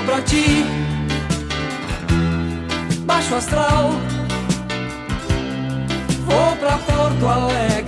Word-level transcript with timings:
Vou 0.00 0.06
pra 0.06 0.22
ti, 0.22 0.64
baixo 3.04 3.34
astral. 3.34 3.90
Vou 6.24 6.56
pra 6.56 6.78
Porto 6.78 7.28
Alegre, 7.28 7.79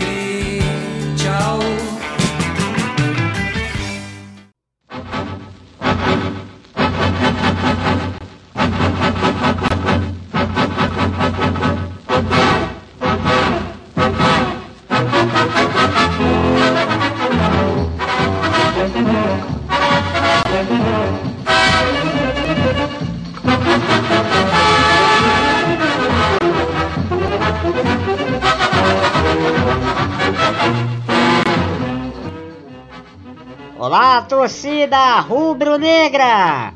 torcida 34.82 35.20
rubro-negra! 35.20 36.74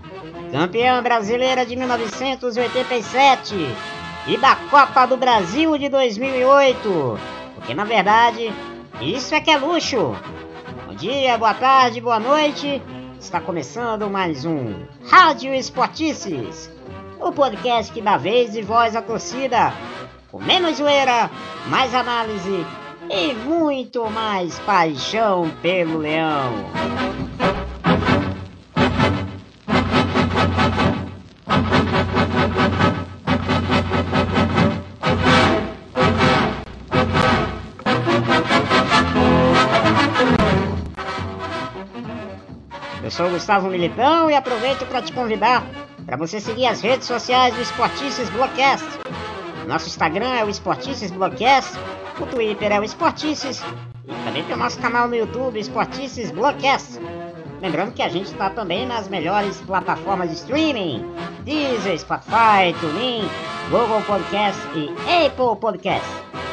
Campeã 0.52 1.02
brasileira 1.02 1.66
de 1.66 1.74
1987 1.74 3.54
e 4.28 4.36
da 4.36 4.54
Copa 4.70 5.06
do 5.06 5.16
Brasil 5.16 5.76
de 5.76 5.88
2008. 5.88 7.18
Porque 7.56 7.74
na 7.74 7.84
verdade, 7.84 8.52
isso 9.00 9.34
é 9.34 9.40
que 9.40 9.50
é 9.50 9.56
luxo. 9.58 10.14
Bom 10.86 10.94
dia, 10.94 11.36
boa 11.36 11.54
tarde, 11.54 12.00
boa 12.00 12.20
noite. 12.20 12.80
Está 13.18 13.40
começando 13.40 14.08
mais 14.08 14.44
um 14.44 14.72
Rádio 15.10 15.52
Esportices, 15.52 16.70
o 17.18 17.32
podcast 17.32 17.92
que 17.92 18.00
dá 18.00 18.16
vez 18.16 18.54
e 18.54 18.62
voz 18.62 18.94
à 18.94 19.02
torcida, 19.02 19.72
com 20.30 20.38
menos 20.38 20.76
zoeira, 20.76 21.28
mais 21.66 21.92
análise 21.92 22.64
e 23.10 23.34
muito 23.34 24.08
mais 24.10 24.58
paixão 24.60 25.50
pelo 25.60 25.98
leão. 25.98 26.52
Sou 43.16 43.30
Gustavo 43.30 43.70
Militão 43.70 44.30
e 44.30 44.34
aproveito 44.34 44.84
para 44.84 45.00
te 45.00 45.10
convidar 45.10 45.64
para 46.04 46.18
você 46.18 46.38
seguir 46.38 46.66
as 46.66 46.82
redes 46.82 47.06
sociais 47.06 47.54
do 47.54 47.62
Esportices 47.62 48.28
Blogcast. 48.28 48.86
Nosso 49.66 49.86
Instagram 49.86 50.34
é 50.34 50.44
o 50.44 50.50
Esportices 50.50 51.10
Blogcast, 51.10 51.78
o 52.20 52.26
Twitter 52.26 52.72
é 52.72 52.78
o 52.78 52.84
Esportices 52.84 53.64
e 54.06 54.12
também 54.22 54.44
tem 54.44 54.54
o 54.54 54.58
nosso 54.58 54.78
canal 54.78 55.08
no 55.08 55.16
YouTube, 55.16 55.58
Esportices 55.58 56.30
Blogcast. 56.30 57.00
Lembrando 57.62 57.94
que 57.94 58.02
a 58.02 58.08
gente 58.10 58.26
está 58.26 58.50
também 58.50 58.86
nas 58.86 59.08
melhores 59.08 59.62
plataformas 59.62 60.28
de 60.28 60.36
streaming: 60.36 61.02
Deezer, 61.42 61.98
Spotify, 61.98 62.74
TuneIn, 62.78 63.26
Google 63.70 64.02
Podcast 64.02 64.60
e 64.74 64.90
Apple 65.24 65.58
Podcast. 65.58 66.06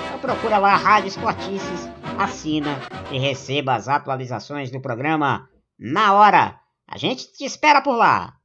Então 0.08 0.19
procura 0.19 0.59
lá 0.59 0.75
a 0.75 0.78
Rádio 0.78 1.09
Esportices, 1.09 1.89
assina 2.17 2.80
e 3.11 3.19
receba 3.19 3.75
as 3.75 3.89
atualizações 3.89 4.72
do 4.72 4.80
programa 4.80 5.50
na 5.77 6.13
hora. 6.13 6.59
A 6.88 6.97
gente 6.97 7.31
te 7.33 7.45
espera 7.45 7.81
por 7.81 7.95
lá. 7.95 8.35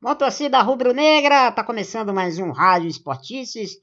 Bom, 0.00 0.14
torcida 0.14 0.60
rubro-negra, 0.62 1.52
tá 1.52 1.62
começando 1.62 2.12
mais 2.12 2.38
um 2.38 2.50
Rádio 2.50 2.88
Esportices 2.88 3.76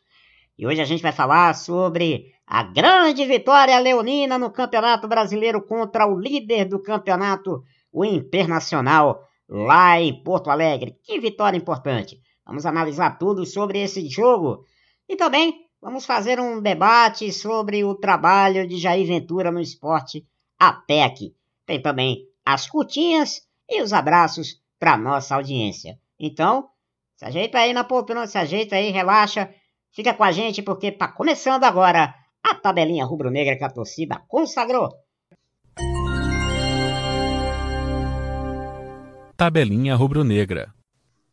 e 0.60 0.68
hoje 0.68 0.82
a 0.82 0.86
gente 0.86 1.02
vai 1.02 1.14
falar 1.14 1.56
sobre 1.56 2.34
a 2.46 2.62
grande 2.62 3.26
vitória 3.26 3.80
leonina 3.80 4.38
no 4.38 4.52
Campeonato 4.52 5.08
Brasileiro 5.08 5.62
contra 5.62 6.06
o 6.06 6.20
líder 6.20 6.66
do 6.66 6.82
campeonato, 6.84 7.64
o 7.90 8.04
Internacional, 8.04 9.24
lá 9.48 10.02
em 10.02 10.22
Porto 10.22 10.50
Alegre. 10.50 10.98
Que 11.02 11.18
vitória 11.18 11.56
importante! 11.58 12.20
Vamos 12.46 12.66
analisar 12.66 13.18
tudo 13.18 13.46
sobre 13.46 13.80
esse 13.80 14.10
jogo 14.10 14.66
e 15.08 15.16
também 15.16 15.62
vamos 15.82 16.06
fazer 16.06 16.42
um 16.42 16.62
debate 16.62 17.32
sobre 17.32 17.86
o 17.86 17.96
trabalho 17.96 18.68
de 18.68 18.78
Jair 18.78 19.08
Ventura 19.08 19.52
no 19.52 19.62
esporte 19.62 20.28
APEC. 20.60 21.34
Tem 21.66 21.82
também 21.82 22.29
as 22.54 22.68
curtinhas 22.68 23.42
e 23.70 23.82
os 23.82 23.94
abraços 23.94 24.60
para 24.80 24.98
nossa 24.98 25.36
audiência. 25.36 26.00
Então, 26.20 26.70
se 27.16 27.26
ajeita 27.26 27.60
aí 27.60 27.74
na 27.74 27.84
poltrona, 27.84 28.26
se 28.26 28.38
ajeita 28.38 28.76
aí, 28.76 28.90
relaxa, 28.90 29.54
fica 29.92 30.14
com 30.14 30.24
a 30.24 30.32
gente 30.32 30.62
porque 30.62 30.92
tá 30.92 31.08
começando 31.08 31.64
agora 31.64 32.16
a 32.44 32.56
tabelinha 32.56 33.06
rubro-negra 33.06 33.56
que 33.58 33.64
a 33.64 33.70
torcida 33.70 34.22
consagrou. 34.28 34.90
Tabelinha 39.38 39.96
rubro-negra. 39.96 40.74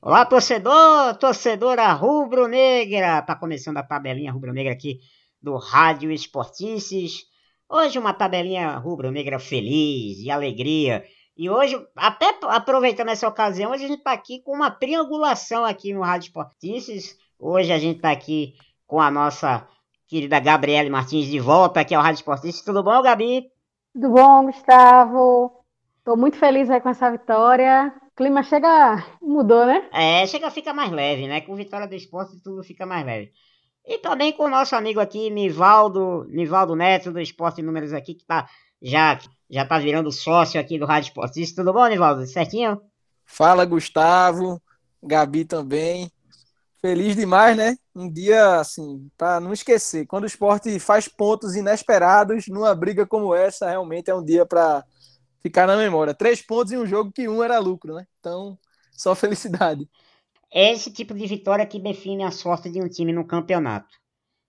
Olá, 0.03 0.25
torcedor, 0.25 1.17
torcedora 1.19 1.93
rubro-negra. 1.93 3.23
Tá 3.23 3.35
começando 3.35 3.79
a 3.79 3.83
tabelinha 3.83 4.31
rubro-negra 4.31 4.73
aqui 4.73 5.01
do 5.43 5.57
Rádio 5.57 6.13
Esportices. 6.13 7.25
Hoje 7.69 7.99
uma 7.99 8.15
tabelinha 8.15 8.77
rubro-negra 8.77 9.41
feliz 9.41 10.19
e 10.21 10.31
alegria. 10.31 11.05
E 11.37 11.51
hoje, 11.51 11.77
até 11.97 12.27
aproveitando 12.45 13.09
essa 13.09 13.27
ocasião, 13.27 13.73
hoje 13.73 13.85
a 13.85 13.89
gente 13.89 14.03
tá 14.03 14.13
aqui 14.13 14.41
com 14.43 14.53
uma 14.53 14.71
triangulação 14.71 15.65
aqui 15.65 15.93
no 15.93 16.01
Rádio 16.01 16.29
Esportices. 16.29 17.19
Hoje 17.39 17.73
a 17.73 17.79
gente 17.79 18.01
tá 18.01 18.11
aqui 18.13 18.55
com 18.87 19.01
a 19.01 19.11
nossa 19.11 19.67
querida 20.07 20.39
Gabriele 20.39 20.89
Martins 20.89 21.27
de 21.27 21.41
volta 21.41 21.81
aqui 21.81 21.93
ao 21.93 22.03
Rádio 22.03 22.21
Esportices. 22.21 22.63
Tudo 22.63 22.85
bom, 22.85 23.03
Gabi? 23.03 23.51
Tudo 23.93 24.11
bom, 24.11 24.47
Gustavo? 24.47 25.65
Tô 26.05 26.17
muito 26.17 26.37
feliz 26.37 26.71
aí 26.71 26.81
com 26.81 26.89
essa 26.89 27.11
vitória. 27.11 27.93
O 28.13 28.17
clima 28.17 28.45
chega. 28.45 29.05
mudou, 29.21 29.67
né? 29.67 29.89
É, 29.93 30.25
chega 30.27 30.53
fica 30.53 30.73
mais 30.73 30.93
leve, 30.93 31.27
né? 31.27 31.41
Com 31.41 31.57
vitória 31.57 31.89
do 31.89 31.97
esporte 31.97 32.41
tudo 32.41 32.63
fica 32.63 32.87
mais 32.87 33.05
leve. 33.05 33.33
E 33.87 33.99
também 33.99 34.33
com 34.33 34.45
o 34.45 34.51
nosso 34.51 34.75
amigo 34.75 34.99
aqui, 34.99 35.31
Nivaldo, 35.31 36.27
Nivaldo 36.29 36.75
Neto, 36.75 37.13
do 37.13 37.21
Esporte 37.21 37.63
Números 37.63 37.93
aqui, 37.93 38.15
que 38.15 38.25
tá 38.25 38.49
já, 38.83 39.19
já 39.49 39.65
tá 39.65 39.79
virando 39.79 40.11
sócio 40.11 40.61
aqui 40.61 40.79
do 40.79 40.87
Rádio 40.87 41.09
Esportista. 41.09 41.63
Tudo 41.63 41.73
bom, 41.73 41.87
Nivaldo? 41.87 42.27
Certinho? 42.27 42.81
Fala, 43.25 43.65
Gustavo. 43.65 44.61
Gabi 45.03 45.45
também. 45.45 46.11
Feliz 46.81 47.17
demais, 47.17 47.57
né? 47.57 47.77
Um 47.95 48.11
dia, 48.11 48.61
assim, 48.61 49.09
para 49.17 49.41
não 49.41 49.53
esquecer. 49.53 50.07
Quando 50.07 50.25
o 50.25 50.29
esporte 50.29 50.79
faz 50.79 51.09
pontos 51.09 51.55
inesperados 51.55 52.49
numa 52.49 52.75
briga 52.75 53.07
como 53.07 53.35
essa, 53.35 53.69
realmente 53.69 54.11
é 54.11 54.15
um 54.15 54.25
dia 54.25 54.45
para 54.45 54.85
ficar 55.41 55.67
na 55.67 55.77
memória. 55.77 56.13
Três 56.13 56.43
pontos 56.43 56.73
em 56.73 56.77
um 56.77 56.87
jogo 56.87 57.13
que 57.13 57.29
um 57.29 57.43
era 57.43 57.59
lucro, 57.59 57.95
né? 57.95 58.07
Então, 58.19 58.59
só 58.93 59.15
felicidade. 59.15 59.89
É 60.53 60.73
esse 60.73 60.93
tipo 60.93 61.15
de 61.15 61.27
vitória 61.27 61.67
que 61.67 61.79
define 61.79 62.23
a 62.23 62.31
sorte 62.31 62.71
de 62.71 62.81
um 62.81 62.89
time 62.89 63.13
no 63.13 63.27
campeonato. 63.27 63.89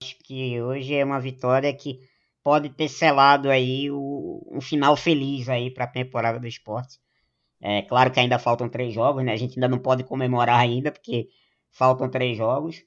Acho 0.02 0.16
que 0.24 0.60
hoje 0.60 0.94
é 0.94 1.04
uma 1.04 1.20
vitória 1.20 1.74
que 1.74 1.98
pode 2.42 2.70
ter 2.70 2.88
selado 2.88 3.50
aí 3.50 3.90
o, 3.90 4.42
um 4.50 4.60
final 4.60 4.96
feliz 4.96 5.48
aí 5.48 5.70
para 5.70 5.84
a 5.84 5.88
temporada 5.88 6.38
do 6.38 6.46
esporte. 6.46 6.98
É 7.60 7.82
claro 7.82 8.10
que 8.12 8.20
ainda 8.20 8.38
faltam 8.38 8.68
três 8.68 8.94
jogos, 8.94 9.24
né? 9.24 9.32
A 9.32 9.36
gente 9.36 9.58
ainda 9.58 9.68
não 9.68 9.78
pode 9.78 10.04
comemorar 10.04 10.60
ainda, 10.60 10.92
porque 10.92 11.28
faltam 11.70 12.08
três 12.08 12.36
jogos. 12.36 12.84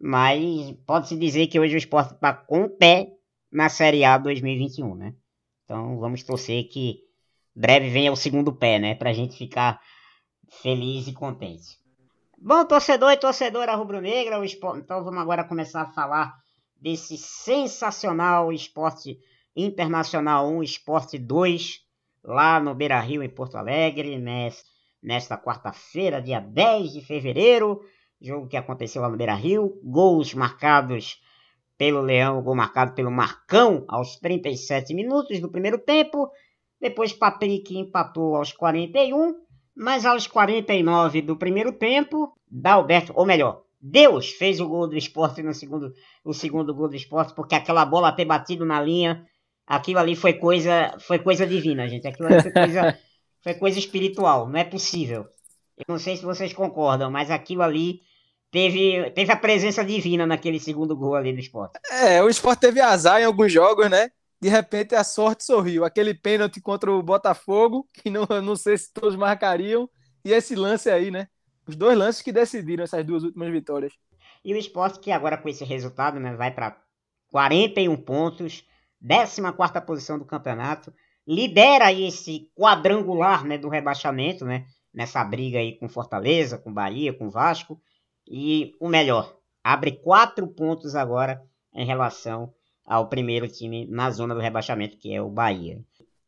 Mas 0.00 0.72
pode-se 0.86 1.16
dizer 1.16 1.46
que 1.46 1.60
hoje 1.60 1.74
o 1.74 1.78
esporte 1.78 2.14
está 2.14 2.32
com 2.32 2.64
o 2.64 2.70
pé 2.70 3.08
na 3.52 3.68
Série 3.68 4.04
A 4.04 4.18
2021, 4.18 4.94
né? 4.94 5.14
Então 5.64 5.98
vamos 5.98 6.22
torcer 6.22 6.68
que 6.68 7.00
breve 7.54 7.88
venha 7.90 8.12
o 8.12 8.16
segundo 8.16 8.52
pé, 8.52 8.78
né? 8.78 8.94
Pra 8.94 9.12
gente 9.12 9.36
ficar 9.36 9.80
feliz 10.62 11.06
e 11.06 11.12
contente. 11.12 11.78
Bom, 12.38 12.64
torcedor 12.66 13.12
e 13.12 13.16
torcedora 13.16 13.74
rubro-negra, 13.74 14.36
então 14.44 15.02
vamos 15.02 15.20
agora 15.20 15.42
começar 15.42 15.82
a 15.82 15.92
falar 15.92 16.34
desse 16.78 17.16
sensacional 17.16 18.52
esporte 18.52 19.18
internacional 19.56 20.46
1, 20.46 20.62
esporte 20.62 21.18
2, 21.18 21.80
lá 22.22 22.60
no 22.60 22.74
Beira 22.74 23.00
Rio, 23.00 23.22
em 23.22 23.28
Porto 23.28 23.56
Alegre, 23.56 24.22
nesta 25.02 25.38
quarta-feira, 25.38 26.20
dia 26.20 26.38
10 26.38 26.92
de 26.92 27.00
fevereiro. 27.00 27.80
Jogo 28.20 28.46
que 28.46 28.56
aconteceu 28.56 29.00
lá 29.00 29.08
no 29.08 29.16
Beira 29.16 29.34
Rio. 29.34 29.80
Gols 29.82 30.34
marcados 30.34 31.22
pelo 31.78 32.02
Leão, 32.02 32.42
gol 32.42 32.54
marcado 32.54 32.92
pelo 32.92 33.10
Marcão 33.10 33.84
aos 33.88 34.16
37 34.16 34.92
minutos 34.92 35.40
do 35.40 35.50
primeiro 35.50 35.78
tempo. 35.78 36.30
Depois 36.78 37.14
Patrick 37.14 37.76
empatou 37.76 38.36
aos 38.36 38.52
41, 38.52 39.45
mas 39.76 40.06
aos 40.06 40.26
49 40.26 41.20
do 41.20 41.36
primeiro 41.36 41.70
tempo, 41.72 42.32
Dalberto, 42.50 43.12
ou 43.14 43.26
melhor, 43.26 43.62
Deus 43.80 44.30
fez 44.30 44.58
o 44.58 44.68
gol 44.68 44.88
do 44.88 44.96
esporte 44.96 45.42
no 45.42 45.52
segundo, 45.52 45.92
o 46.24 46.32
segundo 46.32 46.74
gol 46.74 46.88
do 46.88 46.96
esporte, 46.96 47.34
porque 47.34 47.54
aquela 47.54 47.84
bola 47.84 48.10
ter 48.10 48.24
batido 48.24 48.64
na 48.64 48.80
linha, 48.80 49.26
aquilo 49.66 49.98
ali 49.98 50.16
foi 50.16 50.32
coisa, 50.32 50.96
foi 50.98 51.18
coisa 51.18 51.46
divina, 51.46 51.86
gente. 51.86 52.08
Aquilo 52.08 52.28
ali 52.28 52.42
foi 52.42 52.52
coisa, 52.52 52.98
foi 53.44 53.54
coisa 53.54 53.78
espiritual, 53.78 54.48
não 54.48 54.58
é 54.58 54.64
possível. 54.64 55.26
Eu 55.76 55.84
não 55.88 55.98
sei 55.98 56.16
se 56.16 56.24
vocês 56.24 56.54
concordam, 56.54 57.10
mas 57.10 57.30
aquilo 57.30 57.62
ali 57.62 58.00
teve, 58.50 59.10
teve 59.10 59.30
a 59.30 59.36
presença 59.36 59.84
divina 59.84 60.26
naquele 60.26 60.58
segundo 60.58 60.96
gol 60.96 61.14
ali 61.14 61.34
do 61.34 61.40
esporte. 61.40 61.78
É, 61.90 62.22
o 62.22 62.30
esporte 62.30 62.60
teve 62.60 62.80
azar 62.80 63.20
em 63.20 63.24
alguns 63.24 63.52
jogos, 63.52 63.90
né? 63.90 64.10
De 64.40 64.48
repente 64.48 64.94
a 64.94 65.02
sorte 65.02 65.44
sorriu. 65.44 65.84
Aquele 65.84 66.14
pênalti 66.14 66.60
contra 66.60 66.92
o 66.92 67.02
Botafogo, 67.02 67.86
que 67.92 68.10
não, 68.10 68.26
não 68.42 68.56
sei 68.56 68.76
se 68.76 68.92
todos 68.92 69.16
marcariam, 69.16 69.88
e 70.24 70.32
esse 70.32 70.54
lance 70.54 70.90
aí, 70.90 71.10
né? 71.10 71.28
Os 71.66 71.74
dois 71.74 71.96
lances 71.96 72.22
que 72.22 72.32
decidiram 72.32 72.84
essas 72.84 73.04
duas 73.04 73.22
últimas 73.22 73.50
vitórias. 73.50 73.92
E 74.44 74.54
o 74.54 74.56
esporte 74.56 75.00
que 75.00 75.10
agora 75.10 75.36
com 75.36 75.48
esse 75.48 75.64
resultado, 75.64 76.20
né, 76.20 76.34
vai 76.36 76.52
para 76.52 76.80
41 77.32 77.96
pontos, 77.96 78.64
14 79.00 79.86
posição 79.86 80.18
do 80.18 80.24
campeonato, 80.24 80.92
lidera 81.26 81.92
esse 81.92 82.48
quadrangular, 82.54 83.44
né, 83.44 83.58
do 83.58 83.68
rebaixamento, 83.68 84.44
né? 84.44 84.66
Nessa 84.94 85.22
briga 85.24 85.58
aí 85.58 85.76
com 85.76 85.88
Fortaleza, 85.88 86.56
com 86.58 86.72
Bahia, 86.72 87.12
com 87.12 87.28
Vasco. 87.28 87.80
E 88.26 88.74
o 88.80 88.88
melhor, 88.88 89.36
abre 89.62 89.92
quatro 89.92 90.46
pontos 90.46 90.94
agora 90.94 91.42
em 91.74 91.84
relação 91.84 92.54
ao 92.86 93.08
primeiro 93.08 93.48
time 93.48 93.86
na 93.86 94.10
zona 94.10 94.34
do 94.34 94.40
rebaixamento, 94.40 94.96
que 94.96 95.12
é 95.12 95.20
o 95.20 95.28
Bahia. 95.28 95.82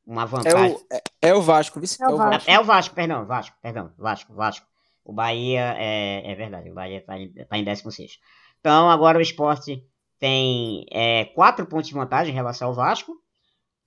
Uma 0.05 0.25
vantagem. 0.25 0.72
É 0.72 0.75
o, 0.75 0.87
é, 0.90 1.02
é 1.22 1.34
o 1.34 1.40
Vasco, 1.40 1.78
vice? 1.78 2.02
É 2.02 2.08
o 2.08 2.16
Vasco. 2.16 2.50
É 2.50 2.60
o 2.60 2.64
Vasco, 2.64 2.94
perdão, 2.94 3.26
Vasco, 3.26 3.56
perdão, 3.62 3.93
Vasco, 3.96 4.34
Vasco. 4.34 4.66
O 5.05 5.12
Bahia 5.12 5.75
é, 5.78 6.32
é 6.32 6.34
verdade, 6.34 6.70
o 6.70 6.75
Bahia 6.75 6.99
está 6.99 7.19
em, 7.19 7.32
tá 7.32 7.56
em 7.56 7.64
16. 7.64 8.19
Então 8.60 8.90
agora 8.90 9.19
o 9.19 9.22
esporte 9.22 9.84
tem 10.19 10.84
é, 10.90 11.26
quatro 11.26 11.64
pontos 11.66 11.88
de 11.88 11.94
vantagem 11.94 12.32
em 12.32 12.37
relação 12.37 12.69
ao 12.69 12.75
Vasco 12.75 13.16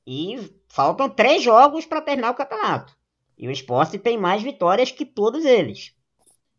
e 0.07 0.38
faltam 0.68 1.09
três 1.09 1.44
jogos 1.44 1.85
para 1.85 2.01
terminar 2.01 2.31
o 2.31 2.35
campeonato. 2.35 2.95
E 3.38 3.47
o 3.47 3.51
esporte 3.51 3.97
tem 3.97 4.18
mais 4.18 4.41
vitórias 4.41 4.91
que 4.91 5.06
todos 5.06 5.45
eles. 5.45 5.94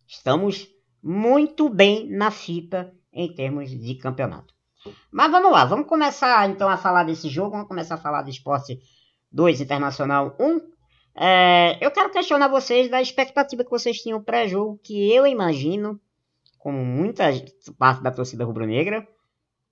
Estamos 0.06 0.69
muito 1.03 1.69
bem 1.69 2.09
na 2.09 2.31
fita 2.31 2.94
em 3.12 3.32
termos 3.32 3.70
de 3.70 3.94
campeonato. 3.94 4.55
Mas 5.11 5.31
vamos 5.31 5.52
lá, 5.52 5.64
vamos 5.64 5.87
começar 5.87 6.49
então 6.49 6.69
a 6.69 6.76
falar 6.76 7.05
desse 7.05 7.29
jogo, 7.29 7.52
vamos 7.52 7.69
começar 7.69 7.94
a 7.94 7.99
falar 7.99 8.23
do 8.23 8.31
Esporte 8.31 8.81
2 9.31 9.61
Internacional 9.61 10.37
1. 10.38 10.61
É, 11.14 11.79
eu 11.81 11.90
quero 11.90 12.11
questionar 12.11 12.49
vocês 12.49 12.90
da 12.90 13.00
expectativa 13.00 13.64
que 13.64 13.70
vocês 13.70 13.99
tinham 13.99 14.23
pré-jogo, 14.23 14.81
que 14.82 15.12
eu 15.12 15.26
imagino, 15.26 16.00
como 16.58 16.84
muita 16.84 17.25
parte 17.79 18.02
da 18.02 18.11
torcida 18.11 18.44
rubro-negra, 18.44 19.06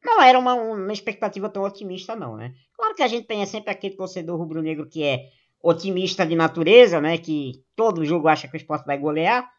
não 0.05 0.23
era 0.23 0.39
uma, 0.39 0.55
uma 0.55 0.93
expectativa 0.93 1.49
tão 1.49 1.63
otimista 1.63 2.17
não, 2.17 2.37
né? 2.37 2.55
Claro 2.75 2.95
que 2.95 3.03
a 3.03 3.09
gente 3.09 3.27
tem 3.27 3.45
sempre 3.47 3.71
aquele 3.71 3.97
torcedor 3.97 4.39
rubro-negro 4.39 4.89
que 4.89 5.03
é 5.03 5.29
otimista 5.63 6.25
de 6.27 6.35
natureza, 6.35 7.01
né? 7.01 7.19
Que 7.19 7.65
todo 7.77 8.05
jogo 8.05 8.29
acha 8.29 8.49
que 8.49 8.55
o 8.55 8.57
esporte 8.57 8.87
vai 8.87 8.99
golear, 8.99 9.51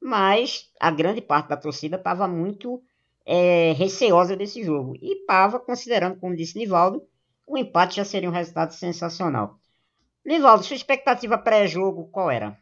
mas 0.00 0.70
a 0.80 0.90
grande 0.90 1.20
parte 1.20 1.48
da 1.48 1.56
torcida 1.56 1.96
estava 1.96 2.26
muito 2.26 2.82
é, 3.24 3.72
receosa 3.72 4.36
desse 4.36 4.62
jogo. 4.62 4.94
E 5.00 5.20
estava 5.20 5.58
considerando, 5.58 6.18
como 6.18 6.36
disse 6.36 6.58
Nivaldo, 6.58 7.02
o 7.46 7.58
empate 7.58 7.96
já 7.96 8.04
seria 8.04 8.28
um 8.28 8.32
resultado 8.32 8.72
sensacional. 8.72 9.58
Nivaldo, 10.24 10.64
sua 10.64 10.76
expectativa 10.76 11.36
pré-jogo 11.36 12.08
qual 12.10 12.30
era? 12.30 12.58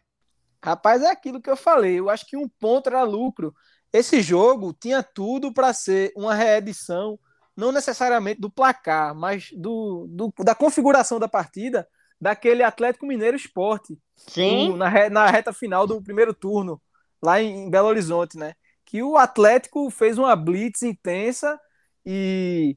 Rapaz, 0.65 1.03
é 1.03 1.11
aquilo 1.11 1.41
que 1.41 1.51
eu 1.51 1.57
falei. 1.57 1.99
Eu 1.99 2.09
acho 2.09 2.27
que 2.27 2.37
um 2.37 2.49
ponto 2.49 2.89
era 2.89 3.03
lucro. 3.03 3.55
Esse 3.93 4.21
jogo 4.23 4.73
tinha 4.73 5.03
tudo 5.03 5.53
para 5.53 5.73
ser 5.73 6.13
uma 6.17 6.35
reedição, 6.35 7.19
não 7.57 7.71
necessariamente 7.71 8.41
do 8.41 8.51
placar, 8.51 9.15
mas 9.15 9.51
do, 9.53 10.07
do, 10.09 10.33
da 10.43 10.55
configuração 10.55 11.19
da 11.19 11.29
partida 11.29 11.87
daquele 12.21 12.63
Atlético 12.63 13.07
Mineiro 13.07 13.37
Esporte. 13.37 13.99
Sim. 14.17 14.77
na, 14.77 15.11
na 15.11 15.27
reta 15.27 15.53
final 15.53 15.87
do 15.87 16.01
primeiro 16.01 16.33
turno 16.33 16.81
lá 17.23 17.41
em 17.41 17.69
Belo 17.69 17.89
Horizonte, 17.89 18.37
né? 18.37 18.55
Que 18.93 19.03
o 19.03 19.17
Atlético 19.17 19.89
fez 19.89 20.19
uma 20.19 20.37
blitz 20.37 20.83
intensa 20.83 21.59
e 22.05 22.77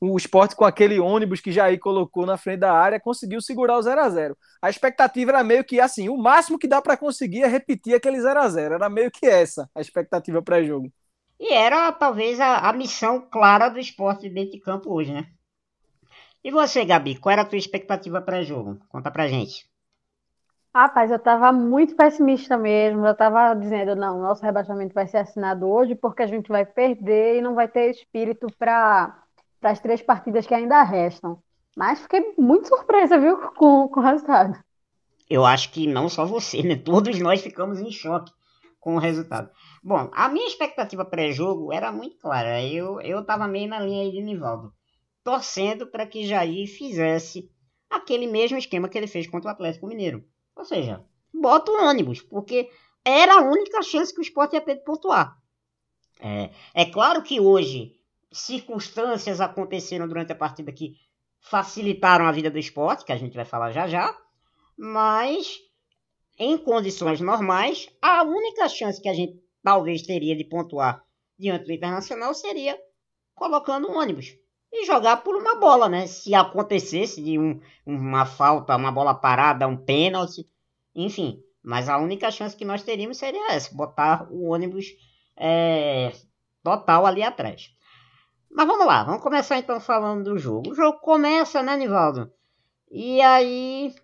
o 0.00 0.16
esporte 0.16 0.56
com 0.56 0.64
aquele 0.64 0.98
ônibus 0.98 1.42
que 1.42 1.52
Jair 1.52 1.78
colocou 1.78 2.24
na 2.24 2.38
frente 2.38 2.60
da 2.60 2.72
área 2.72 2.98
conseguiu 2.98 3.42
segurar 3.42 3.76
o 3.76 3.82
0 3.82 4.00
a 4.00 4.08
0 4.08 4.38
A 4.62 4.70
expectativa 4.70 5.32
era 5.32 5.44
meio 5.44 5.62
que 5.62 5.78
assim, 5.78 6.08
o 6.08 6.16
máximo 6.16 6.58
que 6.58 6.66
dá 6.66 6.80
para 6.80 6.96
conseguir 6.96 7.42
é 7.42 7.46
repetir 7.46 7.94
aquele 7.94 8.18
0 8.18 8.40
a 8.40 8.48
0 8.48 8.74
Era 8.76 8.88
meio 8.88 9.10
que 9.10 9.26
essa 9.26 9.68
a 9.74 9.82
expectativa 9.82 10.40
pré-jogo. 10.40 10.90
E 11.38 11.52
era 11.52 11.92
talvez 11.92 12.40
a, 12.40 12.66
a 12.66 12.72
missão 12.72 13.20
clara 13.30 13.68
do 13.68 13.78
esporte 13.78 14.30
dentro 14.30 14.52
de 14.52 14.60
campo 14.60 14.90
hoje, 14.90 15.12
né? 15.12 15.26
E 16.42 16.50
você, 16.50 16.86
Gabi, 16.86 17.18
qual 17.18 17.34
era 17.34 17.42
a 17.42 17.44
tua 17.44 17.58
expectativa 17.58 18.22
pré-jogo? 18.22 18.78
Conta 18.88 19.10
pra 19.10 19.28
gente. 19.28 19.69
Rapaz, 20.72 21.10
eu 21.10 21.16
estava 21.16 21.52
muito 21.52 21.96
pessimista 21.96 22.56
mesmo. 22.56 23.04
Eu 23.04 23.12
estava 23.12 23.54
dizendo, 23.54 23.96
não, 23.96 24.20
nosso 24.20 24.42
rebaixamento 24.42 24.94
vai 24.94 25.06
ser 25.06 25.18
assinado 25.18 25.68
hoje 25.68 25.96
porque 25.96 26.22
a 26.22 26.28
gente 26.28 26.48
vai 26.48 26.64
perder 26.64 27.38
e 27.38 27.40
não 27.40 27.56
vai 27.56 27.66
ter 27.66 27.90
espírito 27.90 28.46
para 28.56 29.20
as 29.62 29.80
três 29.80 30.00
partidas 30.00 30.46
que 30.46 30.54
ainda 30.54 30.82
restam. 30.84 31.42
Mas 31.76 32.00
fiquei 32.00 32.34
muito 32.38 32.68
surpresa, 32.68 33.18
viu, 33.18 33.36
com, 33.36 33.88
com 33.88 34.00
o 34.00 34.02
resultado. 34.02 34.56
Eu 35.28 35.44
acho 35.44 35.72
que 35.72 35.88
não 35.88 36.08
só 36.08 36.24
você, 36.24 36.62
né? 36.62 36.76
Todos 36.84 37.18
nós 37.18 37.40
ficamos 37.40 37.80
em 37.80 37.90
choque 37.90 38.32
com 38.78 38.94
o 38.94 39.00
resultado. 39.00 39.50
Bom, 39.82 40.08
a 40.12 40.28
minha 40.28 40.46
expectativa 40.46 41.04
pré-jogo 41.04 41.72
era 41.72 41.90
muito 41.90 42.16
clara. 42.16 42.62
Eu, 42.62 43.00
eu 43.00 43.24
tava 43.24 43.48
meio 43.48 43.68
na 43.68 43.80
linha 43.80 44.02
aí 44.02 44.12
de 44.12 44.22
Nivaldo. 44.22 44.72
Torcendo 45.24 45.88
para 45.88 46.06
que 46.06 46.26
Jair 46.26 46.68
fizesse 46.68 47.50
aquele 47.90 48.28
mesmo 48.28 48.56
esquema 48.56 48.88
que 48.88 48.96
ele 48.96 49.08
fez 49.08 49.26
contra 49.26 49.50
o 49.50 49.52
Atlético 49.52 49.88
Mineiro 49.88 50.24
ou 50.56 50.64
seja, 50.64 51.04
bota 51.32 51.70
o 51.72 51.88
ônibus, 51.88 52.20
porque 52.20 52.70
era 53.04 53.34
a 53.34 53.42
única 53.42 53.82
chance 53.82 54.12
que 54.12 54.20
o 54.20 54.22
esporte 54.22 54.54
ia 54.54 54.60
ter 54.60 54.76
de 54.76 54.84
pontuar. 54.84 55.36
É, 56.20 56.50
é 56.74 56.84
claro 56.84 57.22
que 57.22 57.40
hoje 57.40 57.96
circunstâncias 58.32 59.40
aconteceram 59.40 60.06
durante 60.06 60.32
a 60.32 60.36
partida 60.36 60.72
que 60.72 60.94
facilitaram 61.40 62.26
a 62.26 62.32
vida 62.32 62.50
do 62.50 62.58
esporte, 62.58 63.04
que 63.04 63.12
a 63.12 63.16
gente 63.16 63.34
vai 63.34 63.44
falar 63.44 63.72
já 63.72 63.88
já, 63.88 64.14
mas 64.76 65.58
em 66.38 66.56
condições 66.56 67.20
normais, 67.20 67.88
a 68.00 68.22
única 68.22 68.68
chance 68.68 69.00
que 69.00 69.08
a 69.08 69.14
gente 69.14 69.42
talvez 69.62 70.02
teria 70.02 70.36
de 70.36 70.44
pontuar 70.44 71.02
diante 71.38 71.66
do 71.66 71.72
Internacional 71.72 72.34
seria 72.34 72.78
colocando 73.34 73.90
um 73.90 73.98
ônibus 73.98 74.36
e 74.72 74.86
jogar 74.86 75.18
por 75.18 75.34
uma 75.34 75.56
bola, 75.56 75.88
né? 75.88 76.06
Se 76.06 76.34
acontecesse 76.34 77.22
de 77.22 77.38
um, 77.38 77.60
uma 77.84 78.24
falta, 78.24 78.76
uma 78.76 78.92
bola 78.92 79.14
parada, 79.14 79.66
um 79.66 79.76
pênalti, 79.76 80.48
enfim. 80.94 81.42
Mas 81.62 81.88
a 81.88 81.98
única 81.98 82.30
chance 82.30 82.56
que 82.56 82.64
nós 82.64 82.82
teríamos 82.82 83.18
seria 83.18 83.52
essa, 83.52 83.74
botar 83.74 84.26
o 84.30 84.50
ônibus 84.50 84.86
é, 85.36 86.12
total 86.62 87.04
ali 87.04 87.22
atrás. 87.22 87.74
Mas 88.50 88.66
vamos 88.66 88.86
lá, 88.86 89.04
vamos 89.04 89.22
começar 89.22 89.58
então 89.58 89.80
falando 89.80 90.24
do 90.24 90.38
jogo. 90.38 90.70
O 90.70 90.74
jogo 90.74 90.98
começa, 90.98 91.62
né, 91.62 91.76
Nivaldo? 91.76 92.32
E 92.90 93.20
aí 93.20 93.94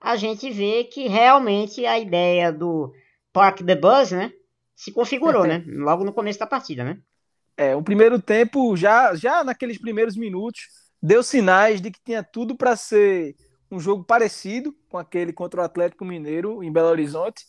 a 0.00 0.16
gente 0.16 0.50
vê 0.50 0.84
que 0.84 1.08
realmente 1.08 1.84
a 1.84 1.98
ideia 1.98 2.52
do 2.52 2.92
Park 3.32 3.62
the 3.62 3.74
Bus, 3.74 4.12
né, 4.12 4.32
se 4.74 4.92
configurou, 4.92 5.44
né? 5.44 5.64
Logo 5.66 6.04
no 6.04 6.12
começo 6.12 6.38
da 6.38 6.46
partida, 6.46 6.84
né? 6.84 7.00
É, 7.58 7.74
o 7.74 7.82
primeiro 7.82 8.22
tempo, 8.22 8.76
já, 8.76 9.16
já 9.16 9.42
naqueles 9.42 9.78
primeiros 9.78 10.16
minutos, 10.16 10.68
deu 11.02 11.24
sinais 11.24 11.80
de 11.80 11.90
que 11.90 11.98
tinha 12.04 12.22
tudo 12.22 12.56
para 12.56 12.76
ser 12.76 13.34
um 13.68 13.80
jogo 13.80 14.04
parecido 14.04 14.72
com 14.88 14.96
aquele 14.96 15.32
contra 15.32 15.60
o 15.60 15.64
Atlético 15.64 16.04
Mineiro 16.04 16.62
em 16.62 16.70
Belo 16.70 16.86
Horizonte. 16.86 17.44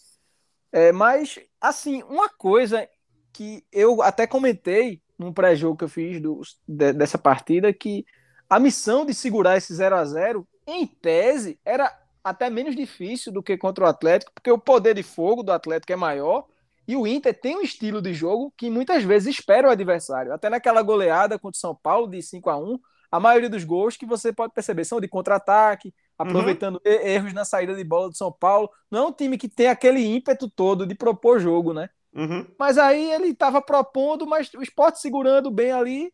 É, 0.71 0.91
mas, 0.91 1.39
assim, 1.61 2.01
uma 2.09 2.27
coisa 2.27 2.89
que 3.31 3.63
eu 3.71 4.01
até 4.01 4.25
comentei 4.25 4.99
num 5.15 5.31
pré-jogo 5.31 5.77
que 5.77 5.83
eu 5.83 5.89
fiz 5.89 6.19
do, 6.19 6.41
de, 6.67 6.91
dessa 6.91 7.19
partida, 7.19 7.71
que 7.71 8.03
a 8.49 8.59
missão 8.59 9.05
de 9.05 9.13
segurar 9.13 9.57
esse 9.57 9.71
0 9.75 9.95
a 9.95 10.03
0 10.03 10.47
em 10.65 10.87
tese, 10.87 11.59
era 11.63 11.95
até 12.23 12.49
menos 12.49 12.75
difícil 12.75 13.31
do 13.31 13.43
que 13.43 13.55
contra 13.55 13.85
o 13.85 13.87
Atlético, 13.87 14.31
porque 14.33 14.51
o 14.51 14.57
poder 14.57 14.95
de 14.95 15.03
fogo 15.03 15.43
do 15.43 15.51
Atlético 15.51 15.93
é 15.93 15.95
maior 15.95 16.47
e 16.89 16.95
o 16.95 17.05
Inter 17.05 17.39
tem 17.39 17.55
um 17.55 17.61
estilo 17.61 18.01
de 18.01 18.15
jogo 18.15 18.51
que 18.57 18.67
muitas 18.67 19.03
vezes 19.03 19.35
espera 19.35 19.67
o 19.67 19.71
adversário. 19.71 20.33
Até 20.33 20.49
naquela 20.49 20.81
goleada 20.81 21.37
contra 21.37 21.55
o 21.55 21.61
São 21.61 21.75
Paulo 21.75 22.09
de 22.09 22.19
5 22.19 22.49
a 22.49 22.57
1 22.57 22.79
a 23.11 23.19
maioria 23.19 23.47
dos 23.47 23.63
gols 23.63 23.95
que 23.95 24.07
você 24.07 24.33
pode 24.33 24.53
perceber 24.55 24.85
são 24.85 24.99
de 24.99 25.07
contra-ataque, 25.07 25.93
aproveitando 26.17 26.81
uhum. 26.83 26.91
erros 26.91 27.31
na 27.31 27.45
saída 27.45 27.75
de 27.75 27.83
bola 27.83 28.09
do 28.09 28.17
São 28.17 28.31
Paulo. 28.31 28.71
Não 28.89 29.03
é 29.03 29.07
um 29.07 29.11
time 29.11 29.37
que 29.37 29.47
tem 29.47 29.67
aquele 29.67 30.03
ímpeto 30.03 30.49
todo 30.49 30.87
de 30.87 30.95
propor 30.95 31.39
jogo, 31.39 31.75
né? 31.75 31.91
Uhum. 32.11 32.47
Mas 32.57 32.79
aí 32.79 33.11
ele 33.11 33.27
estava 33.27 33.61
propondo, 33.61 34.25
mas 34.25 34.51
o 34.55 34.61
esporte 34.63 34.99
segurando 34.99 35.51
bem 35.51 35.71
ali, 35.71 36.11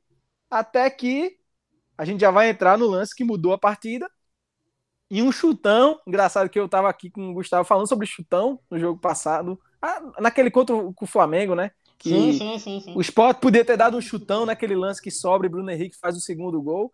até 0.51 0.89
que 0.89 1.37
a 1.97 2.03
gente 2.03 2.19
já 2.19 2.31
vai 2.31 2.49
entrar 2.49 2.77
no 2.77 2.85
lance 2.85 3.15
que 3.15 3.23
mudou 3.23 3.53
a 3.53 3.57
partida. 3.57 4.11
E 5.09 5.21
um 5.21 5.31
chutão, 5.31 6.01
engraçado 6.05 6.49
que 6.49 6.59
eu 6.59 6.65
estava 6.65 6.89
aqui 6.89 7.09
com 7.09 7.29
o 7.29 7.33
Gustavo 7.33 7.63
falando 7.63 7.87
sobre 7.87 8.05
chutão 8.05 8.59
no 8.69 8.77
jogo 8.77 8.99
passado. 8.99 9.57
Ah, 9.85 10.01
naquele 10.19 10.49
contra 10.49 10.75
o, 10.75 10.93
Flamengo, 11.05 11.53
né? 11.53 11.69
Que 11.99 12.09
sim, 12.09 12.33
sim, 12.33 12.59
sim, 12.59 12.79
sim. 12.81 12.93
O 12.95 13.01
Sport 13.01 13.39
podia 13.39 13.63
ter 13.63 13.77
dado 13.77 13.95
um 13.95 14.01
chutão 14.01 14.45
naquele 14.45 14.75
lance 14.75 15.01
que 15.01 15.11
sobra 15.11 15.45
e 15.45 15.49
Bruno 15.49 15.69
Henrique 15.69 15.95
faz 15.99 16.17
o 16.17 16.19
segundo 16.19 16.59
gol. 16.59 16.91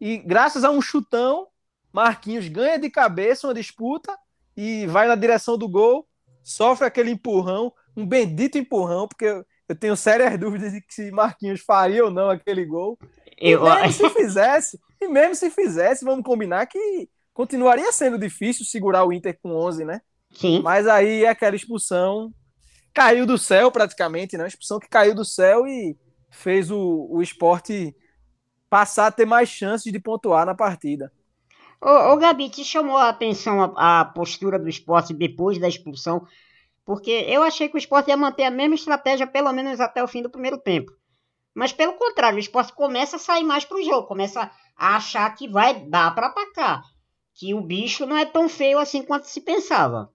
E 0.00 0.18
graças 0.18 0.64
a 0.64 0.70
um 0.70 0.82
chutão, 0.82 1.46
Marquinhos 1.92 2.48
ganha 2.48 2.78
de 2.78 2.90
cabeça 2.90 3.46
uma 3.46 3.54
disputa 3.54 4.12
e 4.56 4.86
vai 4.86 5.06
na 5.06 5.14
direção 5.14 5.56
do 5.56 5.68
gol. 5.68 6.06
sofre 6.42 6.86
aquele 6.86 7.12
empurrão, 7.12 7.72
um 7.96 8.04
bendito 8.04 8.58
empurrão, 8.58 9.06
porque 9.06 9.24
eu, 9.24 9.46
eu 9.68 9.76
tenho 9.76 9.96
sérias 9.96 10.36
dúvidas 10.38 10.72
de 10.72 10.80
que 10.80 10.92
se 10.92 11.12
Marquinhos 11.12 11.60
faria 11.60 12.04
ou 12.04 12.10
não 12.10 12.28
aquele 12.28 12.64
gol. 12.64 12.98
Eu, 13.38 13.64
E 13.64 13.70
mesmo 13.70 13.92
se 13.92 14.10
fizesse, 14.10 14.80
e 15.00 15.06
mesmo 15.06 15.34
se 15.36 15.48
fizesse, 15.50 16.04
vamos 16.04 16.24
combinar 16.24 16.66
que 16.66 17.08
continuaria 17.32 17.92
sendo 17.92 18.18
difícil 18.18 18.64
segurar 18.64 19.04
o 19.04 19.12
Inter 19.12 19.38
com 19.40 19.54
11, 19.54 19.84
né? 19.84 20.00
Sim. 20.38 20.62
Mas 20.62 20.86
aí 20.86 21.24
é 21.24 21.28
aquela 21.28 21.56
expulsão 21.56 22.32
caiu 22.96 23.26
do 23.26 23.36
céu 23.36 23.70
praticamente, 23.70 24.38
né? 24.38 24.44
Uma 24.44 24.48
expulsão 24.48 24.78
que 24.78 24.88
caiu 24.88 25.14
do 25.14 25.22
céu 25.22 25.66
e 25.66 25.94
fez 26.30 26.70
o, 26.70 27.06
o 27.10 27.20
esporte 27.20 27.94
passar 28.70 29.08
a 29.08 29.12
ter 29.12 29.26
mais 29.26 29.50
chances 29.50 29.92
de 29.92 30.00
pontuar 30.00 30.46
na 30.46 30.54
partida. 30.54 31.12
Ô, 31.78 32.12
ô 32.12 32.16
Gabi, 32.16 32.48
te 32.48 32.64
chamou 32.64 32.96
a 32.96 33.10
atenção 33.10 33.62
a, 33.62 34.00
a 34.00 34.04
postura 34.06 34.58
do 34.58 34.66
esporte 34.66 35.12
depois 35.12 35.58
da 35.58 35.68
expulsão? 35.68 36.26
Porque 36.86 37.10
eu 37.28 37.42
achei 37.42 37.68
que 37.68 37.74
o 37.74 37.78
esporte 37.78 38.08
ia 38.08 38.16
manter 38.16 38.44
a 38.44 38.50
mesma 38.50 38.74
estratégia, 38.74 39.26
pelo 39.26 39.52
menos 39.52 39.78
até 39.78 40.02
o 40.02 40.08
fim 40.08 40.22
do 40.22 40.30
primeiro 40.30 40.56
tempo. 40.56 40.90
Mas 41.54 41.72
pelo 41.72 41.94
contrário, 41.94 42.36
o 42.36 42.40
esporte 42.40 42.72
começa 42.72 43.16
a 43.16 43.18
sair 43.18 43.44
mais 43.44 43.64
pro 43.64 43.84
jogo, 43.84 44.08
começa 44.08 44.50
a 44.74 44.96
achar 44.96 45.28
que 45.34 45.48
vai 45.48 45.80
dar 45.86 46.14
para 46.14 46.28
atacar. 46.28 46.82
Que 47.34 47.52
o 47.52 47.60
bicho 47.60 48.06
não 48.06 48.16
é 48.16 48.24
tão 48.24 48.48
feio 48.48 48.78
assim 48.78 49.02
quanto 49.02 49.26
se 49.26 49.42
pensava. 49.42 50.10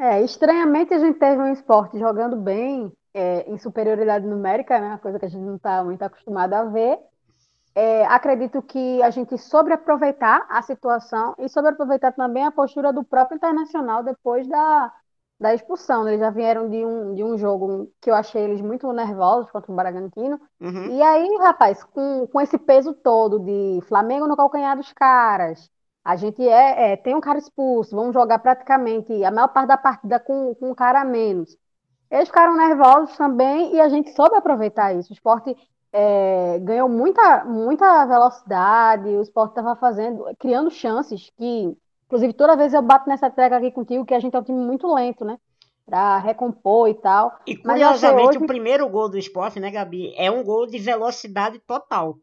É, 0.00 0.22
estranhamente 0.22 0.94
a 0.94 0.98
gente 0.98 1.18
teve 1.18 1.42
um 1.42 1.52
esporte 1.52 1.98
jogando 1.98 2.34
bem, 2.36 2.90
é, 3.12 3.42
em 3.50 3.58
superioridade 3.58 4.26
numérica, 4.26 4.80
né? 4.80 4.88
Uma 4.88 4.98
coisa 4.98 5.18
que 5.18 5.26
a 5.26 5.28
gente 5.28 5.44
não 5.44 5.56
está 5.56 5.84
muito 5.84 6.02
acostumado 6.02 6.54
a 6.54 6.64
ver. 6.64 6.98
É, 7.74 8.06
acredito 8.06 8.62
que 8.62 9.02
a 9.02 9.10
gente 9.10 9.36
soube 9.38 9.72
aproveitar 9.72 10.46
a 10.48 10.62
situação 10.62 11.34
e 11.38 11.48
soube 11.48 11.68
aproveitar 11.68 12.12
também 12.12 12.44
a 12.44 12.50
postura 12.50 12.92
do 12.92 13.04
próprio 13.04 13.36
Internacional 13.36 14.02
depois 14.02 14.48
da, 14.48 14.92
da 15.38 15.54
expulsão. 15.54 16.02
né? 16.04 16.12
Eles 16.12 16.20
já 16.20 16.30
vieram 16.30 16.68
de 16.70 16.84
um, 16.84 17.14
de 17.14 17.22
um 17.22 17.36
jogo 17.38 17.92
que 18.00 18.10
eu 18.10 18.14
achei 18.14 18.42
eles 18.42 18.62
muito 18.62 18.90
nervosos 18.92 19.50
contra 19.50 19.70
o 19.70 19.76
Bragantino. 19.76 20.40
Uhum. 20.60 20.96
E 20.96 21.02
aí, 21.02 21.28
rapaz, 21.40 21.84
com, 21.84 22.26
com 22.26 22.40
esse 22.40 22.58
peso 22.58 22.94
todo 22.94 23.38
de 23.38 23.80
Flamengo 23.86 24.26
no 24.26 24.36
calcanhar 24.36 24.76
dos 24.76 24.92
caras, 24.94 25.70
a 26.04 26.16
gente 26.16 26.42
é, 26.46 26.92
é, 26.92 26.96
tem 26.96 27.14
um 27.14 27.20
cara 27.20 27.38
expulso, 27.38 27.94
vamos 27.94 28.14
jogar 28.14 28.38
praticamente 28.38 29.24
a 29.24 29.30
maior 29.30 29.48
parte 29.48 29.68
da 29.68 29.76
partida 29.76 30.18
com, 30.20 30.54
com 30.54 30.70
um 30.70 30.74
cara 30.74 31.02
a 31.02 31.04
menos. 31.04 31.56
Eles 32.10 32.28
ficaram 32.28 32.56
nervosos 32.56 33.16
também 33.16 33.74
e 33.74 33.80
a 33.80 33.88
gente 33.88 34.12
soube 34.14 34.34
aproveitar 34.36 34.94
isso. 34.94 35.10
O 35.10 35.14
esporte 35.14 35.56
é, 35.92 36.58
ganhou 36.60 36.88
muita, 36.88 37.44
muita 37.44 38.04
velocidade, 38.06 39.08
o 39.08 39.22
esporte 39.22 39.50
estava 39.52 39.76
fazendo, 39.76 40.24
criando 40.38 40.70
chances 40.70 41.30
que, 41.36 41.76
inclusive, 42.06 42.32
toda 42.32 42.56
vez 42.56 42.74
eu 42.74 42.82
bato 42.82 43.08
nessa 43.08 43.30
tecla 43.30 43.58
aqui 43.58 43.70
contigo 43.70 44.04
que 44.04 44.14
a 44.14 44.20
gente 44.20 44.34
é 44.34 44.38
um 44.38 44.42
time 44.42 44.58
muito 44.64 44.92
lento, 44.92 45.24
né? 45.24 45.36
Pra 45.86 46.18
recompor 46.18 46.88
e 46.88 46.94
tal. 46.94 47.36
E 47.46 47.56
curiosamente, 47.56 48.36
hoje- 48.36 48.38
o 48.38 48.46
primeiro 48.46 48.88
gol 48.88 49.08
do 49.08 49.18
esporte, 49.18 49.58
né, 49.60 49.70
Gabi, 49.70 50.14
é 50.16 50.30
um 50.30 50.42
gol 50.44 50.66
de 50.66 50.78
velocidade 50.78 51.58
total. 51.60 52.16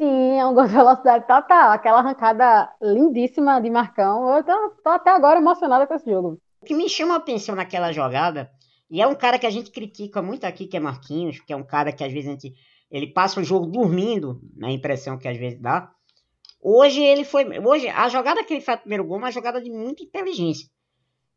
Sim, 0.00 0.38
é 0.38 0.46
um 0.46 0.54
gol 0.54 0.66
de 0.66 0.72
velocidade 0.72 1.26
total. 1.26 1.72
Aquela 1.72 1.98
arrancada 1.98 2.72
lindíssima 2.80 3.60
de 3.60 3.68
Marcão. 3.68 4.36
Eu 4.36 4.44
tô, 4.44 4.70
tô 4.82 4.90
até 4.90 5.10
agora 5.10 5.40
emocionada 5.40 5.86
com 5.88 5.94
esse 5.94 6.08
jogo. 6.08 6.40
O 6.62 6.64
que 6.64 6.74
me 6.74 6.88
chama 6.88 7.14
a 7.14 7.16
atenção 7.16 7.56
naquela 7.56 7.92
jogada, 7.92 8.48
e 8.88 9.02
é 9.02 9.06
um 9.06 9.14
cara 9.14 9.38
que 9.38 9.46
a 9.46 9.50
gente 9.50 9.72
critica 9.72 10.22
muito 10.22 10.44
aqui, 10.44 10.66
que 10.66 10.76
é 10.76 10.80
Marquinhos, 10.80 11.40
que 11.40 11.52
é 11.52 11.56
um 11.56 11.64
cara 11.64 11.92
que 11.92 12.04
às 12.04 12.12
vezes 12.12 12.28
a 12.28 12.32
gente, 12.32 12.54
ele 12.90 13.08
passa 13.08 13.40
o 13.40 13.44
jogo 13.44 13.66
dormindo, 13.66 14.40
na 14.56 14.70
impressão 14.70 15.18
que 15.18 15.26
às 15.26 15.36
vezes 15.36 15.60
dá. 15.60 15.90
Hoje 16.60 17.02
ele 17.02 17.24
foi, 17.24 17.44
hoje 17.60 17.88
a 17.88 18.08
jogada 18.08 18.44
que 18.44 18.54
ele 18.54 18.60
faz 18.60 18.78
no 18.78 18.82
primeiro 18.82 19.04
gol 19.04 19.16
é 19.16 19.18
uma 19.20 19.32
jogada 19.32 19.60
de 19.60 19.70
muita 19.70 20.04
inteligência. 20.04 20.68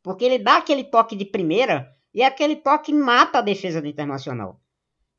Porque 0.03 0.24
ele 0.24 0.38
dá 0.38 0.58
aquele 0.58 0.84
toque 0.84 1.15
de 1.15 1.25
primeira 1.25 1.88
e 2.13 2.22
aquele 2.22 2.56
toque 2.56 2.94
mata 2.94 3.39
a 3.39 3.41
defesa 3.41 3.82
do 3.82 3.88
Internacional. 3.88 4.61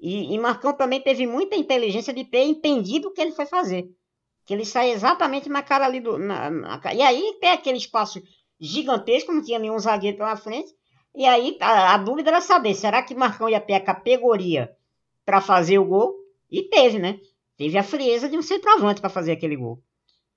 E, 0.02 0.34
e 0.34 0.38
Marcão 0.40 0.74
também 0.76 1.00
teve 1.02 1.26
muita 1.26 1.56
inteligência 1.56 2.12
de 2.14 2.24
ter 2.24 2.44
entendido 2.44 3.08
o 3.08 3.12
que 3.12 3.22
ele 3.22 3.32
foi 3.32 3.46
fazer. 3.46 3.88
Que 4.46 4.54
ele 4.54 4.64
sai 4.66 4.90
exatamente 4.90 5.48
na 5.50 5.62
cara 5.62 5.86
ali 5.86 6.00
do. 6.00 6.18
na- 6.18 6.50
na 6.50 6.80
e 6.94 7.02
aí 7.02 7.38
tem 7.40 7.50
aquele 7.52 7.78
espaço 7.78 8.22
gigantesco, 8.60 9.32
não 9.32 9.42
tinha 9.42 9.58
nenhum 9.60 9.78
zagueiro 9.78 10.18
pela 10.18 10.36
frente. 10.36 10.72
E 11.16 11.26
aí 11.26 11.58
a, 11.60 11.94
a 11.94 11.98
dúvida 11.98 12.30
era 12.30 12.40
saber, 12.42 12.74
será 12.74 13.02
que 13.02 13.14
Marcão 13.14 13.48
ia 13.48 13.60
ter 13.60 13.74
a 13.74 13.80
categoria 13.84 14.74
para 15.24 15.40
fazer 15.40 15.78
o 15.78 15.84
gol? 15.86 16.16
E 16.50 16.64
teve, 16.64 16.98
né? 17.00 17.20
Teve 17.56 17.78
a 17.78 17.84
frieza 17.84 18.28
de 18.28 18.36
um 18.38 18.42
centroavante 18.42 19.00
para 19.00 19.10
fazer 19.10 19.32
aquele 19.32 19.56
gol. 19.56 19.82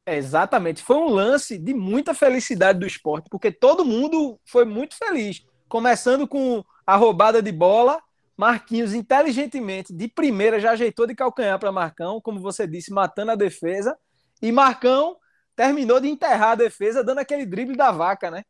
É, 0.06 0.16
exatamente. 0.18 0.84
Foi 0.84 0.98
um 0.98 1.10
lance 1.10 1.58
de 1.58 1.74
muita 1.74 2.14
felicidade 2.14 2.80
do 2.80 2.86
esporte, 2.86 3.28
porque 3.30 3.52
todo 3.52 3.86
mundo 3.86 4.40
foi 4.46 4.64
muito 4.66 4.96
feliz. 4.98 5.42
Começando 5.68 6.28
com 6.28 6.64
a 6.86 6.96
roubada 6.96 7.42
de 7.42 7.52
bola, 7.52 8.00
Marquinhos 8.38 8.94
inteligentemente, 8.94 9.94
de 9.94 10.08
primeira, 10.08 10.60
já 10.60 10.72
ajeitou 10.72 11.08
de 11.08 11.16
calcanhar 11.16 11.58
para 11.58 11.72
Marcão, 11.72 12.20
como 12.22 12.40
você 12.40 12.68
disse, 12.68 12.92
matando 12.92 13.32
a 13.32 13.36
defesa. 13.36 13.98
E 14.42 14.52
Marcão 14.52 15.18
terminou 15.56 16.00
de 16.00 16.10
enterrar 16.10 16.52
a 16.52 16.56
defesa, 16.56 17.04
dando 17.04 17.20
aquele 17.20 17.46
drible 17.46 17.78
da 17.78 17.92
vaca, 17.92 18.30
né? 18.30 18.44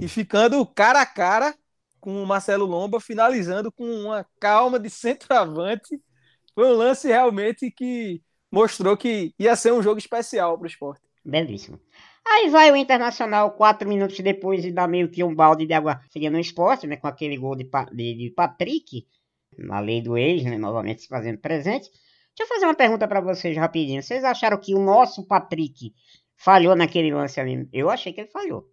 E 0.00 0.06
ficando 0.06 0.64
cara 0.66 1.00
a 1.00 1.06
cara 1.06 1.54
com 1.98 2.22
o 2.22 2.26
Marcelo 2.26 2.66
Lomba, 2.66 3.00
finalizando 3.00 3.72
com 3.72 3.84
uma 3.84 4.26
calma 4.38 4.78
de 4.78 4.90
centroavante. 4.90 6.00
Foi 6.54 6.66
um 6.66 6.76
lance 6.76 7.08
realmente 7.08 7.70
que 7.70 8.22
mostrou 8.50 8.96
que 8.96 9.34
ia 9.38 9.56
ser 9.56 9.72
um 9.72 9.82
jogo 9.82 9.98
especial 9.98 10.56
para 10.58 10.64
o 10.64 10.68
esporte. 10.68 11.02
Belíssimo. 11.24 11.78
Aí 12.26 12.48
vai 12.48 12.70
o 12.70 12.76
Internacional, 12.76 13.52
quatro 13.52 13.88
minutos 13.88 14.18
depois, 14.20 14.64
e 14.64 14.70
dá 14.72 14.86
meio 14.86 15.08
que 15.10 15.24
um 15.24 15.34
balde 15.34 15.66
de 15.66 15.72
água 15.72 16.00
fria 16.12 16.30
no 16.30 16.38
esporte, 16.38 16.86
né? 16.86 16.96
Com 16.96 17.06
aquele 17.06 17.36
gol 17.36 17.56
de, 17.56 17.68
de, 17.92 18.14
de 18.14 18.30
Patrick, 18.30 19.06
na 19.58 19.80
lei 19.80 20.00
do 20.02 20.16
ex, 20.16 20.44
né? 20.44 20.56
Novamente 20.58 21.02
se 21.02 21.08
fazendo 21.08 21.38
presente. 21.38 21.88
Deixa 22.36 22.42
eu 22.44 22.46
fazer 22.46 22.64
uma 22.66 22.74
pergunta 22.74 23.06
para 23.08 23.20
vocês 23.20 23.56
rapidinho. 23.56 24.02
Vocês 24.02 24.24
acharam 24.24 24.56
que 24.58 24.74
o 24.74 24.78
nosso 24.82 25.26
Patrick 25.26 25.92
falhou 26.36 26.74
naquele 26.74 27.12
lance 27.12 27.40
ali? 27.40 27.68
Eu 27.72 27.90
achei 27.90 28.12
que 28.12 28.20
ele 28.22 28.30
falhou. 28.30 28.64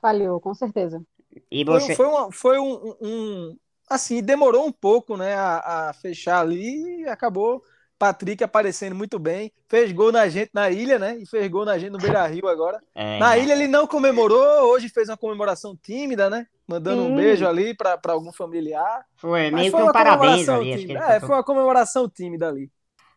Falhou, 0.00 0.40
com 0.40 0.54
certeza. 0.54 1.02
E 1.50 1.64
Foi, 1.64 1.80
você. 1.80 1.94
foi, 1.96 2.06
uma- 2.06 2.32
foi 2.32 2.58
um, 2.58 2.94
um- 3.00 3.56
Assim, 3.88 4.20
demorou 4.20 4.66
um 4.66 4.72
pouco 4.72 5.16
né, 5.16 5.34
a, 5.34 5.88
a 5.90 5.92
fechar 5.92 6.40
ali 6.40 7.02
e 7.02 7.08
acabou 7.08 7.62
Patrick 7.98 8.42
aparecendo 8.42 8.96
muito 8.96 9.16
bem. 9.18 9.52
Fez 9.68 9.92
gol 9.92 10.10
na 10.10 10.28
gente 10.28 10.50
na 10.52 10.68
ilha, 10.70 10.98
né? 10.98 11.16
E 11.18 11.24
fez 11.26 11.48
gol 11.48 11.64
na 11.64 11.78
gente 11.78 11.90
no 11.92 11.98
Beira 11.98 12.26
Rio 12.26 12.48
agora. 12.48 12.80
É, 12.94 13.18
Na 13.20 13.38
ilha 13.38 13.52
ele 13.52 13.68
não 13.68 13.86
comemorou, 13.86 14.72
hoje 14.72 14.88
fez 14.88 15.08
uma 15.08 15.16
comemoração 15.16 15.76
tímida, 15.76 16.28
né? 16.28 16.46
Mandando 16.68 17.02
um 17.02 17.08
Sim. 17.08 17.16
beijo 17.16 17.46
ali 17.46 17.74
para 17.74 17.98
algum 18.08 18.32
familiar. 18.32 19.04
Foi 19.16 19.50
meio 19.50 19.70
foi 19.70 19.82
que 19.82 19.88
um 19.88 19.92
parabéns 19.92 20.48
ali. 20.48 20.92
É, 20.96 21.20
foi- 21.20 21.28
uma 21.36 21.44
comemoração 21.44 22.08
tímida 22.08 22.48
ali. 22.48 22.70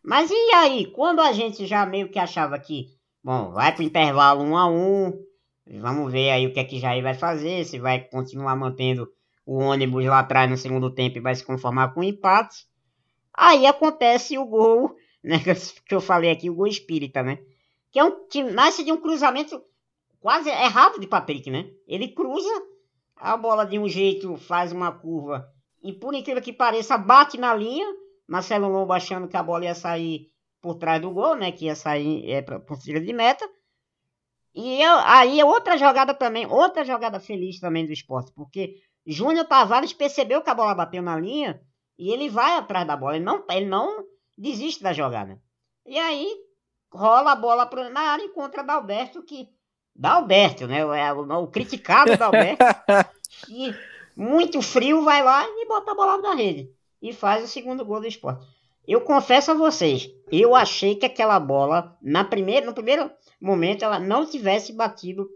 Mas 0.04 0.30
e 0.30 0.52
aí, 0.54 0.86
quando 0.86 1.20
a 1.20 1.32
gente 1.32 1.66
já 1.66 1.84
meio 1.84 2.08
que 2.08 2.18
achava 2.18 2.58
que, 2.58 2.86
bom, 3.22 3.50
vai 3.50 3.74
pro 3.74 3.82
intervalo 3.82 4.42
um 4.42 4.56
a 4.56 4.66
um, 4.66 5.12
vamos 5.80 6.10
ver 6.12 6.30
aí 6.30 6.46
o 6.46 6.52
que 6.52 6.60
é 6.60 6.64
que 6.64 6.78
Jair 6.78 7.02
vai 7.02 7.14
fazer, 7.14 7.64
se 7.64 7.78
vai 7.78 8.00
continuar 8.00 8.54
mantendo 8.56 9.10
o 9.44 9.58
ônibus 9.58 10.04
lá 10.06 10.20
atrás 10.20 10.48
no 10.48 10.56
segundo 10.56 10.90
tempo 10.90 11.18
e 11.18 11.20
vai 11.20 11.34
se 11.34 11.44
conformar 11.44 11.92
com 11.92 12.02
empate. 12.04 12.66
Aí 13.34 13.66
acontece 13.66 14.38
o 14.38 14.44
gol, 14.46 14.94
né, 15.24 15.38
que 15.40 15.50
eu- 15.50 15.56
que 15.86 15.94
eu 15.94 16.00
falei 16.00 16.30
aqui, 16.30 16.48
o 16.48 16.54
gol 16.54 16.66
espírita, 16.68 17.22
né? 17.22 17.38
Que 17.90 17.98
é 17.98 18.04
um 18.04 18.26
que 18.28 18.42
nasce 18.44 18.84
de 18.84 18.92
um 18.92 18.96
cruzamento 18.96 19.60
quase 20.20 20.48
errado 20.48 21.00
de 21.00 21.06
Patrick, 21.08 21.50
né? 21.50 21.68
Ele 21.86 22.08
cruza 22.08 22.48
a 23.20 23.36
bola 23.36 23.64
de 23.64 23.78
um 23.78 23.88
jeito, 23.88 24.36
faz 24.36 24.72
uma 24.72 24.92
curva 24.92 25.48
e 25.82 25.92
por 25.92 26.14
incrível 26.14 26.42
que 26.42 26.52
pareça, 26.52 26.96
bate 26.98 27.38
na 27.38 27.54
linha. 27.54 27.86
Marcelo 28.28 28.68
Lombo 28.68 28.92
achando 28.92 29.28
que 29.28 29.36
a 29.36 29.42
bola 29.42 29.64
ia 29.64 29.74
sair 29.74 30.28
por 30.60 30.76
trás 30.76 31.00
do 31.00 31.10
gol, 31.10 31.34
né? 31.36 31.50
Que 31.52 31.66
ia 31.66 31.74
sair 31.74 32.30
é, 32.30 32.42
tiro 32.82 33.00
de 33.04 33.12
meta. 33.12 33.48
E 34.54 34.82
eu- 34.82 34.98
aí 35.16 35.40
é 35.40 35.44
outra 35.44 35.76
jogada 35.78 36.12
também, 36.14 36.46
outra 36.46 36.84
jogada 36.84 37.20
feliz 37.20 37.58
também 37.60 37.86
do 37.86 37.92
esporte, 37.92 38.32
porque 38.34 38.76
Júnior 39.06 39.46
Tavares 39.46 39.92
percebeu 39.92 40.42
que 40.42 40.50
a 40.50 40.54
bola 40.54 40.74
bateu 40.74 41.02
na 41.02 41.16
linha 41.18 41.60
e 41.98 42.10
ele 42.12 42.28
vai 42.28 42.52
atrás 42.56 42.86
da 42.86 42.96
bola, 42.96 43.16
ele 43.16 43.24
não, 43.24 43.44
ele 43.50 43.66
não 43.66 44.04
desiste 44.36 44.82
da 44.82 44.92
jogada. 44.92 45.40
E 45.86 45.98
aí 45.98 46.28
rola 46.92 47.32
a 47.32 47.36
bola 47.36 47.68
na 47.90 48.00
área 48.00 48.22
e 48.24 48.26
encontra 48.26 48.62
Dalberto, 48.64 49.22
que. 49.22 49.48
Dalberto, 50.00 50.66
né? 50.66 50.82
O, 50.82 50.94
é 50.94 51.12
o, 51.12 51.42
o 51.42 51.46
criticado 51.46 52.16
Dalberto, 52.16 52.64
que 53.44 53.74
muito 54.16 54.62
frio 54.62 55.04
vai 55.04 55.22
lá 55.22 55.44
e 55.46 55.66
bota 55.68 55.92
a 55.92 55.94
bola 55.94 56.16
na 56.16 56.34
rede 56.34 56.70
e 57.02 57.12
faz 57.12 57.44
o 57.44 57.48
segundo 57.48 57.84
gol 57.84 58.00
do 58.00 58.06
esporte. 58.06 58.46
Eu 58.88 59.02
confesso 59.02 59.50
a 59.50 59.54
vocês, 59.54 60.10
eu 60.32 60.56
achei 60.56 60.96
que 60.96 61.04
aquela 61.04 61.38
bola, 61.38 61.98
na 62.00 62.24
primeira, 62.24 62.64
no 62.64 62.72
primeiro 62.72 63.10
momento, 63.38 63.84
ela 63.84 64.00
não 64.00 64.24
tivesse 64.24 64.72
batido. 64.72 65.28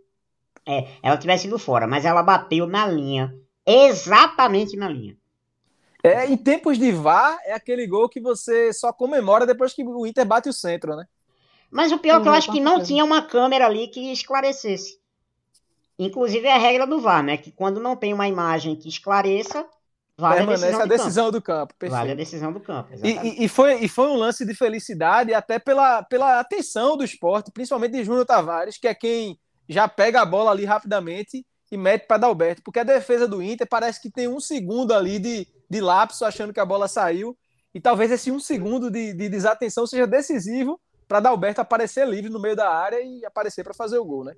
É, 0.66 0.88
ela 1.02 1.18
tivesse 1.18 1.47
ido 1.47 1.59
fora, 1.59 1.87
mas 1.87 2.06
ela 2.06 2.23
bateu 2.23 2.66
na 2.66 2.87
linha. 2.87 3.38
Exatamente 3.66 4.76
na 4.78 4.88
linha. 4.88 5.14
É, 6.02 6.26
em 6.26 6.38
tempos 6.38 6.78
de 6.78 6.90
VAR, 6.90 7.38
é 7.44 7.52
aquele 7.52 7.87
gol 7.87 8.09
que 8.09 8.21
você 8.21 8.73
só 8.73 8.92
comemora 8.94 9.47
depois 9.47 9.75
que 9.75 9.85
o 9.85 10.06
Inter 10.06 10.25
bate 10.25 10.49
o 10.49 10.54
centro, 10.54 10.97
né? 10.97 11.06
Mas 11.75 11.93
o 11.93 11.99
pior 11.99 12.21
é 12.21 12.23
que 12.23 12.28
eu 12.28 12.33
acho 12.33 12.52
que 12.52 12.61
não 12.61 12.81
tinha 12.83 13.04
uma 13.04 13.21
câmera 13.23 13.66
ali 13.66 13.88
que 13.88 14.12
esclarecesse. 14.12 14.99
Inclusive 15.99 16.47
é 16.47 16.52
a 16.54 16.59
regra 16.59 16.87
do 16.87 17.00
VAR, 17.00 17.23
né? 17.23 17.37
Que 17.37 17.50
quando 17.50 17.81
não 17.81 17.97
tem 17.97 18.12
uma 18.12 18.28
imagem 18.28 18.76
que 18.76 18.88
esclareça, 18.88 19.66
vale 20.16 20.47
Permanece 20.47 20.64
a 20.64 20.69
decisão, 20.69 20.81
a 20.81 20.85
do 20.85 20.88
decisão 20.88 21.31
do 21.31 21.43
campo. 21.43 21.43
campo. 21.43 21.75
Perfeito. 21.78 21.99
Vale 21.99 22.12
a 22.12 22.14
decisão 22.14 22.52
do 22.52 22.61
campo. 22.61 22.90
E, 23.02 23.11
e- 23.11 23.45
e 23.45 23.49
foi, 23.49 23.75
e 23.85 23.88
foi 23.88 24.09
um 24.09 24.16
lance 24.16 24.45
de 24.45 24.54
felicidade, 24.54 25.35
até 25.35 25.59
pela, 25.59 26.02
pela 26.04 26.40
atenção 26.40 26.97
do 26.97 27.04
esporte, 27.04 27.50
principalmente 27.52 27.93
de 27.93 28.04
Júnior 28.04 28.25
Tavares, 28.26 28.78
que 28.78 28.88
é 28.88 28.95
quem 28.95 29.38
já 29.69 29.88
pega 29.88 30.21
a 30.21 30.26
bola 30.26 30.50
ali 30.50 30.64
rapidamente 30.64 31.45
e 31.71 31.76
mete 31.76 32.07
para 32.07 32.19
Dalberto. 32.19 32.62
Porque 32.62 32.81
a 32.81 32.85
defesa 32.85 33.26
do 33.26 33.43
Inter 33.43 33.66
parece 33.69 34.00
que 34.00 34.11
tem 34.11 34.28
um 34.28 34.40
segundo 34.40 34.93
ali 34.93 35.19
de, 35.19 35.47
de 35.69 35.81
lapso, 35.81 36.25
achando 36.25 36.52
que 36.52 36.61
a 36.61 36.64
bola 36.66 36.87
saiu. 36.88 37.37
E 37.75 37.81
talvez 37.81 38.12
esse 38.12 38.31
um 38.31 38.38
segundo 38.38 38.90
de, 38.90 39.12
de 39.12 39.28
desatenção 39.28 39.87
seja 39.87 40.07
decisivo 40.07 40.81
para 41.08 41.20
Dalberto 41.20 41.61
aparecer 41.61 42.06
livre 42.08 42.30
no 42.30 42.40
meio 42.40 42.56
da 42.56 42.70
área 42.70 43.00
e 43.00 43.25
aparecer 43.25 43.62
para 43.64 43.75
fazer 43.75 43.99
o 43.99 44.04
gol, 44.04 44.25
né? 44.25 44.34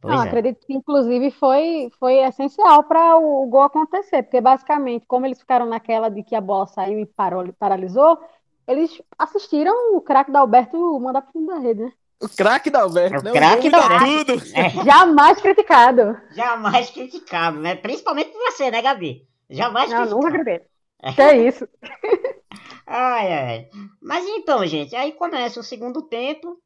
Pois 0.00 0.14
Não, 0.14 0.22
é. 0.22 0.28
acredito 0.28 0.64
que 0.66 0.74
inclusive 0.74 1.30
foi, 1.32 1.90
foi 1.98 2.14
essencial 2.18 2.84
para 2.84 3.16
o, 3.16 3.44
o 3.44 3.46
gol 3.48 3.62
acontecer, 3.62 4.22
porque 4.22 4.40
basicamente, 4.40 5.06
como 5.06 5.26
eles 5.26 5.40
ficaram 5.40 5.66
naquela 5.66 6.08
de 6.10 6.22
que 6.22 6.34
a 6.36 6.40
bola 6.40 6.66
saiu 6.66 6.98
e 7.00 7.06
parou, 7.06 7.52
paralisou, 7.58 8.18
eles 8.66 9.00
assistiram 9.18 9.96
o 9.96 10.00
craque 10.00 10.30
da 10.30 10.40
Alberto 10.40 11.00
mandar 11.00 11.22
pro 11.22 11.32
fundo 11.32 11.46
da 11.48 11.58
rede, 11.58 11.82
né? 11.82 11.92
O 12.20 12.28
craque 12.28 12.70
Dalberto, 12.70 13.16
É 13.16 13.18
o 13.18 13.22
né? 13.22 13.32
craque 13.32 13.68
gol 13.70 13.70
muda 13.70 13.78
Dalberto. 13.78 14.24
tudo. 14.26 14.42
É, 14.54 14.70
Jamais 14.84 15.40
criticado. 15.40 16.16
jamais 16.28 16.90
criticado, 16.90 17.58
né? 17.60 17.74
Principalmente 17.76 18.30
por 18.32 18.40
você, 18.50 18.70
né, 18.70 18.82
Gabi? 18.82 19.28
Jamais 19.50 19.90
Não, 19.90 19.96
criticado. 19.96 20.10
nunca 20.14 20.28
acredito. 20.28 20.68
Que 21.14 21.22
é 21.22 21.48
isso? 21.48 21.68
Ai, 22.86 23.32
ai. 23.32 23.68
Mas 24.00 24.24
então, 24.26 24.64
gente, 24.66 24.94
aí 24.94 25.12
começa 25.12 25.58
o 25.58 25.64
segundo 25.64 26.02
tempo. 26.02 26.56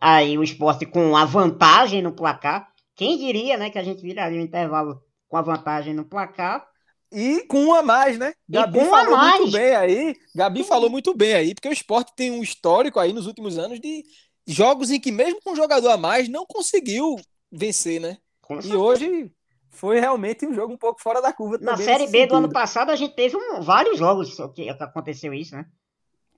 Aí 0.00 0.38
o 0.38 0.42
esporte 0.44 0.86
com 0.86 1.16
a 1.16 1.24
vantagem 1.24 2.00
no 2.00 2.12
placar. 2.12 2.68
Quem 2.94 3.18
diria, 3.18 3.56
né, 3.56 3.70
que 3.70 3.78
a 3.78 3.82
gente 3.82 4.00
viraria 4.00 4.40
o 4.40 4.44
intervalo 4.44 5.02
com 5.28 5.36
a 5.36 5.42
vantagem 5.42 5.92
no 5.92 6.04
placar. 6.04 6.64
E 7.10 7.44
com 7.46 7.66
um 7.66 7.74
a 7.74 7.82
mais, 7.82 8.18
né? 8.18 8.34
E 8.48 8.52
Gabi 8.52 8.78
com 8.78 8.84
um 8.84 8.94
a 8.94 9.00
falou 9.00 9.16
mais. 9.16 9.40
muito 9.40 9.52
bem 9.52 9.74
aí. 9.74 10.14
Gabi 10.34 10.64
falou 10.64 10.90
muito 10.90 11.14
bem 11.14 11.34
aí, 11.34 11.54
porque 11.54 11.68
o 11.68 11.72
esporte 11.72 12.12
tem 12.14 12.30
um 12.30 12.42
histórico 12.42 13.00
aí 13.00 13.12
nos 13.12 13.26
últimos 13.26 13.58
anos 13.58 13.80
de 13.80 14.04
jogos 14.46 14.90
em 14.90 15.00
que, 15.00 15.10
mesmo 15.10 15.40
com 15.42 15.52
um 15.52 15.56
jogador 15.56 15.90
a 15.90 15.96
mais, 15.96 16.28
não 16.28 16.46
conseguiu 16.46 17.16
vencer, 17.50 18.00
né? 18.00 18.18
Com 18.40 18.60
E 18.60 18.74
hoje 18.74 19.30
foi 19.74 20.00
realmente 20.00 20.46
um 20.46 20.54
jogo 20.54 20.72
um 20.72 20.78
pouco 20.78 21.00
fora 21.02 21.20
da 21.20 21.32
curva 21.32 21.58
Na. 21.60 21.76
Série 21.76 22.06
B 22.06 22.26
do 22.26 22.34
ano 22.36 22.44
sentido. 22.44 22.52
passado, 22.52 22.90
a 22.90 22.96
gente 22.96 23.14
teve 23.14 23.36
um- 23.36 23.60
vários 23.60 23.98
jogos 23.98 24.36
que 24.54 24.68
aconteceu 24.68 25.34
isso, 25.34 25.54
né? 25.54 25.66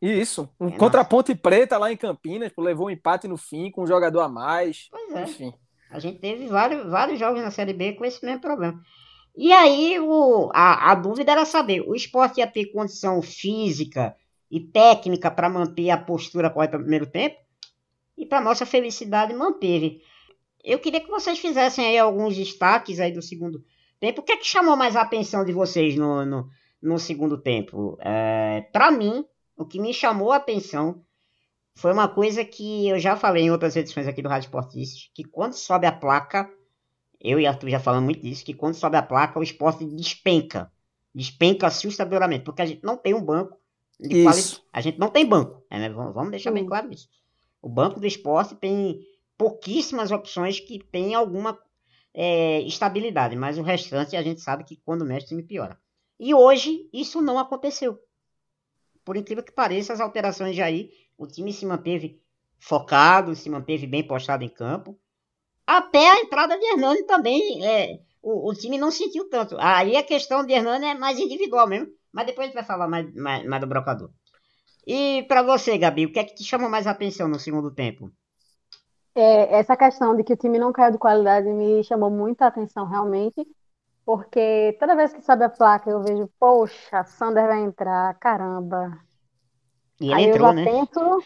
Isso. 0.00 0.48
Um 0.60 0.68
É, 0.68 0.72
contra 0.72 1.00
a 1.00 1.04
nossa. 1.04 1.08
Ponte 1.08 1.34
Preta 1.34 1.78
lá 1.78 1.90
em 1.90 1.96
Campinas, 1.96 2.52
pô, 2.52 2.62
levou 2.62 2.86
um 2.86 2.90
empate 2.90 3.26
no 3.28 3.36
fim 3.36 3.70
com 3.70 3.82
um 3.82 3.86
jogador 3.86 4.20
a 4.20 4.28
mais. 4.28 4.88
Pois 4.90 5.14
é. 5.14 5.22
Enfim. 5.22 5.54
A 5.90 5.98
gente 5.98 6.18
teve 6.18 6.46
vários, 6.48 6.86
vários 6.90 7.18
jogos 7.18 7.40
na 7.40 7.50
Série 7.50 7.72
B 7.72 7.92
com 7.94 8.04
esse 8.04 8.24
mesmo 8.24 8.40
problema. 8.40 8.80
E 9.36 9.52
aí 9.52 9.98
o, 10.00 10.50
a, 10.54 10.90
a 10.92 10.94
dúvida 10.94 11.32
era 11.32 11.44
saber, 11.44 11.80
o 11.82 11.94
esporte 11.94 12.38
ia 12.40 12.46
ter 12.46 12.66
condição 12.72 13.22
física 13.22 14.16
e 14.50 14.60
técnica 14.60 15.30
para 15.30 15.48
manter 15.48 15.90
a 15.90 15.96
postura 15.98 16.50
correta 16.50 16.76
no 16.76 16.84
primeiro 16.84 17.06
tempo? 17.06 17.36
E 18.16 18.24
para 18.26 18.40
nossa 18.40 18.64
felicidade 18.66 19.34
manteve. 19.34 20.00
Eu 20.66 20.80
queria 20.80 21.00
que 21.00 21.08
vocês 21.08 21.38
fizessem 21.38 21.86
aí 21.86 21.96
alguns 21.96 22.34
destaques 22.34 22.98
aí 22.98 23.12
do 23.12 23.22
segundo 23.22 23.64
tempo. 24.00 24.20
O 24.20 24.24
que 24.24 24.32
é 24.32 24.36
que 24.36 24.44
chamou 24.44 24.76
mais 24.76 24.96
a 24.96 25.02
atenção 25.02 25.44
de 25.44 25.52
vocês 25.52 25.94
no, 25.94 26.26
no, 26.26 26.50
no 26.82 26.98
segundo 26.98 27.38
tempo? 27.38 27.96
É, 28.00 28.62
para 28.72 28.90
mim, 28.90 29.24
o 29.56 29.64
que 29.64 29.80
me 29.80 29.94
chamou 29.94 30.32
a 30.32 30.36
atenção 30.36 31.04
foi 31.76 31.92
uma 31.92 32.08
coisa 32.08 32.44
que 32.44 32.88
eu 32.88 32.98
já 32.98 33.14
falei 33.14 33.44
em 33.44 33.50
outras 33.52 33.76
edições 33.76 34.08
aqui 34.08 34.20
do 34.20 34.28
Rádio 34.28 34.48
Esportistas, 34.48 35.08
que 35.14 35.22
quando 35.22 35.52
sobe 35.52 35.86
a 35.86 35.92
placa, 35.92 36.50
eu 37.20 37.38
e 37.38 37.46
Arthur 37.46 37.70
já 37.70 37.78
falamos 37.78 38.06
muito 38.06 38.22
disso, 38.22 38.44
que 38.44 38.52
quando 38.52 38.74
sobe 38.74 38.96
a 38.96 39.02
placa, 39.02 39.38
o 39.38 39.44
esporte 39.44 39.84
despenca. 39.84 40.72
Despenca 41.14 41.68
assustadoramente, 41.68 42.44
porque 42.44 42.62
a 42.62 42.66
gente 42.66 42.82
não 42.82 42.96
tem 42.96 43.14
um 43.14 43.22
banco 43.22 43.56
de 44.00 44.24
qualidade. 44.24 44.62
A 44.72 44.80
gente 44.80 44.98
não 44.98 45.10
tem 45.10 45.24
banco, 45.24 45.64
né? 45.70 45.88
Vamos 45.90 46.30
deixar 46.32 46.50
bem 46.50 46.66
claro 46.66 46.92
isso. 46.92 47.08
O 47.62 47.68
banco 47.68 48.00
do 48.00 48.06
esporte 48.06 48.56
tem 48.56 49.00
pouquíssimas 49.36 50.10
opções 50.10 50.60
que 50.60 50.78
tem 50.90 51.14
alguma 51.14 51.58
é, 52.14 52.60
estabilidade, 52.62 53.36
mas 53.36 53.58
o 53.58 53.62
restante 53.62 54.16
a 54.16 54.22
gente 54.22 54.40
sabe 54.40 54.64
que 54.64 54.80
quando 54.84 55.04
mexe 55.04 55.28
time 55.28 55.42
piora. 55.42 55.78
E 56.18 56.34
hoje 56.34 56.88
isso 56.92 57.20
não 57.20 57.38
aconteceu. 57.38 57.98
Por 59.04 59.16
incrível 59.16 59.44
que 59.44 59.52
pareça, 59.52 59.92
as 59.92 60.00
alterações 60.00 60.54
de 60.54 60.62
aí, 60.62 60.90
o 61.16 61.26
time 61.26 61.52
se 61.52 61.66
manteve 61.66 62.20
focado, 62.58 63.34
se 63.34 63.48
manteve 63.50 63.86
bem 63.86 64.06
postado 64.06 64.42
em 64.42 64.48
campo. 64.48 64.98
Até 65.66 66.10
a 66.10 66.20
entrada 66.20 66.58
de 66.58 66.64
Hernani 66.64 67.04
também, 67.04 67.64
é, 67.64 68.00
o, 68.22 68.50
o 68.50 68.54
time 68.54 68.78
não 68.78 68.90
sentiu 68.90 69.28
tanto. 69.28 69.56
Aí 69.58 69.96
a 69.96 70.02
questão 70.02 70.44
de 70.44 70.52
Hernani 70.52 70.86
é 70.86 70.94
mais 70.94 71.18
individual 71.18 71.68
mesmo, 71.68 71.88
mas 72.10 72.26
depois 72.26 72.46
a 72.46 72.48
gente 72.48 72.54
vai 72.54 72.64
falar 72.64 72.88
mais, 72.88 73.12
mais, 73.14 73.44
mais 73.46 73.60
do 73.60 73.66
brocador. 73.66 74.10
E 74.86 75.24
pra 75.24 75.42
você, 75.42 75.76
Gabi, 75.76 76.06
o 76.06 76.12
que 76.12 76.18
é 76.18 76.24
que 76.24 76.34
te 76.34 76.44
chamou 76.44 76.70
mais 76.70 76.86
a 76.86 76.92
atenção 76.92 77.28
no 77.28 77.38
segundo 77.38 77.74
tempo? 77.74 78.10
É, 79.16 79.58
essa 79.60 79.76
questão 79.76 80.14
de 80.16 80.22
que 80.24 80.34
o 80.34 80.36
time 80.36 80.58
não 80.58 80.72
caiu 80.72 80.92
de 80.92 80.98
qualidade 80.98 81.48
me 81.48 81.82
chamou 81.84 82.10
muita 82.10 82.46
atenção 82.46 82.86
realmente, 82.86 83.46
porque 84.04 84.76
toda 84.80 84.96
vez 84.96 85.12
que 85.14 85.22
sobe 85.22 85.44
a 85.44 85.50
placa 85.50 85.90
eu 85.90 86.02
vejo, 86.02 86.28
poxa, 86.40 87.04
Sander 87.04 87.46
vai 87.48 87.60
entrar, 87.64 88.14
caramba. 88.18 89.00
E 90.00 90.10
ele 90.10 90.20
Aí 90.20 90.28
eu 90.28 90.38
entrou, 90.38 90.40
já 90.40 90.52
né? 90.52 90.64
entrou. 90.64 91.22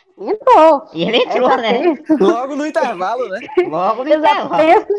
E 0.93 1.03
ele 1.03 1.19
entrou, 1.19 1.49
já 1.49 1.59
né? 1.59 1.83
penso, 1.83 2.15
Logo 2.21 2.57
no 2.57 2.67
intervalo, 2.67 3.29
né? 3.29 3.41
Logo 3.65 4.05
no 4.05 4.11
eu 4.11 4.21
já 4.21 4.35
intervalo. 4.35 4.57
penso, 4.57 4.93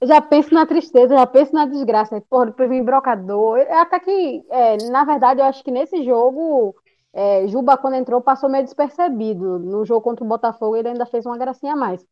eu 0.00 0.08
já 0.08 0.20
penso 0.22 0.54
na 0.54 0.66
tristeza, 0.66 1.14
eu 1.14 1.18
já 1.18 1.26
penso 1.26 1.54
na 1.54 1.66
desgraça. 1.66 2.20
Porra, 2.22 2.46
depois 2.46 2.68
vem 2.68 2.84
brocador. 2.84 3.58
Eu- 3.58 3.78
Até 3.78 4.00
que, 4.00 4.44
é, 4.50 4.76
na 4.78 5.04
verdade, 5.04 5.40
eu 5.40 5.46
acho 5.46 5.62
que 5.64 5.70
nesse 5.70 6.04
jogo, 6.04 6.74
é, 7.12 7.46
Juba, 7.48 7.76
quando 7.78 7.94
entrou, 7.96 8.20
passou 8.20 8.48
meio 8.50 8.64
despercebido. 8.64 9.58
No 9.60 9.84
jogo 9.84 10.02
contra 10.02 10.24
o 10.24 10.28
Botafogo, 10.28 10.76
ele 10.76 10.88
ainda 10.88 11.06
fez 11.06 11.26
uma 11.26 11.38
gracinha 11.38 11.74
a 11.74 11.76
mais. 11.76 12.06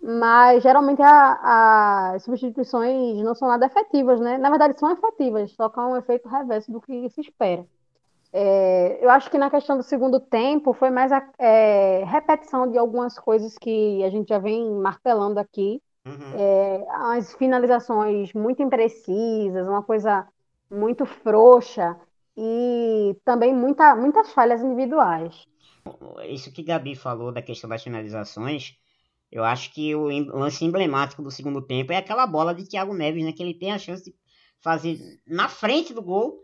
Mas 0.00 0.62
geralmente 0.62 1.02
a- 1.02 2.12
as 2.14 2.22
substituições 2.24 3.22
não 3.22 3.34
são 3.34 3.48
nada 3.48 3.66
efetivas, 3.66 4.20
né? 4.20 4.38
Na 4.38 4.48
verdade, 4.50 4.78
são 4.78 4.90
efetivas, 4.92 5.52
só 5.52 5.68
que 5.68 5.78
é 5.78 5.82
um 5.82 5.96
efeito 5.96 6.28
reverso 6.28 6.70
do 6.72 6.80
que 6.80 7.10
se 7.10 7.20
espera. 7.20 7.66
É, 8.32 9.04
eu 9.04 9.10
acho 9.10 9.30
que 9.30 9.38
na 9.38 9.50
questão 9.50 9.76
do 9.76 9.82
segundo 9.82 10.20
tempo 10.20 10.72
foi 10.72 10.90
mais 10.90 11.10
a 11.12 11.26
é, 11.38 12.04
repetição 12.04 12.70
de 12.70 12.78
algumas 12.78 13.18
coisas 13.18 13.56
que 13.58 14.04
a 14.04 14.10
gente 14.10 14.28
já 14.28 14.38
vem 14.38 14.70
martelando 14.72 15.40
aqui. 15.40 15.82
Uhum. 16.06 16.38
É, 16.38 16.84
as 17.14 17.34
finalizações 17.34 18.32
muito 18.34 18.62
imprecisas, 18.62 19.66
uma 19.66 19.82
coisa 19.82 20.28
muito 20.70 21.06
frouxa 21.06 21.96
e 22.36 23.16
também 23.24 23.54
muita, 23.54 23.96
muitas 23.96 24.32
falhas 24.32 24.62
individuais. 24.62 25.46
Isso 26.28 26.52
que 26.52 26.62
Gabi 26.62 26.94
falou 26.94 27.32
da 27.32 27.42
questão 27.42 27.68
das 27.68 27.82
finalizações, 27.82 28.76
eu 29.30 29.44
acho 29.44 29.72
que 29.72 29.94
o 29.94 30.06
lance 30.06 30.64
emblemático 30.64 31.22
do 31.22 31.30
segundo 31.30 31.60
tempo 31.60 31.92
é 31.92 31.96
aquela 31.96 32.26
bola 32.26 32.54
de 32.54 32.66
Thiago 32.66 32.94
Neves, 32.94 33.24
né? 33.24 33.32
Que 33.32 33.42
ele 33.42 33.54
tem 33.54 33.72
a 33.72 33.78
chance 33.78 34.04
de 34.04 34.14
fazer 34.60 34.98
na 35.26 35.48
frente 35.48 35.92
do 35.92 36.02
gol 36.02 36.40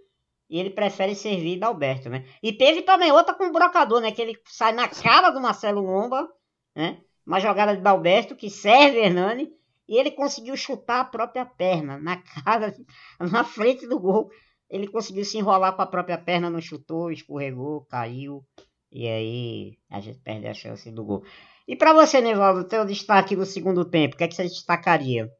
e 0.49 0.59
ele 0.59 0.71
prefere 0.71 1.15
servir 1.15 1.59
da 1.59 1.69
Alberto, 1.69 2.11
né? 2.11 2.27
E 2.43 2.53
teve 2.53 2.83
também 2.83 3.11
outra 3.11 3.35
com 3.35 3.45
o 3.47 3.53
brocador, 3.53 4.01
né? 4.01 4.13
Que 4.13 4.21
ele 4.21 4.39
sai 4.47 4.73
na 4.73 4.87
cara 4.87 5.31
do 5.31 5.41
Marcelo 5.41 5.81
Lomba, 5.81 6.29
né? 6.77 7.01
Uma 7.27 7.41
jogada 7.41 7.75
de 7.75 7.83
Dalberto 7.83 8.37
que 8.37 8.51
serve 8.51 8.99
Hernani 8.99 9.51
e 9.89 9.97
ele 9.97 10.11
conseguiu 10.11 10.57
chutar 10.57 11.01
a 11.01 11.05
própria 11.05 11.47
perna 11.47 11.99
na 11.99 12.19
cara, 12.19 12.75
na 13.19 13.45
frente 13.45 13.87
do 13.87 13.99
gol. 13.99 14.31
Ele 14.69 14.89
conseguiu 14.89 15.25
se 15.25 15.39
enrolar 15.39 15.75
com 15.75 15.83
a 15.83 15.87
própria 15.87 16.19
perna, 16.19 16.51
não 16.51 16.61
chutou, 16.61 17.11
escorregou, 17.11 17.87
caiu. 17.87 18.45
E 18.93 19.09
aí 19.09 19.79
a 19.91 20.01
gente 20.01 20.19
perde 20.21 20.47
a 20.47 20.55
chance 20.55 20.91
do 20.91 21.05
gol. 21.05 21.25
E 21.67 21.77
pra 21.77 21.93
você, 21.93 22.21
Nevaldo, 22.21 22.69
teu 22.69 22.85
destaque 22.85 23.37
no 23.37 23.47
segundo 23.47 23.85
tempo, 23.85 24.15
o 24.15 24.19
que 24.19 24.25
é 24.25 24.29
que 24.29 24.35
você 24.35 24.45
destacaria? 24.45 25.31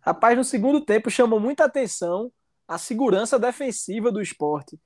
Rapaz, 0.00 0.36
no 0.36 0.44
segundo 0.44 0.80
tempo 0.80 1.10
chamou 1.10 1.40
muita 1.40 1.64
atenção 1.64 2.32
a 2.66 2.78
segurança 2.78 3.38
defensiva 3.38 4.12
do 4.12 4.22
esporte. 4.22 4.78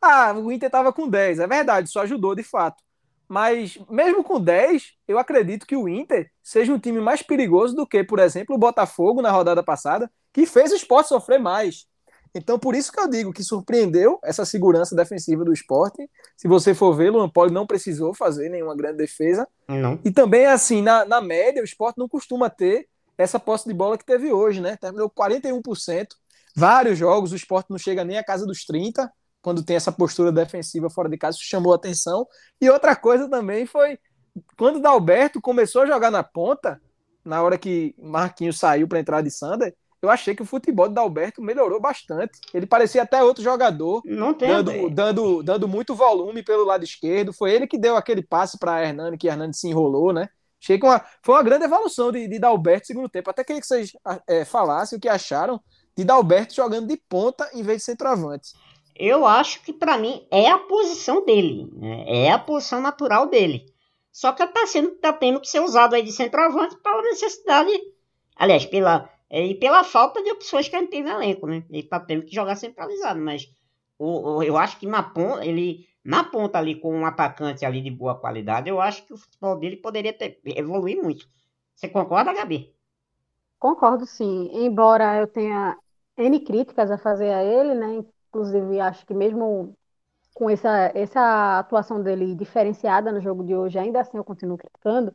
Ah, 0.00 0.32
o 0.32 0.52
Inter 0.52 0.66
estava 0.66 0.92
com 0.92 1.08
10, 1.08 1.38
é 1.38 1.46
verdade, 1.46 1.88
isso 1.88 1.98
ajudou 2.00 2.34
de 2.34 2.42
fato. 2.42 2.82
Mas 3.28 3.78
mesmo 3.88 4.22
com 4.22 4.40
10, 4.40 4.92
eu 5.08 5.18
acredito 5.18 5.66
que 5.66 5.76
o 5.76 5.88
Inter 5.88 6.30
seja 6.42 6.72
um 6.72 6.78
time 6.78 7.00
mais 7.00 7.22
perigoso 7.22 7.74
do 7.74 7.86
que, 7.86 8.04
por 8.04 8.18
exemplo, 8.18 8.54
o 8.54 8.58
Botafogo 8.58 9.22
na 9.22 9.30
rodada 9.30 9.62
passada, 9.62 10.10
que 10.32 10.44
fez 10.46 10.70
o 10.72 10.76
esporte 10.76 11.08
sofrer 11.08 11.38
mais. 11.40 11.86
Então, 12.34 12.58
por 12.58 12.74
isso 12.74 12.90
que 12.90 12.98
eu 12.98 13.08
digo 13.08 13.32
que 13.32 13.44
surpreendeu 13.44 14.18
essa 14.24 14.44
segurança 14.44 14.96
defensiva 14.96 15.44
do 15.44 15.52
esporte. 15.52 16.08
Se 16.36 16.48
você 16.48 16.74
for 16.74 16.94
ver, 16.94 17.10
o 17.10 17.14
Luan 17.14 17.28
Poli 17.28 17.52
não 17.52 17.66
precisou 17.66 18.14
fazer 18.14 18.48
nenhuma 18.48 18.74
grande 18.74 18.96
defesa. 18.96 19.46
Não. 19.68 20.00
E 20.02 20.10
também, 20.10 20.46
assim, 20.46 20.80
na, 20.80 21.04
na 21.04 21.20
média, 21.20 21.60
o 21.60 21.64
esporte 21.64 21.98
não 21.98 22.08
costuma 22.08 22.48
ter 22.48 22.88
essa 23.18 23.38
posse 23.38 23.68
de 23.68 23.74
bola 23.74 23.98
que 23.98 24.04
teve 24.04 24.32
hoje, 24.32 24.60
né? 24.60 24.76
Terminou 24.76 25.10
41%. 25.10 26.06
Vários 26.56 26.98
jogos, 26.98 27.32
o 27.32 27.36
esporte 27.36 27.70
não 27.70 27.78
chega 27.78 28.04
nem 28.04 28.18
à 28.18 28.24
casa 28.24 28.46
dos 28.46 28.64
30%, 28.66 29.10
quando 29.42 29.64
tem 29.64 29.76
essa 29.76 29.90
postura 29.90 30.30
defensiva 30.30 30.88
fora 30.88 31.08
de 31.08 31.18
casa, 31.18 31.36
isso 31.36 31.46
chamou 31.46 31.74
atenção. 31.74 32.26
E 32.60 32.70
outra 32.70 32.94
coisa 32.94 33.28
também 33.28 33.66
foi, 33.66 33.98
quando 34.56 34.76
o 34.76 34.80
Dalberto 34.80 35.40
começou 35.40 35.82
a 35.82 35.86
jogar 35.86 36.10
na 36.10 36.22
ponta, 36.22 36.80
na 37.24 37.42
hora 37.42 37.58
que 37.58 37.94
Marquinhos 37.98 38.58
saiu 38.58 38.86
para 38.86 39.00
entrar 39.00 39.20
de 39.20 39.30
Sander, 39.30 39.74
eu 40.02 40.10
achei 40.10 40.34
que 40.34 40.42
o 40.42 40.46
futebol 40.46 40.88
de 40.88 40.94
Dalberto 40.94 41.40
melhorou 41.40 41.80
bastante. 41.80 42.40
Ele 42.52 42.66
parecia 42.66 43.02
até 43.02 43.22
outro 43.22 43.42
jogador, 43.42 44.02
Não 44.04 44.34
tem. 44.34 44.48
dando, 44.48 44.90
dando, 44.90 45.42
dando 45.42 45.68
muito 45.68 45.94
volume 45.94 46.42
pelo 46.42 46.64
lado 46.64 46.82
esquerdo. 46.82 47.32
Foi 47.32 47.52
ele 47.52 47.66
que 47.66 47.78
deu 47.78 47.96
aquele 47.96 48.22
passe 48.22 48.58
para 48.58 48.82
Hernani, 48.82 49.16
que 49.16 49.28
Hernani 49.28 49.54
se 49.54 49.68
enrolou, 49.68 50.12
né? 50.12 50.28
Achei 50.60 50.78
que 50.78 50.84
uma, 50.84 51.04
foi 51.22 51.34
uma 51.34 51.42
grande 51.42 51.64
evolução 51.64 52.12
de, 52.12 52.28
de 52.28 52.38
Dalberto 52.38 52.82
no 52.82 52.86
segundo 52.86 53.08
tempo. 53.08 53.30
Até 53.30 53.42
queria 53.42 53.60
que 53.60 53.66
vocês 53.66 53.92
é, 54.28 54.44
falassem 54.44 54.96
o 54.96 55.00
que 55.00 55.08
acharam 55.08 55.60
de 55.96 56.04
Dalberto 56.04 56.54
jogando 56.54 56.86
de 56.88 56.96
ponta 57.08 57.48
em 57.52 57.62
vez 57.62 57.78
de 57.78 57.84
centroavante. 57.84 58.52
Eu 58.94 59.26
acho 59.26 59.62
que 59.62 59.72
pra 59.72 59.96
mim 59.98 60.26
é 60.30 60.50
a 60.50 60.58
posição 60.58 61.24
dele, 61.24 61.68
né? 61.72 62.26
é 62.26 62.30
a 62.30 62.38
posição 62.38 62.80
natural 62.80 63.26
dele. 63.26 63.66
Só 64.12 64.32
que 64.32 64.46
tá 64.46 64.66
sendo 64.66 64.90
tá 64.96 65.12
tendo 65.12 65.40
que 65.40 65.48
ser 65.48 65.60
usado 65.60 65.94
aí 65.94 66.02
de 66.02 66.12
centroavante 66.12 66.76
pela 66.76 67.02
necessidade, 67.02 67.70
aliás, 68.36 68.66
pela 68.66 69.08
e 69.50 69.54
pela 69.54 69.84
falta 69.84 70.22
de 70.22 70.30
opções 70.30 70.68
que 70.68 70.78
gente 70.78 70.90
tem 70.90 71.02
no 71.02 71.10
elenco, 71.10 71.46
né? 71.46 71.64
Ele 71.70 71.82
tá 71.84 71.98
tendo 72.00 72.24
que 72.24 72.34
jogar 72.34 72.56
centralizado, 72.56 73.20
mas 73.20 73.48
o, 73.98 74.36
o, 74.38 74.42
eu 74.42 74.56
acho 74.58 74.78
que 74.78 74.86
na 74.86 75.02
ponta, 75.02 75.44
ele 75.46 75.86
na 76.04 76.24
ponta 76.24 76.58
ali 76.58 76.74
com 76.80 76.94
um 76.94 77.06
atacante 77.06 77.64
ali 77.64 77.80
de 77.82 77.90
boa 77.90 78.18
qualidade, 78.18 78.68
eu 78.68 78.80
acho 78.80 79.06
que 79.06 79.12
o 79.14 79.16
futebol 79.16 79.58
dele 79.58 79.76
poderia 79.76 80.12
ter 80.12 80.40
evoluir 80.44 81.00
muito. 81.02 81.28
Você 81.76 81.88
concorda, 81.88 82.32
Gabi? 82.34 82.74
Concordo, 83.58 84.06
sim. 84.06 84.48
Embora 84.52 85.18
eu 85.18 85.26
tenha 85.26 85.78
N 86.16 86.40
críticas 86.44 86.90
a 86.90 86.98
fazer 86.98 87.32
a 87.32 87.42
ele, 87.44 87.74
né? 87.74 88.04
Inclusive, 88.28 88.80
acho 88.80 89.06
que 89.06 89.14
mesmo 89.14 89.76
com 90.34 90.50
essa, 90.50 90.92
essa 90.94 91.58
atuação 91.60 92.02
dele 92.02 92.34
diferenciada 92.36 93.12
no 93.12 93.20
jogo 93.20 93.44
de 93.44 93.54
hoje, 93.56 93.78
ainda 93.78 94.00
assim 94.00 94.16
eu 94.18 94.24
continuo 94.24 94.58
criticando. 94.58 95.14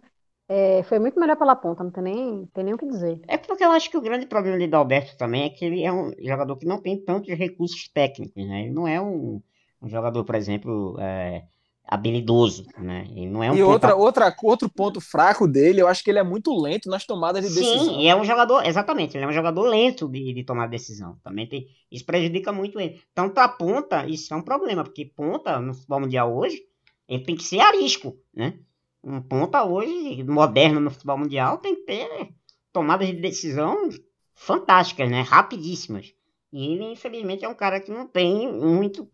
É, 0.50 0.82
foi 0.84 0.98
muito 0.98 1.20
melhor 1.20 1.36
pela 1.36 1.56
ponta, 1.56 1.84
não 1.84 1.92
tem 1.92 2.04
nem, 2.04 2.46
tem 2.54 2.64
nem 2.64 2.74
o 2.74 2.78
que 2.78 2.88
dizer. 2.88 3.20
É 3.28 3.38
porque 3.38 3.64
eu 3.64 3.72
acho 3.72 3.90
que 3.90 3.98
o 3.98 4.02
grande 4.02 4.26
problema 4.26 4.58
de 4.58 4.68
Dalberto 4.68 5.18
também 5.18 5.44
é 5.44 5.50
que 5.50 5.66
ele 5.66 5.84
é 5.84 5.92
um 5.92 6.14
jogador 6.20 6.56
que 6.56 6.66
não 6.66 6.82
tem 6.82 6.98
tantos 7.04 7.34
recursos 7.38 7.90
técnicos, 7.90 8.48
né? 8.48 8.62
Ele 8.62 8.72
não 8.72 8.88
é 8.88 9.02
um, 9.02 9.42
um 9.82 9.90
jogador, 9.90 10.24
por 10.24 10.36
exemplo, 10.36 10.96
é, 11.00 11.44
habilidoso, 11.88 12.66
né? 12.78 13.08
Ele 13.12 13.30
não 13.30 13.44
é 13.44 13.52
um 13.52 13.56
e 13.56 13.64
outra, 13.64 13.94
outra, 13.94 14.36
outro 14.42 14.70
ponto 14.70 15.02
fraco 15.02 15.48
dele, 15.48 15.82
eu 15.82 15.88
acho 15.88 16.02
que 16.02 16.10
ele 16.10 16.20
é 16.20 16.24
muito 16.24 16.54
lento 16.54 16.90
nas 16.90 17.06
tomadas 17.06 17.46
de 17.46 17.54
decisão. 17.54 17.86
Sim, 17.86 18.02
e 18.02 18.08
é 18.08 18.16
um 18.16 18.24
jogador, 18.24 18.66
exatamente, 18.66 19.18
ele 19.18 19.26
é 19.26 19.28
um 19.28 19.34
jogador 19.34 19.64
lento 19.64 20.08
de, 20.08 20.34
de 20.34 20.44
tomar 20.46 20.68
decisão. 20.68 21.18
Também 21.24 21.46
tem, 21.48 21.68
isso 21.92 22.06
prejudica 22.06 22.54
muito 22.54 22.80
ele. 22.80 23.02
Então, 23.12 23.30
pra 23.30 23.50
ponta, 23.50 24.06
isso 24.06 24.34
é 24.34 24.38
um 24.38 24.42
problema, 24.42 24.84
porque 24.84 25.06
ponta 25.06 25.60
no 25.60 25.74
futebol 25.74 26.00
mundial 26.00 26.34
hoje, 26.34 26.62
ele 27.08 27.24
tem 27.24 27.36
que 27.36 27.44
ser 27.44 27.60
arisco, 27.60 28.18
né? 28.34 28.60
Um 29.08 29.22
ponta 29.22 29.64
hoje, 29.64 30.22
moderno 30.24 30.82
no 30.82 30.92
futebol 30.92 31.18
mundial, 31.18 31.60
tem 31.60 31.76
que 31.76 31.84
ter 31.84 32.34
tomadas 32.74 33.08
de 33.08 33.14
decisão 33.14 33.90
fantásticas, 34.36 35.10
né? 35.10 35.22
Rapidíssimas. 35.22 36.14
E 36.52 36.74
ele, 36.74 36.92
infelizmente, 36.92 37.46
é 37.46 37.48
um 37.50 37.56
cara 37.56 37.80
que 37.80 37.90
não 37.90 38.06
tem 38.06 38.52
muito, 38.52 39.08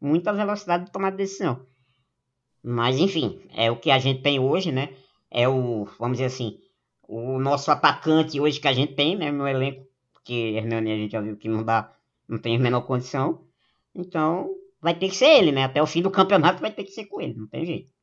muita 0.00 0.32
velocidade 0.32 0.86
de 0.86 0.92
tomar 0.92 1.10
de 1.10 1.18
decisão. 1.18 1.64
Mas, 2.62 2.98
enfim, 2.98 3.40
é 3.54 3.70
o 3.70 3.78
que 3.78 3.90
a 3.92 3.98
gente 3.98 4.22
tem 4.22 4.40
hoje, 4.40 4.72
né? 4.72 4.90
É 5.30 5.48
o, 5.48 5.86
vamos 5.98 6.18
dizer 6.18 6.26
assim, 6.26 6.58
o 7.06 7.38
nosso 7.38 7.70
atacante 7.70 8.40
hoje 8.40 8.60
que 8.60 8.68
a 8.68 8.72
gente 8.72 8.94
tem, 8.94 9.16
né? 9.16 9.30
No 9.30 9.46
elenco, 9.46 9.86
porque 10.12 10.34
Hernani 10.56 10.92
a 10.92 10.96
gente 10.96 11.12
já 11.12 11.20
viu 11.20 11.36
que 11.36 11.48
não 11.48 11.62
dá, 11.62 11.94
não 12.28 12.38
tem 12.38 12.56
a 12.56 12.58
menor 12.58 12.82
condição. 12.82 13.44
Então, 13.94 14.50
vai 14.80 14.94
ter 14.94 15.08
que 15.08 15.14
ser 15.14 15.38
ele, 15.38 15.52
né? 15.52 15.64
Até 15.64 15.80
o 15.80 15.86
fim 15.86 16.02
do 16.02 16.10
campeonato 16.10 16.60
vai 16.60 16.72
ter 16.72 16.82
que 16.82 16.90
ser 16.90 17.06
com 17.06 17.20
ele, 17.20 17.34
não 17.34 17.46
tem 17.46 17.64
jeito. 17.64 17.97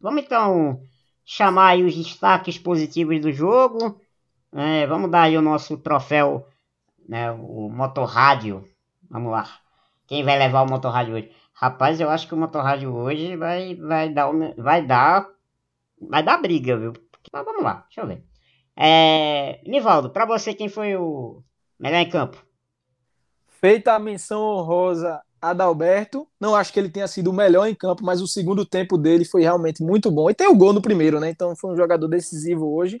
Vamos 0.00 0.22
então 0.22 0.82
chamar 1.24 1.68
aí 1.68 1.84
os 1.84 1.94
destaques 1.94 2.58
positivos 2.58 3.20
do 3.20 3.30
jogo. 3.30 4.00
É, 4.52 4.86
vamos 4.86 5.10
dar 5.10 5.22
aí 5.22 5.36
o 5.36 5.42
nosso 5.42 5.76
troféu, 5.76 6.46
né, 7.08 7.30
o 7.30 7.68
Motorrádio. 7.68 8.66
Vamos 9.08 9.30
lá. 9.30 9.48
Quem 10.06 10.24
vai 10.24 10.38
levar 10.38 10.62
o 10.62 10.70
Motorrádio 10.70 11.14
hoje? 11.14 11.30
Rapaz, 11.52 12.00
eu 12.00 12.08
acho 12.08 12.26
que 12.26 12.34
o 12.34 12.38
Motorrádio 12.38 12.94
hoje 12.94 13.36
vai, 13.36 13.76
vai 13.76 14.08
dar 14.08 14.30
vai 14.56 14.84
dar 14.84 15.28
vai 16.00 16.22
dar 16.22 16.38
briga, 16.38 16.76
viu? 16.76 16.92
Mas 17.32 17.44
vamos 17.44 17.62
lá, 17.62 17.84
deixa 17.86 18.00
eu 18.00 18.06
ver. 18.06 18.24
É, 18.74 19.60
Nivaldo, 19.66 20.10
para 20.10 20.24
você 20.24 20.54
quem 20.54 20.68
foi 20.68 20.96
o 20.96 21.42
melhor 21.78 21.98
em 21.98 22.08
campo? 22.08 22.42
Feita 23.46 23.92
a 23.92 23.98
menção 23.98 24.40
honrosa 24.40 25.20
Adalberto, 25.40 26.28
não 26.38 26.54
acho 26.54 26.72
que 26.72 26.78
ele 26.78 26.90
tenha 26.90 27.08
sido 27.08 27.30
o 27.30 27.32
melhor 27.32 27.66
em 27.66 27.74
campo, 27.74 28.04
mas 28.04 28.20
o 28.20 28.26
segundo 28.26 28.66
tempo 28.66 28.98
dele 28.98 29.24
foi 29.24 29.42
realmente 29.42 29.82
muito 29.82 30.10
bom. 30.10 30.28
E 30.28 30.34
tem 30.34 30.48
o 30.48 30.56
gol 30.56 30.72
no 30.72 30.82
primeiro, 30.82 31.18
né? 31.18 31.30
Então 31.30 31.56
foi 31.56 31.72
um 31.72 31.76
jogador 31.76 32.08
decisivo 32.08 32.74
hoje. 32.74 32.98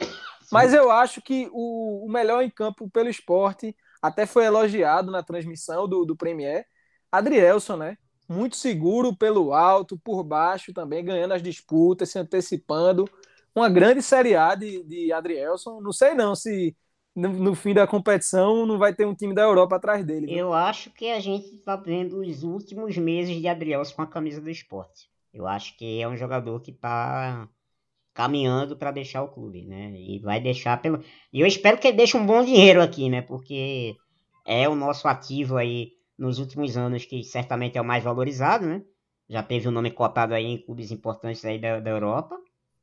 Mas 0.50 0.72
eu 0.72 0.90
acho 0.90 1.20
que 1.20 1.48
o, 1.52 2.06
o 2.06 2.10
melhor 2.10 2.42
em 2.42 2.50
campo 2.50 2.88
pelo 2.90 3.08
esporte 3.08 3.76
até 4.00 4.24
foi 4.24 4.46
elogiado 4.46 5.10
na 5.10 5.22
transmissão 5.22 5.86
do, 5.86 6.04
do 6.04 6.16
Premier. 6.16 6.66
Adrielson, 7.12 7.76
né? 7.76 7.98
Muito 8.28 8.56
seguro 8.56 9.14
pelo 9.14 9.52
alto, 9.52 9.98
por 9.98 10.22
baixo 10.22 10.72
também, 10.72 11.04
ganhando 11.04 11.34
as 11.34 11.42
disputas, 11.42 12.10
se 12.10 12.18
antecipando. 12.18 13.08
Uma 13.54 13.68
grande 13.68 14.02
Série 14.02 14.34
A 14.34 14.54
de, 14.54 14.82
de 14.84 15.12
Adrielson. 15.12 15.80
Não 15.80 15.92
sei 15.92 16.14
não 16.14 16.34
se 16.34 16.74
no, 17.14 17.28
no, 17.28 17.54
fim 17.54 17.74
da 17.74 17.86
competição 17.86 18.64
não 18.66 18.78
vai 18.78 18.94
ter 18.94 19.06
um 19.06 19.14
time 19.14 19.34
da 19.34 19.42
Europa 19.42 19.76
atrás 19.76 20.04
dele. 20.04 20.26
Eu 20.32 20.52
acho 20.52 20.90
que 20.90 21.10
a 21.10 21.20
gente 21.20 21.54
está 21.54 21.76
vendo 21.76 22.20
os 22.20 22.42
últimos 22.42 22.96
meses 22.96 23.36
de 23.36 23.48
Adrielson 23.48 23.94
com 23.94 24.02
a 24.02 24.06
camisa 24.06 24.40
do 24.40 24.50
esporte. 24.50 25.08
Eu 25.32 25.46
acho 25.46 25.76
que 25.76 26.00
é 26.00 26.08
um 26.08 26.16
jogador 26.16 26.60
que 26.60 26.70
está 26.70 27.48
caminhando 28.12 28.76
para 28.76 28.90
deixar 28.90 29.22
o 29.22 29.28
clube, 29.28 29.64
né? 29.64 29.92
E 29.92 30.18
vai 30.18 30.40
deixar 30.40 30.80
pelo. 30.80 31.02
E 31.32 31.40
eu 31.40 31.46
espero 31.46 31.78
que 31.78 31.88
ele 31.88 31.96
deixe 31.96 32.16
um 32.16 32.26
bom 32.26 32.44
dinheiro 32.44 32.82
aqui, 32.82 33.08
né? 33.08 33.22
Porque 33.22 33.96
é 34.44 34.68
o 34.68 34.74
nosso 34.74 35.06
ativo 35.06 35.56
aí 35.56 35.92
nos 36.18 36.38
últimos 36.38 36.76
anos 36.76 37.04
que 37.04 37.22
certamente 37.24 37.78
é 37.78 37.80
o 37.80 37.84
mais 37.84 38.02
valorizado, 38.04 38.66
né? 38.66 38.82
Já 39.28 39.42
teve 39.42 39.68
o 39.68 39.70
nome 39.70 39.90
cotado 39.90 40.34
aí 40.34 40.44
em 40.44 40.58
clubes 40.58 40.90
importantes 40.90 41.44
aí 41.44 41.58
da, 41.58 41.78
da 41.78 41.90
Europa, 41.90 42.36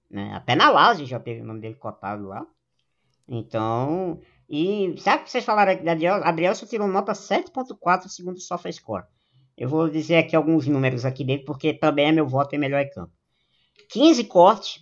né? 0.10 0.34
Até 0.34 0.56
na 0.56 0.70
Lazio 0.70 1.06
já 1.06 1.20
teve 1.20 1.42
o 1.42 1.46
nome 1.46 1.60
dele 1.60 1.76
cotado 1.76 2.26
lá. 2.28 2.46
Então, 3.28 4.22
e 4.50 4.96
sabe 5.00 5.24
que 5.24 5.32
vocês 5.32 5.44
falaram 5.44 5.74
aqui 5.74 5.84
da 5.84 5.92
Adrielson 6.28 6.66
tirou 6.66 6.88
nota 6.88 7.12
7.4 7.12 8.08
segundo 8.08 8.38
o 8.38 8.42
SofaScore. 8.42 9.06
Eu 9.58 9.68
vou 9.68 9.90
dizer 9.90 10.18
aqui 10.18 10.36
alguns 10.36 10.68
números 10.68 11.04
aqui 11.04 11.24
dele, 11.24 11.44
porque 11.44 11.74
também 11.74 12.08
é 12.08 12.12
meu 12.12 12.28
voto 12.28 12.56
em 12.56 12.60
melhor 12.60 12.80
em 12.80 12.90
campo. 12.90 13.12
15 13.90 14.24
cortes, 14.26 14.82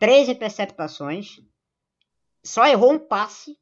3 0.00 0.30
interceptações, 0.30 1.40
só 2.42 2.66
errou 2.66 2.92
um 2.92 2.98
passe, 2.98 3.56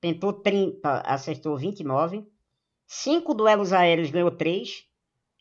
tentou 0.00 0.32
30, 0.32 1.00
acertou 1.00 1.56
29, 1.56 2.26
5 2.86 3.34
duelos 3.34 3.72
aéreos, 3.72 4.10
ganhou 4.10 4.30
3, 4.30 4.84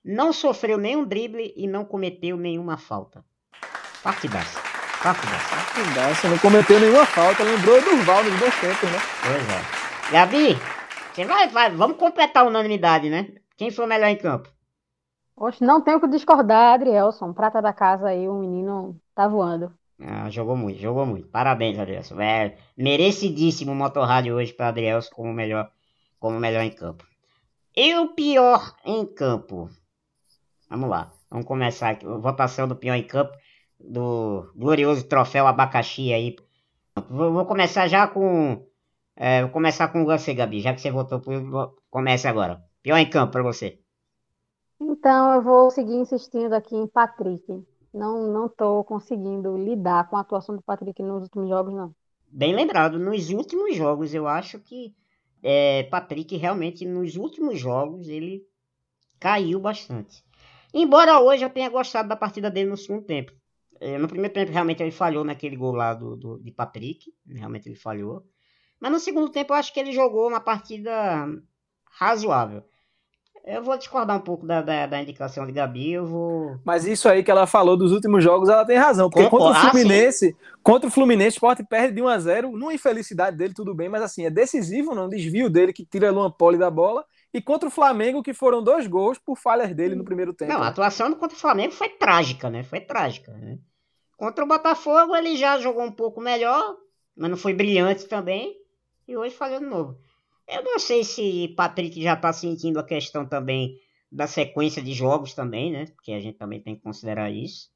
não 0.03 0.31
sofreu 0.31 0.77
nenhum 0.77 1.05
drible 1.05 1.53
e 1.55 1.67
não 1.67 1.85
cometeu 1.85 2.37
nenhuma 2.37 2.77
falta. 2.77 3.23
Partidaça. 4.01 4.72
Partidaça. 5.03 5.55
Partidaça, 5.55 6.29
não 6.29 6.37
cometeu 6.37 6.79
nenhuma 6.79 7.05
falta, 7.05 7.43
lembrou 7.43 7.81
Durval 7.81 8.23
nos 8.23 8.39
dois 8.39 8.61
tempos, 8.61 8.89
né? 8.89 8.97
Pois 9.21 9.49
é. 9.49 10.11
Gabi, 10.13 10.57
você 11.13 11.25
vai, 11.25 11.49
vai, 11.49 11.69
vamos 11.71 11.97
completar 11.97 12.45
a 12.45 12.47
unanimidade, 12.47 13.09
né? 13.09 13.27
Quem 13.57 13.69
foi 13.69 13.83
o 13.83 13.87
melhor 13.87 14.07
em 14.07 14.15
campo? 14.15 14.49
Oxe, 15.35 15.61
não 15.61 15.81
tenho 15.81 15.99
que 15.99 16.07
discordar, 16.07 16.75
Adrielson. 16.75 17.33
Prata 17.33 17.61
da 17.61 17.73
casa 17.73 18.07
aí, 18.07 18.29
o 18.29 18.35
menino 18.35 18.95
tá 19.13 19.27
voando. 19.27 19.73
Ah, 19.99 20.29
jogou 20.29 20.55
muito, 20.55 20.79
jogou 20.79 21.05
muito. 21.05 21.27
Parabéns, 21.27 21.77
Adrielson. 21.77 22.21
É 22.21 22.55
merecidíssimo 22.77 23.73
o 23.73 23.75
motorrádio 23.75 24.35
hoje 24.35 24.53
para 24.53 24.69
Adrielson 24.69 25.09
como 25.13 25.33
melhor, 25.33 25.69
como 26.17 26.39
melhor 26.39 26.63
em 26.63 26.71
campo. 26.71 27.05
E 27.75 27.93
o 27.95 28.13
pior 28.13 28.73
em 28.85 29.05
campo? 29.05 29.69
Vamos 30.69 30.89
lá, 30.89 31.11
vamos 31.29 31.45
começar 31.45 31.89
aqui. 31.89 32.05
Votação 32.05 32.69
do 32.69 32.75
pior 32.77 32.95
em 32.95 33.03
campo 33.03 33.33
do 33.79 34.51
glorioso 34.55 35.07
troféu 35.07 35.47
abacaxi 35.47 36.13
aí. 36.13 36.35
Vou, 37.09 37.33
vou 37.33 37.45
começar 37.45 37.87
já 37.87 38.07
com. 38.07 38.65
É, 39.15 39.41
vou 39.41 39.51
começar 39.51 39.87
com 39.89 40.05
você, 40.05 40.33
Gabi, 40.33 40.61
já 40.61 40.73
que 40.73 40.81
você 40.81 40.91
votou 40.91 41.19
por. 41.19 41.75
Comece 41.89 42.27
agora. 42.27 42.63
Pior 42.81 42.97
em 42.97 43.09
campo 43.09 43.31
para 43.31 43.43
você. 43.43 43.79
Então 44.79 45.33
eu 45.33 45.41
vou 45.41 45.71
seguir 45.71 45.95
insistindo 45.95 46.53
aqui 46.53 46.75
em 46.75 46.87
Patrick. 46.87 47.63
Não, 47.93 48.27
não 48.31 48.49
tô 48.49 48.83
conseguindo 48.83 49.55
lidar 49.55 50.09
com 50.09 50.17
a 50.17 50.21
atuação 50.21 50.55
do 50.55 50.61
Patrick 50.61 51.01
nos 51.01 51.23
últimos 51.23 51.47
jogos, 51.47 51.73
não. 51.73 51.93
Bem 52.27 52.55
lembrado, 52.55 52.97
nos 52.97 53.29
últimos 53.29 53.75
jogos 53.75 54.13
eu 54.13 54.27
acho 54.27 54.59
que 54.59 54.95
é, 55.43 55.83
Patrick 55.83 56.35
realmente 56.35 56.85
nos 56.85 57.15
últimos 57.15 57.59
jogos 57.59 58.07
ele 58.07 58.43
caiu 59.19 59.59
bastante. 59.59 60.23
Embora 60.73 61.19
hoje 61.19 61.45
eu 61.45 61.49
tenha 61.49 61.69
gostado 61.69 62.09
da 62.09 62.15
partida 62.15 62.49
dele 62.49 62.71
no 62.71 62.77
segundo 62.77 63.05
tempo. 63.05 63.31
É, 63.83 63.97
no 63.97 64.07
primeiro 64.07 64.33
tempo, 64.33 64.49
realmente, 64.51 64.81
ele 64.81 64.91
falhou 64.91 65.25
naquele 65.25 65.57
gol 65.57 65.73
lá 65.73 65.93
do, 65.93 66.15
do, 66.15 66.39
de 66.39 66.51
Patrick. 66.51 67.13
Realmente, 67.27 67.67
ele 67.67 67.75
falhou. 67.75 68.25
Mas 68.79 68.91
no 68.93 68.99
segundo 68.99 69.29
tempo, 69.29 69.51
eu 69.51 69.57
acho 69.57 69.73
que 69.73 69.79
ele 69.79 69.91
jogou 69.91 70.27
uma 70.29 70.39
partida 70.39 71.27
razoável. 71.91 72.63
Eu 73.45 73.61
vou 73.61 73.77
discordar 73.77 74.15
um 74.15 74.21
pouco 74.21 74.45
da, 74.45 74.61
da, 74.61 74.87
da 74.87 75.01
indicação 75.01 75.45
de 75.45 75.51
Gabi, 75.51 75.91
eu 75.91 76.05
vou. 76.05 76.57
Mas 76.63 76.85
isso 76.85 77.09
aí 77.09 77.21
que 77.21 77.29
ela 77.29 77.45
falou 77.45 77.75
dos 77.75 77.91
últimos 77.91 78.23
jogos, 78.23 78.47
ela 78.47 78.65
tem 78.65 78.77
razão. 78.77 79.09
Porque 79.09 79.25
Concordo. 79.25 79.47
contra 79.47 79.61
o 79.61 79.67
Ah, 79.67 79.71
Fluminense, 79.71 80.37
contra 80.63 80.87
o 80.87 80.91
Fluminense, 80.91 81.35
o 81.35 81.39
Sport 81.39 81.59
perde 81.69 81.95
de 81.95 82.01
1 82.01 82.07
a 82.07 82.19
0 82.19 82.51
Numa 82.53 82.73
infelicidade 82.73 83.35
dele, 83.35 83.53
tudo 83.53 83.75
bem, 83.75 83.89
mas 83.89 84.01
assim, 84.01 84.25
é 84.25 84.29
decisivo, 84.29 84.95
não 84.95 85.09
desvio 85.09 85.49
dele 85.49 85.73
que 85.73 85.85
tira 85.85 86.09
Luan 86.09 86.31
Poli 86.31 86.57
da 86.57 86.71
bola. 86.71 87.03
E 87.33 87.41
contra 87.41 87.67
o 87.67 87.71
Flamengo, 87.71 88.23
que 88.23 88.33
foram 88.33 88.63
dois 88.63 88.87
gols 88.87 89.17
por 89.17 89.37
falhas 89.37 89.73
dele 89.75 89.95
no 89.95 90.05
primeiro 90.05 90.33
tempo. 90.33 90.53
Não, 90.53 90.59
a 90.59 90.65
né? 90.65 90.69
atuação 90.69 91.13
contra 91.15 91.35
o 91.35 91.39
Flamengo 91.39 91.73
foi 91.73 91.89
trágica, 91.89 92.49
né? 92.49 92.63
Foi 92.63 92.79
trágica, 92.79 93.33
né? 93.33 93.57
Contra 94.17 94.43
o 94.43 94.47
Botafogo 94.47 95.15
ele 95.15 95.35
já 95.35 95.59
jogou 95.59 95.83
um 95.83 95.91
pouco 95.91 96.21
melhor, 96.21 96.77
mas 97.15 97.29
não 97.29 97.37
foi 97.37 97.53
brilhante 97.53 98.05
também. 98.07 98.55
E 99.07 99.17
hoje 99.17 99.35
falhou 99.35 99.59
de 99.59 99.65
novo. 99.65 99.97
Eu 100.47 100.63
não 100.63 100.79
sei 100.79 101.03
se 101.03 101.53
Patrick 101.57 102.01
já 102.01 102.15
tá 102.15 102.31
sentindo 102.31 102.79
a 102.79 102.83
questão 102.85 103.25
também 103.25 103.77
da 104.11 104.27
sequência 104.27 104.81
de 104.81 104.93
jogos 104.93 105.33
também, 105.33 105.71
né? 105.71 105.85
Porque 105.95 106.11
a 106.13 106.19
gente 106.19 106.37
também 106.37 106.61
tem 106.61 106.75
que 106.75 106.81
considerar 106.81 107.29
isso. 107.31 107.69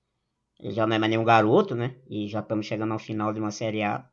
Ele 0.59 0.73
já 0.73 0.85
não 0.87 0.95
é 0.95 0.99
mais 0.99 1.09
nenhum 1.09 1.23
garoto, 1.23 1.75
né? 1.75 1.95
E 2.09 2.27
já 2.27 2.39
estamos 2.39 2.65
chegando 2.65 2.93
ao 2.93 2.99
final 2.99 3.33
de 3.33 3.39
uma 3.39 3.51
Série 3.51 3.83
A. 3.83 4.05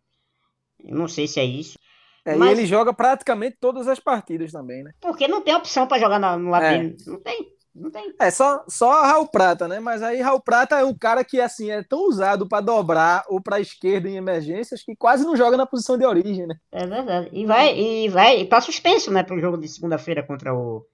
Eu 0.82 0.94
não 0.96 1.08
sei 1.08 1.26
se 1.26 1.40
é 1.40 1.44
isso. 1.44 1.78
É, 2.24 2.34
mas- 2.36 2.50
E 2.50 2.60
ele 2.60 2.66
joga 2.66 2.92
praticamente 2.92 3.56
todas 3.60 3.86
as 3.86 3.98
partidas 4.00 4.50
também, 4.52 4.82
né? 4.82 4.92
Porque 5.00 5.28
não 5.28 5.40
tem 5.42 5.54
opção 5.54 5.86
pra 5.86 5.98
jogar 5.98 6.18
no 6.38 6.50
lado 6.50 6.64
É. 6.64 6.78
dele. 6.78 6.96
Não 7.06 7.20
tem. 7.20 7.53
Não 7.74 7.90
tem. 7.90 8.14
É, 8.20 8.30
só, 8.30 8.64
só 8.68 9.02
Raul 9.02 9.26
Prata, 9.26 9.66
né? 9.66 9.80
Mas 9.80 10.00
aí 10.00 10.20
Raul 10.20 10.40
Prata 10.40 10.76
é 10.78 10.84
um 10.84 10.96
cara 10.96 11.24
que, 11.24 11.40
assim, 11.40 11.70
é 11.70 11.82
tão 11.82 12.08
usado 12.08 12.48
para 12.48 12.60
dobrar 12.64 13.24
ou 13.28 13.42
para 13.42 13.60
esquerda 13.60 14.08
em 14.08 14.16
emergências 14.16 14.82
que 14.82 14.94
quase 14.94 15.24
não 15.24 15.36
joga 15.36 15.56
na 15.56 15.66
posição 15.66 15.98
de 15.98 16.04
origem, 16.04 16.46
né? 16.46 16.54
É 16.70 16.86
verdade. 16.86 17.30
E 17.32 17.44
vai, 17.44 17.76
e 17.76 18.08
vai, 18.08 18.40
e 18.40 18.46
tá 18.46 18.60
suspenso, 18.60 19.10
né, 19.10 19.24
pro 19.24 19.40
jogo 19.40 19.58
de 19.58 19.66
segunda-feira 19.68 20.22
contra 20.22 20.54
o 20.54 20.86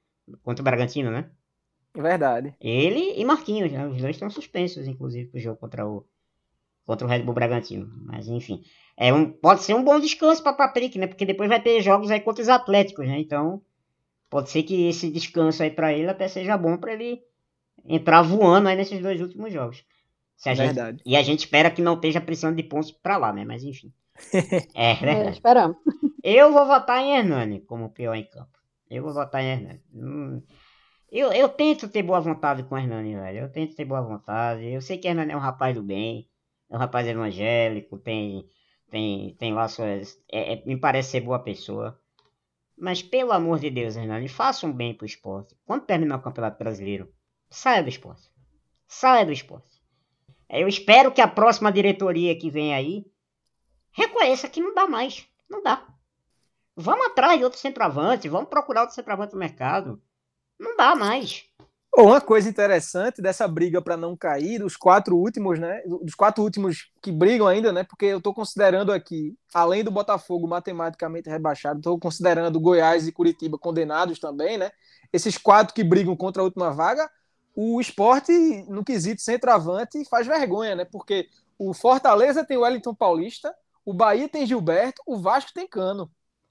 contra 0.43 0.63
o 0.63 0.65
Bragantino, 0.65 1.11
né? 1.11 1.29
É 1.95 2.01
verdade. 2.01 2.55
Ele 2.61 3.15
e 3.21 3.25
Marquinhos, 3.25 3.71
né? 3.71 3.87
Os 3.87 4.01
dois 4.01 4.17
estão 4.17 4.31
suspensos, 4.31 4.87
inclusive, 4.87 5.29
pro 5.29 5.41
jogo 5.41 5.59
contra 5.59 5.87
o 5.87 6.07
contra 6.87 7.07
o 7.07 7.11
Red 7.11 7.23
Bull 7.23 7.35
Bragantino. 7.35 7.89
Mas 8.07 8.27
enfim, 8.29 8.63
é 8.97 9.13
um 9.13 9.31
pode 9.31 9.63
ser 9.63 9.75
um 9.75 9.85
bom 9.85 10.01
descanso 10.01 10.43
para 10.43 10.53
Patrick, 10.53 10.99
né? 10.99 11.07
Porque 11.07 11.27
depois 11.27 11.49
vai 11.49 11.61
ter 11.61 11.81
jogos 11.83 12.11
aí 12.11 12.21
contra 12.21 12.43
os 12.43 12.49
Atléticos, 12.49 13.07
né? 13.07 13.19
Então, 13.19 13.63
pode 14.31 14.51
ser 14.51 14.63
que 14.63 14.89
esse 14.89 15.11
descanso 15.11 15.63
aí 15.63 15.71
para 15.71 15.93
ele 15.93 16.09
até 16.09 16.29
seja 16.29 16.57
bom 16.57 16.77
para 16.79 16.95
ele 16.95 17.23
entrar 17.85 18.23
voando 18.23 18.69
aí 18.69 18.77
nesses 18.77 19.01
dois 19.01 19.21
últimos 19.21 19.53
jogos. 19.53 19.85
Se 20.37 20.49
a 20.49 20.55
gente, 20.55 20.75
Verdade. 20.75 21.03
e 21.05 21.17
a 21.17 21.23
gente 21.23 21.41
espera 21.41 21.71
que 21.71 21.83
não 21.83 21.95
esteja 21.95 22.21
precisando 22.21 22.57
de 22.57 22.63
pontos 22.63 22.91
para 22.93 23.17
lá, 23.19 23.33
né? 23.33 23.45
Mas 23.45 23.63
enfim. 23.65 23.93
É, 24.75 24.93
É, 24.93 25.31
esperamos. 25.31 25.77
Eu 26.23 26.53
vou 26.53 26.67
votar 26.67 27.03
em 27.03 27.17
Hernani 27.17 27.61
como 27.63 27.91
pior 27.91 28.15
em 28.15 28.25
campo. 28.29 28.59
Eu 28.91 29.03
vou 29.03 29.13
votar 29.13 29.43
em 29.43 29.49
Hernani. 29.53 29.83
Hum, 29.95 30.43
Eu, 31.11 31.33
eu 31.33 31.49
tento 31.49 31.89
ter 31.89 32.03
boa 32.03 32.21
vontade 32.21 32.63
com 32.65 32.75
o 32.75 32.79
Hernani, 32.79 33.15
velho. 33.17 33.39
Eu 33.41 33.53
tento 33.53 33.75
ter 33.75 33.85
boa 33.85 34.01
vontade. 34.03 34.65
Eu 34.67 34.81
sei 34.83 34.99
que 34.99 35.09
Hernani 35.09 35.33
é 35.33 35.37
um 35.37 35.41
rapaz 35.41 35.75
do 35.75 35.83
bem. 35.83 36.29
É 36.71 36.77
um 36.77 36.79
rapaz 36.79 37.07
evangélico. 37.07 37.99
Tem, 37.99 38.47
tem, 38.91 39.35
tem 39.39 39.53
lá 39.55 39.67
suas. 39.69 40.19
é- 40.31 40.55
é- 40.55 40.63
me 40.67 40.77
parece 40.79 41.11
ser 41.13 41.21
boa 41.23 41.39
pessoa. 41.39 41.99
Mas 42.81 43.03
pelo 43.03 43.33
amor 43.33 43.59
de 43.59 43.69
Deus, 43.69 43.95
Hernani, 43.95 44.27
faça 44.27 44.67
um 44.67 44.73
bem 44.73 44.95
pro 44.95 45.05
esporte. 45.05 45.55
Quando 45.67 45.85
terminar 45.85 46.17
o 46.17 46.23
Campeonato 46.23 46.59
Brasileiro, 46.59 47.13
saia 47.51 47.83
do 47.83 47.91
esporte. 47.91 48.31
Saia 48.89 49.27
do 49.27 49.33
esporte. 49.33 49.83
Eu 50.49 50.67
espero 50.67 51.13
que 51.13 51.21
a 51.21 51.29
próxima 51.29 51.71
diretoria 51.71 52.37
que 52.37 52.51
vem 52.51 52.75
aí 52.75 53.05
reconheça 53.93 54.49
que 54.49 54.63
não 54.63 54.75
dá 54.75 54.87
mais. 54.87 55.29
Não 55.49 55.63
dá. 55.63 55.87
Vamos 56.75 57.05
atrás 57.09 57.39
de 57.39 57.45
outro 57.45 57.59
centroavante, 57.59 58.31
vamos 58.31 58.49
procurar 58.49 58.81
outro 58.81 58.95
centroavante 58.95 59.35
no 59.35 59.39
mercado. 59.39 60.03
Não 60.59 60.75
dá 60.75 60.97
mais. 60.97 61.50
Uma 61.93 62.21
coisa 62.21 62.49
interessante 62.49 63.21
dessa 63.21 63.49
briga 63.49 63.83
para 63.83 63.97
não 63.97 64.17
cair, 64.17 64.61
dos 64.61 64.77
quatro 64.77 65.17
últimos, 65.17 65.59
né? 65.59 65.83
Dos 66.03 66.15
quatro 66.15 66.43
últimos 66.43 66.91
que 67.03 67.11
brigam 67.11 67.49
ainda, 67.49 67.73
né? 67.73 67.83
Porque 67.83 68.07
eu 68.07 68.19
estou 68.19 68.33
considerando 68.33 68.93
aqui, 68.93 69.37
além 69.53 69.83
do 69.83 69.91
Botafogo 69.91 70.47
matematicamente 70.47 71.29
rebaixado, 71.29 71.81
estou 71.81 71.99
considerando 71.99 72.61
Goiás 72.61 73.09
e 73.09 73.13
Curitiba 73.13 73.59
condenados 73.59 74.21
também, 74.21 74.57
né? 74.57 74.71
Esses 75.13 75.37
quatro 75.37 75.75
que 75.75 75.83
brigam 75.83 76.17
contra 76.17 76.41
a 76.41 76.45
última 76.45 76.71
vaga, 76.71 77.11
o 77.57 77.81
esporte, 77.81 78.33
no 78.69 78.85
quesito 78.85 79.21
centroavante, 79.21 80.09
faz 80.09 80.27
vergonha, 80.27 80.77
né? 80.77 80.85
Porque 80.85 81.29
o 81.59 81.75
Fortaleza 81.75 82.45
tem 82.45 82.57
o 82.57 82.61
Wellington 82.61 82.95
Paulista, 82.95 83.53
o 83.85 83.93
Bahia 83.93 84.29
tem 84.29 84.47
Gilberto, 84.47 85.03
o 85.05 85.19
Vasco 85.19 85.51
tem 85.53 85.67
Cano. 85.67 86.09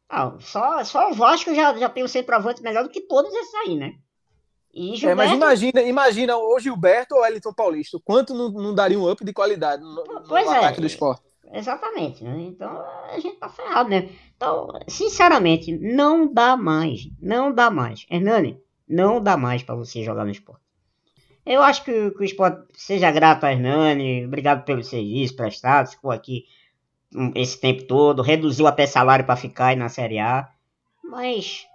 Ah, 0.10 0.36
só, 0.40 0.84
só 0.84 1.12
o 1.12 1.14
Vasco 1.14 1.56
já, 1.56 1.76
já 1.78 1.88
tem 1.88 2.04
um 2.04 2.08
centroavante 2.08 2.62
melhor 2.62 2.84
do 2.84 2.90
que 2.90 3.02
todos 3.02 3.34
esses 3.34 3.56
aí, 3.56 3.76
né? 3.78 3.96
E 4.80 4.94
É, 4.94 4.96
Gilberto, 4.96 5.18
mas 5.18 5.32
imagina, 5.34 5.82
imagina 5.82 6.38
o 6.38 6.58
Gilberto 6.58 7.14
ou 7.14 7.20
o 7.20 7.24
Wellington 7.24 7.54
Paulista, 7.54 7.98
o 7.98 8.00
quanto 8.00 8.34
não, 8.34 8.50
não 8.50 8.74
daria 8.74 8.98
um 8.98 9.12
up 9.12 9.26
de 9.26 9.34
qualidade 9.34 9.84
no, 9.84 10.06
no 10.06 10.38
é. 10.38 10.58
ataque 10.58 10.80
do 10.80 10.88
esporte. 10.88 11.22
Exatamente, 11.52 12.24
né? 12.24 12.40
Então 12.44 12.70
a 13.12 13.20
gente 13.20 13.36
tá 13.36 13.50
ferrado, 13.50 13.90
né? 13.90 14.08
Então, 14.38 14.70
sinceramente, 14.88 15.78
não 15.78 16.32
dá 16.32 16.56
mais. 16.56 17.10
Não 17.22 17.52
dá 17.52 17.70
mais. 17.70 18.06
Hernani, 18.10 18.58
não 18.88 19.22
dá 19.22 19.36
mais 19.36 19.64
pra 19.64 19.76
você 19.76 20.02
jogar 20.02 20.24
no 20.24 20.32
esporte. 20.32 20.64
Eu 21.46 21.62
acho 21.62 21.84
que, 21.84 22.12
que 22.12 22.22
o 22.22 22.24
esporte 22.24 22.62
seja 22.74 23.12
grato 23.12 23.44
a 23.44 23.52
Hernani, 23.52 24.26
obrigado 24.26 24.64
pelo 24.64 24.82
serviço 24.82 25.36
prestado, 25.36 25.90
ficou 25.90 26.12
aqui 26.12 26.46
um, 27.14 27.34
esse 27.36 27.60
tempo 27.60 27.84
todo, 27.84 28.22
reduziu 28.22 28.66
até 28.66 28.86
salário 28.88 29.26
pra 29.26 29.36
ficar 29.36 29.68
aí 29.68 29.76
na 29.76 29.90
Série 29.90 30.20
A, 30.20 30.48
mas 31.04 31.66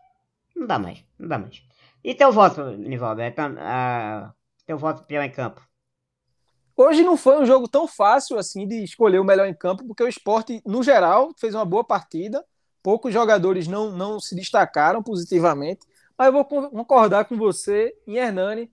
não 0.56 0.66
dá 0.66 0.78
mais, 0.78 1.04
não 1.18 1.28
dá 1.28 1.38
mais. 1.38 1.60
E 2.04 2.14
teu 2.14 2.30
voto, 2.32 2.60
Nivaldo? 2.76 3.20
É, 3.22 3.34
ah, 3.58 4.32
teu 4.66 4.78
voto 4.78 5.04
pior 5.06 5.22
em 5.24 5.32
campo? 5.32 5.60
Hoje 6.76 7.02
não 7.04 7.16
foi 7.16 7.40
um 7.40 7.46
jogo 7.46 7.68
tão 7.68 7.86
fácil 7.86 8.36
assim 8.36 8.66
de 8.66 8.82
escolher 8.82 9.20
o 9.20 9.24
melhor 9.24 9.46
em 9.46 9.54
campo, 9.54 9.84
porque 9.86 10.02
o 10.02 10.08
esporte, 10.08 10.60
no 10.66 10.82
geral, 10.82 11.32
fez 11.38 11.54
uma 11.54 11.64
boa 11.64 11.84
partida. 11.84 12.44
Poucos 12.82 13.12
jogadores 13.12 13.68
não, 13.68 13.90
não 13.96 14.18
se 14.20 14.34
destacaram 14.34 15.02
positivamente. 15.02 15.86
Mas 16.18 16.26
eu 16.26 16.32
vou 16.32 16.44
con- 16.44 16.68
concordar 16.70 17.26
com 17.26 17.36
você 17.36 17.94
em 18.06 18.16
Hernani 18.16 18.70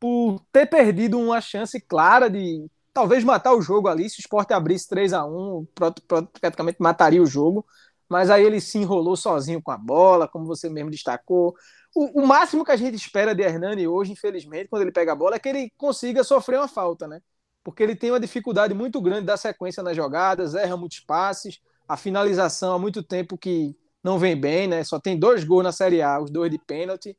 por 0.00 0.40
ter 0.50 0.66
perdido 0.66 1.18
uma 1.18 1.40
chance 1.40 1.78
clara 1.80 2.28
de 2.30 2.66
talvez 2.92 3.22
matar 3.22 3.52
o 3.54 3.60
jogo 3.62 3.88
ali. 3.88 4.08
Se 4.08 4.18
o 4.18 4.20
esporte 4.22 4.52
abrisse 4.54 4.88
3 4.88 5.12
a 5.12 5.24
1 5.24 5.66
pro- 5.74 5.94
pro- 6.08 6.26
praticamente 6.40 6.78
mataria 6.80 7.22
o 7.22 7.26
jogo. 7.26 7.66
Mas 8.08 8.30
aí 8.30 8.44
ele 8.44 8.60
se 8.60 8.78
enrolou 8.78 9.16
sozinho 9.16 9.62
com 9.62 9.70
a 9.70 9.78
bola, 9.78 10.28
como 10.28 10.46
você 10.46 10.68
mesmo 10.68 10.90
destacou. 10.90 11.54
O, 11.94 12.22
o 12.22 12.26
máximo 12.26 12.64
que 12.64 12.72
a 12.72 12.76
gente 12.76 12.94
espera 12.94 13.34
de 13.34 13.42
Hernani 13.42 13.86
hoje, 13.86 14.12
infelizmente, 14.12 14.68
quando 14.68 14.82
ele 14.82 14.92
pega 14.92 15.12
a 15.12 15.16
bola, 15.16 15.36
é 15.36 15.38
que 15.38 15.48
ele 15.48 15.72
consiga 15.76 16.24
sofrer 16.24 16.58
uma 16.58 16.68
falta, 16.68 17.06
né? 17.06 17.20
porque 17.64 17.82
ele 17.82 17.94
tem 17.94 18.10
uma 18.10 18.20
dificuldade 18.20 18.74
muito 18.74 19.00
grande 19.00 19.26
da 19.26 19.36
sequência 19.36 19.82
nas 19.82 19.96
jogadas, 19.96 20.54
erra 20.54 20.76
muitos 20.76 21.00
passes, 21.00 21.60
a 21.86 21.96
finalização 21.96 22.74
há 22.74 22.78
muito 22.78 23.02
tempo 23.02 23.38
que 23.38 23.76
não 24.02 24.18
vem 24.18 24.38
bem, 24.38 24.66
né? 24.66 24.82
Só 24.82 24.98
tem 24.98 25.18
dois 25.18 25.44
gols 25.44 25.62
na 25.62 25.72
Série 25.72 26.02
A, 26.02 26.20
os 26.20 26.30
dois 26.30 26.50
de 26.50 26.58
pênalti. 26.58 27.16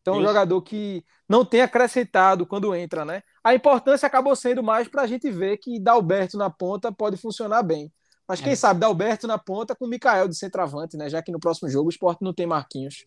Então, 0.00 0.14
um 0.14 0.18
Isso. 0.18 0.28
jogador 0.28 0.62
que 0.62 1.04
não 1.28 1.44
tem 1.44 1.60
acrescentado 1.60 2.46
quando 2.46 2.74
entra, 2.74 3.04
né? 3.04 3.22
A 3.42 3.54
importância 3.54 4.06
acabou 4.06 4.34
sendo 4.36 4.62
mais 4.62 4.88
para 4.88 5.02
a 5.02 5.06
gente 5.06 5.30
ver 5.30 5.56
que 5.58 5.80
Dalberto 5.80 6.38
na 6.38 6.48
ponta 6.48 6.92
pode 6.92 7.16
funcionar 7.16 7.62
bem. 7.62 7.92
Mas 8.28 8.40
quem 8.40 8.52
É. 8.52 8.56
sabe 8.56 8.78
Dalberto 8.80 9.26
na 9.26 9.38
ponta 9.38 9.74
com 9.74 9.86
o 9.86 9.88
Mikael 9.88 10.28
de 10.28 10.36
centroavante, 10.36 10.96
né? 10.96 11.08
Já 11.10 11.20
que 11.20 11.32
no 11.32 11.40
próximo 11.40 11.68
jogo 11.68 11.88
o 11.88 11.90
esporte 11.90 12.22
não 12.22 12.32
tem 12.32 12.46
Marquinhos. 12.46 13.06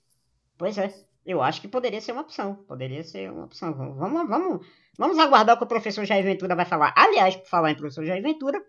Pois 0.57 0.77
é, 0.77 0.93
eu 1.25 1.41
acho 1.41 1.61
que 1.61 1.67
poderia 1.67 2.01
ser 2.01 2.11
uma 2.11 2.21
opção. 2.21 2.55
Poderia 2.67 3.03
ser 3.03 3.31
uma 3.31 3.45
opção. 3.45 3.73
Vamos, 3.73 4.27
vamos, 4.27 4.65
vamos, 4.97 5.17
aguardar 5.19 5.55
o 5.55 5.57
que 5.57 5.63
o 5.65 5.67
professor 5.67 6.05
Jair 6.05 6.23
Ventura 6.23 6.55
vai 6.55 6.65
falar. 6.65 6.93
Aliás, 6.95 7.35
por 7.35 7.47
falar 7.47 7.71
em 7.71 7.75
professor 7.75 8.05
Jair 8.05 8.21
Ventura, 8.21 8.61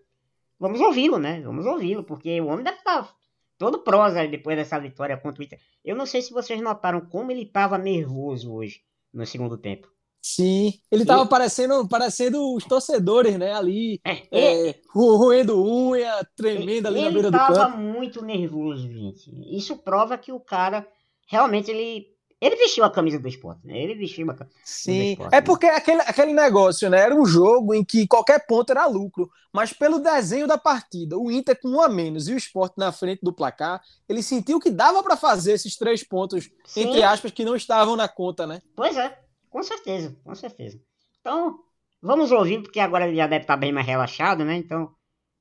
vamos 0.59 0.81
ouvi-lo, 0.81 1.17
né? 1.19 1.41
Vamos 1.41 1.65
ouvi-lo, 1.65 2.03
porque 2.03 2.39
o 2.41 2.47
homem 2.47 2.63
deve 2.63 2.77
estar 2.77 3.09
todo 3.57 3.79
prosa 3.79 4.27
depois 4.27 4.57
dessa 4.57 4.79
vitória 4.79 5.15
contra 5.17 5.41
o 5.41 5.45
Inter. 5.45 5.59
Eu 5.83 5.95
não 5.95 6.05
sei 6.05 6.21
se 6.21 6.33
vocês 6.33 6.59
notaram 6.61 7.01
como 7.01 7.31
ele 7.31 7.43
estava 7.43 7.77
nervoso 7.77 8.53
hoje, 8.53 8.81
no 9.13 9.25
segundo 9.25 9.57
tempo. 9.57 9.87
Sim, 10.21 10.73
ele 10.91 11.03
E- 11.03 11.05
tava 11.05 11.27
parecendo, 11.27 11.87
parecendo 11.87 12.55
os 12.55 12.65
torcedores, 12.65 13.37
né? 13.37 13.53
Ali, 13.53 14.01
É, 14.03 14.23
é, 14.69 14.75
ro- 14.89 15.17
roendo 15.17 15.63
unha, 15.63 16.27
tremendo 16.35 16.87
ali 16.87 16.99
na 17.01 17.05
ele 17.05 17.13
beira 17.13 17.29
do 17.29 17.37
estava 17.37 17.67
campo. 17.67 17.77
muito 17.77 18.25
nervoso, 18.25 18.91
gente. 18.91 19.29
Isso 19.55 19.77
prova 19.77 20.17
que 20.17 20.31
o 20.31 20.39
cara 20.39 20.85
realmente 21.25 21.71
ele 21.71 22.15
ele 22.39 22.57
vestiu 22.57 22.83
a 22.83 22.91
camisa 22.91 23.17
do 23.17 23.27
esporte, 23.27 23.65
né? 23.65 23.81
Ele 23.81 23.95
vestiu 23.95 24.29
a 24.29 24.35
camisa. 24.35 24.55
Sim, 24.63 25.11
esporte, 25.11 25.33
é 25.33 25.37
né? 25.37 25.41
porque 25.41 25.65
aquele, 25.65 26.01
aquele 26.01 26.33
negócio, 26.33 26.89
né? 26.89 26.99
Era 26.99 27.15
um 27.15 27.25
jogo 27.25 27.73
em 27.73 27.83
que 27.83 28.05
qualquer 28.05 28.45
ponto 28.45 28.71
era 28.71 28.85
lucro, 28.85 29.31
mas 29.53 29.71
pelo 29.71 29.99
desenho 29.99 30.45
da 30.45 30.57
partida, 30.57 31.17
o 31.17 31.31
Inter 31.31 31.59
com 31.59 31.69
um 31.69 31.81
a 31.81 31.87
menos 31.87 32.27
e 32.27 32.33
o 32.33 32.37
Sport 32.37 32.73
na 32.77 32.91
frente 32.91 33.21
do 33.23 33.33
placar, 33.33 33.81
ele 34.07 34.21
sentiu 34.21 34.59
que 34.59 34.69
dava 34.69 35.01
para 35.01 35.15
fazer 35.15 35.53
esses 35.53 35.77
três 35.77 36.03
pontos, 36.03 36.49
entre 36.75 37.01
aspas, 37.01 37.31
que 37.31 37.45
não 37.45 37.55
estavam 37.55 37.95
na 37.95 38.07
conta, 38.07 38.45
né? 38.45 38.61
Pois 38.75 38.97
é, 38.97 39.17
com 39.49 39.63
certeza, 39.63 40.15
com 40.23 40.35
certeza. 40.35 40.79
Então, 41.21 41.59
vamos 42.01 42.31
ouvir, 42.31 42.61
porque 42.61 42.79
agora 42.79 43.07
ele 43.07 43.15
já 43.15 43.27
deve 43.27 43.45
estar 43.45 43.57
bem 43.57 43.71
mais 43.71 43.87
relaxado, 43.87 44.43
né? 44.43 44.57
Então, 44.57 44.93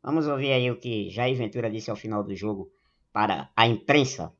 vamos 0.02 0.28
ouvir 0.28 0.52
aí 0.52 0.70
o 0.70 0.78
que 0.78 1.10
Jair 1.10 1.36
Ventura 1.36 1.68
disse 1.68 1.90
ao 1.90 1.96
final 1.96 2.22
do 2.22 2.34
jogo 2.36 2.70
para 3.12 3.50
a 3.56 3.66
imprensa. 3.66 4.32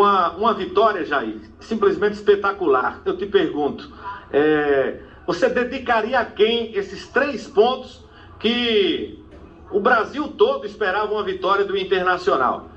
Uma, 0.00 0.30
uma 0.32 0.54
vitória, 0.54 1.04
Jair, 1.04 1.40
simplesmente 1.60 2.14
espetacular. 2.14 3.00
Eu 3.04 3.16
te 3.16 3.26
pergunto, 3.26 3.92
é, 4.32 4.98
você 5.24 5.48
dedicaria 5.48 6.18
a 6.18 6.24
quem 6.24 6.74
esses 6.74 7.06
três 7.06 7.46
pontos 7.46 8.04
que 8.40 9.24
o 9.70 9.78
Brasil 9.78 10.26
todo 10.26 10.66
esperava 10.66 11.12
uma 11.12 11.22
vitória 11.22 11.64
do 11.64 11.76
Internacional? 11.76 12.70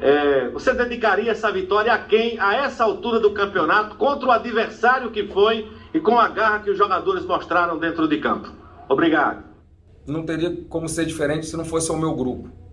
É, 0.00 0.48
você 0.48 0.74
dedicaria 0.74 1.30
essa 1.30 1.52
vitória 1.52 1.92
a 1.92 1.98
quem, 1.98 2.40
a 2.40 2.56
essa 2.56 2.82
altura 2.82 3.20
do 3.20 3.30
campeonato, 3.30 3.94
contra 3.94 4.26
o 4.26 4.32
adversário 4.32 5.12
que 5.12 5.28
foi 5.28 5.70
e 5.94 6.00
com 6.00 6.18
a 6.18 6.26
garra 6.28 6.58
que 6.58 6.70
os 6.72 6.76
jogadores 6.76 7.24
mostraram 7.24 7.78
dentro 7.78 8.08
de 8.08 8.18
campo? 8.18 8.50
Obrigado. 8.88 9.44
Não 10.08 10.26
teria 10.26 10.52
como 10.68 10.88
ser 10.88 11.06
diferente 11.06 11.46
se 11.46 11.56
não 11.56 11.64
fosse 11.64 11.92
o 11.92 11.96
meu 11.96 12.16
grupo. 12.16 12.63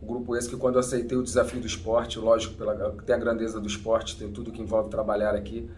O 0.00 0.06
grupo 0.06 0.36
esse 0.36 0.48
que 0.48 0.56
quando 0.56 0.74
eu 0.74 0.80
aceitei 0.80 1.16
o 1.16 1.22
desafio 1.22 1.60
do 1.60 1.66
esporte, 1.66 2.18
lógico, 2.18 2.54
pela, 2.54 2.94
tem 3.04 3.14
a 3.14 3.18
grandeza 3.18 3.60
do 3.60 3.66
esporte, 3.66 4.16
tem 4.16 4.30
tudo 4.30 4.52
que 4.52 4.60
envolve 4.60 4.90
trabalhar 4.90 5.34
aqui, 5.34 5.68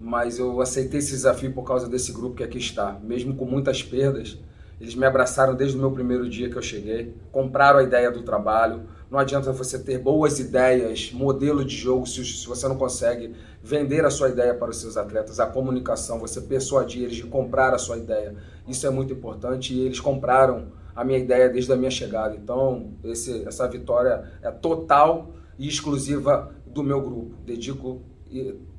mas 0.00 0.38
eu 0.38 0.60
aceitei 0.60 0.98
esse 0.98 1.10
desafio 1.10 1.52
por 1.52 1.64
causa 1.64 1.88
desse 1.88 2.12
grupo 2.12 2.36
que 2.36 2.44
aqui 2.44 2.58
está. 2.58 2.98
Mesmo 3.02 3.34
com 3.34 3.44
muitas 3.44 3.82
perdas, 3.82 4.38
eles 4.80 4.94
me 4.94 5.04
abraçaram 5.04 5.54
desde 5.54 5.76
o 5.76 5.80
meu 5.80 5.90
primeiro 5.90 6.28
dia 6.28 6.48
que 6.48 6.56
eu 6.56 6.62
cheguei, 6.62 7.12
compraram 7.32 7.80
a 7.80 7.82
ideia 7.82 8.10
do 8.10 8.22
trabalho, 8.22 8.82
não 9.10 9.18
adianta 9.18 9.52
você 9.52 9.78
ter 9.78 9.98
boas 9.98 10.38
ideias, 10.38 11.10
modelo 11.12 11.64
de 11.64 11.74
jogo, 11.74 12.06
se, 12.06 12.46
você 12.46 12.68
não 12.68 12.76
consegue 12.76 13.34
vender 13.62 14.04
a 14.04 14.10
sua 14.10 14.28
ideia 14.28 14.54
para 14.54 14.70
os 14.70 14.80
seus 14.80 14.96
atletas, 14.96 15.40
a 15.40 15.46
comunicação, 15.46 16.20
você 16.20 16.40
persuadir 16.40 17.04
eles 17.04 17.16
de 17.16 17.24
comprar 17.24 17.74
a 17.74 17.78
sua 17.78 17.96
ideia. 17.96 18.36
Isso 18.68 18.86
é 18.86 18.90
muito 18.90 19.12
importante 19.12 19.74
e 19.74 19.80
eles 19.80 19.98
compraram 19.98 20.66
a 20.98 21.04
minha 21.04 21.18
ideia 21.20 21.48
desde 21.48 21.72
a 21.72 21.76
minha 21.76 21.92
chegada. 21.92 22.34
Então, 22.34 22.92
esse, 23.04 23.46
essa 23.46 23.68
vitória 23.68 24.32
é 24.42 24.50
total 24.50 25.32
e 25.56 25.68
exclusiva 25.68 26.52
do 26.66 26.82
meu 26.82 27.00
grupo. 27.00 27.36
Dedico 27.44 28.02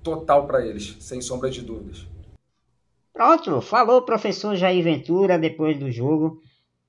total 0.04 0.46
para 0.46 0.66
eles, 0.66 0.98
sem 1.00 1.22
sombra 1.22 1.50
de 1.50 1.62
dúvidas. 1.62 2.06
Pronto, 3.14 3.62
falou 3.62 4.00
o 4.00 4.06
professor 4.06 4.54
Jair 4.58 4.84
Ventura 4.84 5.40
depois 5.40 5.80
do 5.80 5.90
jogo. 5.90 6.42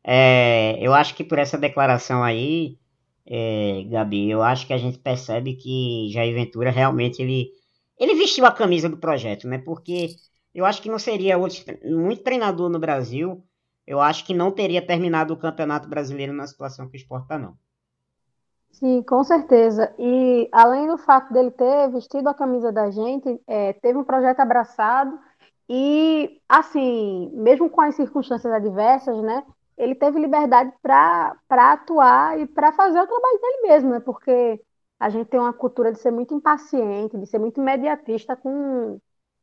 É, 0.03 0.77
eu 0.81 0.93
acho 0.93 1.15
que 1.15 1.23
por 1.23 1.39
essa 1.39 1.57
declaração 1.57 2.25
aí, 2.25 2.77
é, 3.25 3.85
Gabi, 3.89 4.31
eu 4.31 4.43
acho 4.43 4.67
que 4.67 4.73
a 4.73 4.79
gente 4.79 4.99
percebe 4.99 5.55
que 5.55 6.09
Jair 6.11 6.35
Ventura 6.35 6.73
realmente 6.73 7.23
ele, 7.23 7.53
ele 7.97 8.17
vestiu 8.17 8.47
a 8.47 8.51
camisa 8.51 8.89
do 8.89 8.97
projeto, 8.97 9.47
né? 9.47 9.59
Porque 9.59 10.09
eu 10.53 10.65
acho 10.65 10.83
que 10.83 10.91
não 10.91 10.99
seria 10.99 11.39
outro, 11.39 11.63
muito 11.85 12.25
treinador 12.25 12.69
no 12.69 12.81
Brasil, 12.81 13.45
eu 13.91 14.01
acho 14.01 14.25
que 14.25 14.33
não 14.33 14.53
teria 14.53 14.87
terminado 14.87 15.35
o 15.35 15.37
Campeonato 15.37 15.89
Brasileiro 15.89 16.33
na 16.33 16.47
situação 16.47 16.89
que 16.89 16.97
o 16.97 17.01
Sport 17.01 17.23
está, 17.25 17.37
não. 17.37 17.57
Sim, 18.71 19.03
com 19.03 19.25
certeza. 19.25 19.93
E 19.99 20.49
além 20.53 20.87
do 20.87 20.97
fato 20.97 21.33
dele 21.33 21.51
ter 21.51 21.91
vestido 21.91 22.29
a 22.29 22.35
camisa 22.35 22.71
da 22.71 22.89
gente, 22.91 23.41
é, 23.49 23.73
teve 23.73 23.99
um 23.99 24.05
projeto 24.05 24.39
abraçado 24.39 25.19
e, 25.69 26.41
assim, 26.49 27.33
mesmo 27.35 27.69
com 27.69 27.81
as 27.81 27.97
circunstâncias 27.97 28.53
adversas, 28.53 29.21
né? 29.23 29.43
ele 29.77 29.97
teve 29.97 30.21
liberdade 30.21 30.73
para 30.81 31.35
atuar 31.51 32.39
e 32.39 32.47
para 32.47 32.71
fazer 32.71 33.01
o 33.01 33.07
trabalho 33.07 33.41
dele 33.41 33.63
mesmo, 33.63 33.91
né? 33.91 33.99
Porque 33.99 34.61
a 35.01 35.09
gente 35.09 35.29
tem 35.29 35.41
uma 35.41 35.55
cultura 35.55 35.91
de 35.91 35.99
ser 35.99 36.13
muito 36.13 36.33
impaciente, 36.33 37.19
de 37.19 37.27
ser 37.27 37.41
muito 37.41 37.59
imediatista 37.59 38.37
com, 38.37 39.01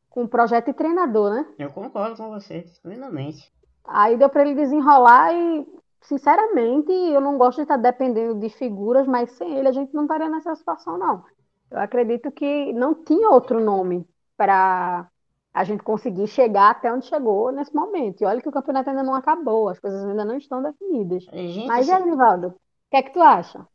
com 0.08 0.22
o 0.22 0.28
projeto 0.28 0.70
e 0.70 0.72
treinador, 0.72 1.34
né? 1.34 1.46
Eu 1.58 1.70
concordo 1.70 2.16
com 2.16 2.30
você, 2.30 2.64
plenamente. 2.82 3.52
Aí 3.88 4.16
deu 4.16 4.28
para 4.28 4.42
ele 4.42 4.54
desenrolar 4.54 5.32
e, 5.32 5.66
sinceramente, 6.02 6.92
eu 6.92 7.20
não 7.20 7.38
gosto 7.38 7.56
de 7.56 7.62
estar 7.62 7.76
dependendo 7.76 8.34
de 8.38 8.50
figuras, 8.50 9.06
mas 9.06 9.30
sem 9.32 9.56
ele 9.56 9.68
a 9.68 9.72
gente 9.72 9.94
não 9.94 10.02
estaria 10.02 10.28
nessa 10.28 10.54
situação, 10.54 10.98
não. 10.98 11.24
Eu 11.70 11.80
acredito 11.80 12.30
que 12.30 12.72
não 12.72 12.94
tinha 12.94 13.30
outro 13.30 13.60
nome 13.60 14.06
para 14.36 15.08
a 15.52 15.64
gente 15.64 15.82
conseguir 15.82 16.26
chegar 16.26 16.70
até 16.70 16.92
onde 16.92 17.06
chegou 17.06 17.50
nesse 17.50 17.74
momento. 17.74 18.20
E 18.20 18.24
olha 18.24 18.40
que 18.40 18.48
o 18.48 18.52
campeonato 18.52 18.90
ainda 18.90 19.02
não 19.02 19.14
acabou, 19.14 19.68
as 19.68 19.78
coisas 19.78 20.04
ainda 20.04 20.24
não 20.24 20.36
estão 20.36 20.62
definidas. 20.62 21.24
Gente, 21.24 21.66
Mas, 21.66 21.88
assim... 21.88 22.02
Edrivaldo, 22.02 22.48
o 22.48 22.54
que 22.90 22.96
é 22.96 23.02
que 23.02 23.12
tu 23.12 23.20
acha? 23.20 23.66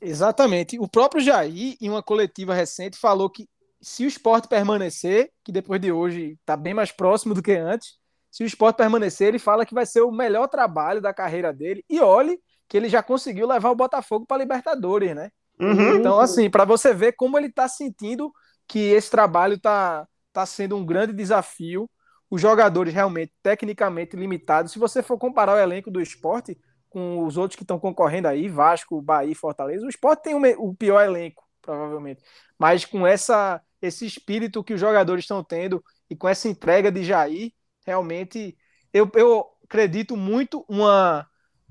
Exatamente. 0.00 0.78
O 0.78 0.88
próprio 0.88 1.22
Jair, 1.22 1.76
em 1.80 1.88
uma 1.88 2.02
coletiva 2.02 2.54
recente, 2.54 2.98
falou 2.98 3.28
que 3.28 3.48
se 3.80 4.04
o 4.04 4.08
esporte 4.08 4.48
permanecer, 4.48 5.30
que 5.44 5.52
depois 5.52 5.80
de 5.80 5.92
hoje 5.92 6.38
está 6.40 6.56
bem 6.56 6.72
mais 6.72 6.90
próximo 6.90 7.34
do 7.34 7.42
que 7.42 7.52
antes, 7.52 7.98
se 8.34 8.42
o 8.42 8.46
esporte 8.46 8.78
permanecer, 8.78 9.28
ele 9.28 9.38
fala 9.38 9.64
que 9.64 9.72
vai 9.72 9.86
ser 9.86 10.00
o 10.00 10.10
melhor 10.10 10.48
trabalho 10.48 11.00
da 11.00 11.14
carreira 11.14 11.52
dele. 11.52 11.84
E 11.88 12.00
olhe 12.00 12.36
que 12.68 12.76
ele 12.76 12.88
já 12.88 13.00
conseguiu 13.00 13.46
levar 13.46 13.70
o 13.70 13.76
Botafogo 13.76 14.26
para 14.26 14.38
Libertadores, 14.38 15.14
né? 15.14 15.30
Uhum. 15.60 15.94
Então, 15.94 16.18
assim, 16.18 16.50
para 16.50 16.64
você 16.64 16.92
ver 16.92 17.12
como 17.12 17.38
ele 17.38 17.46
está 17.46 17.68
sentindo 17.68 18.32
que 18.66 18.80
esse 18.80 19.08
trabalho 19.08 19.54
está 19.54 20.04
está 20.26 20.44
sendo 20.44 20.76
um 20.76 20.84
grande 20.84 21.12
desafio. 21.12 21.88
Os 22.28 22.40
jogadores 22.40 22.92
realmente, 22.92 23.32
tecnicamente 23.40 24.16
limitados. 24.16 24.72
Se 24.72 24.80
você 24.80 25.00
for 25.00 25.16
comparar 25.16 25.54
o 25.54 25.60
elenco 25.60 25.88
do 25.88 26.00
esporte 26.00 26.58
com 26.90 27.24
os 27.24 27.36
outros 27.36 27.54
que 27.54 27.62
estão 27.62 27.78
concorrendo 27.78 28.26
aí, 28.26 28.48
Vasco, 28.48 29.00
Bahia 29.00 29.36
Fortaleza, 29.36 29.86
o 29.86 29.88
esporte 29.88 30.24
tem 30.24 30.34
o 30.34 30.74
pior 30.74 31.04
elenco, 31.04 31.44
provavelmente. 31.62 32.20
Mas 32.58 32.84
com 32.84 33.06
essa, 33.06 33.62
esse 33.80 34.04
espírito 34.04 34.64
que 34.64 34.74
os 34.74 34.80
jogadores 34.80 35.22
estão 35.22 35.44
tendo 35.44 35.80
e 36.10 36.16
com 36.16 36.28
essa 36.28 36.48
entrega 36.48 36.90
de 36.90 37.04
Jair, 37.04 37.52
realmente 37.84 38.56
eu, 38.92 39.10
eu 39.14 39.46
acredito 39.64 40.16
muito 40.16 40.64
uma 40.68 41.26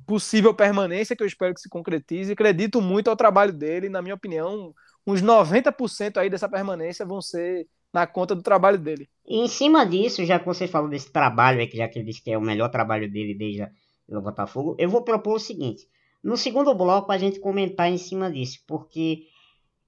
possível 0.05 0.53
permanência 0.53 1.15
que 1.15 1.23
eu 1.23 1.27
espero 1.27 1.53
que 1.53 1.61
se 1.61 1.69
concretize. 1.69 2.31
Acredito 2.31 2.81
muito 2.81 3.09
ao 3.09 3.15
trabalho 3.15 3.53
dele, 3.53 3.89
na 3.89 4.01
minha 4.01 4.15
opinião, 4.15 4.73
uns 5.07 5.21
90% 5.21 6.17
aí 6.17 6.29
dessa 6.29 6.49
permanência 6.49 7.05
vão 7.05 7.21
ser 7.21 7.67
na 7.93 8.07
conta 8.07 8.35
do 8.35 8.41
trabalho 8.41 8.77
dele. 8.77 9.07
E 9.25 9.39
em 9.39 9.47
cima 9.47 9.85
disso, 9.85 10.25
já 10.25 10.39
que 10.39 10.45
você 10.45 10.67
falou 10.67 10.89
desse 10.89 11.11
trabalho, 11.11 11.67
que 11.69 11.77
já 11.77 11.87
que 11.87 11.99
ele 11.99 12.07
disse 12.07 12.21
que 12.21 12.31
é 12.31 12.37
o 12.37 12.41
melhor 12.41 12.69
trabalho 12.69 13.09
dele 13.09 13.35
desde 13.35 13.67
o 14.09 14.21
Botafogo, 14.21 14.75
eu 14.79 14.89
vou 14.89 15.03
propor 15.03 15.35
o 15.35 15.39
seguinte: 15.39 15.87
no 16.23 16.35
segundo 16.35 16.73
bloco 16.73 17.11
a 17.11 17.17
gente 17.17 17.39
comentar 17.39 17.89
em 17.89 17.97
cima 17.97 18.31
disso, 18.31 18.59
porque 18.67 19.23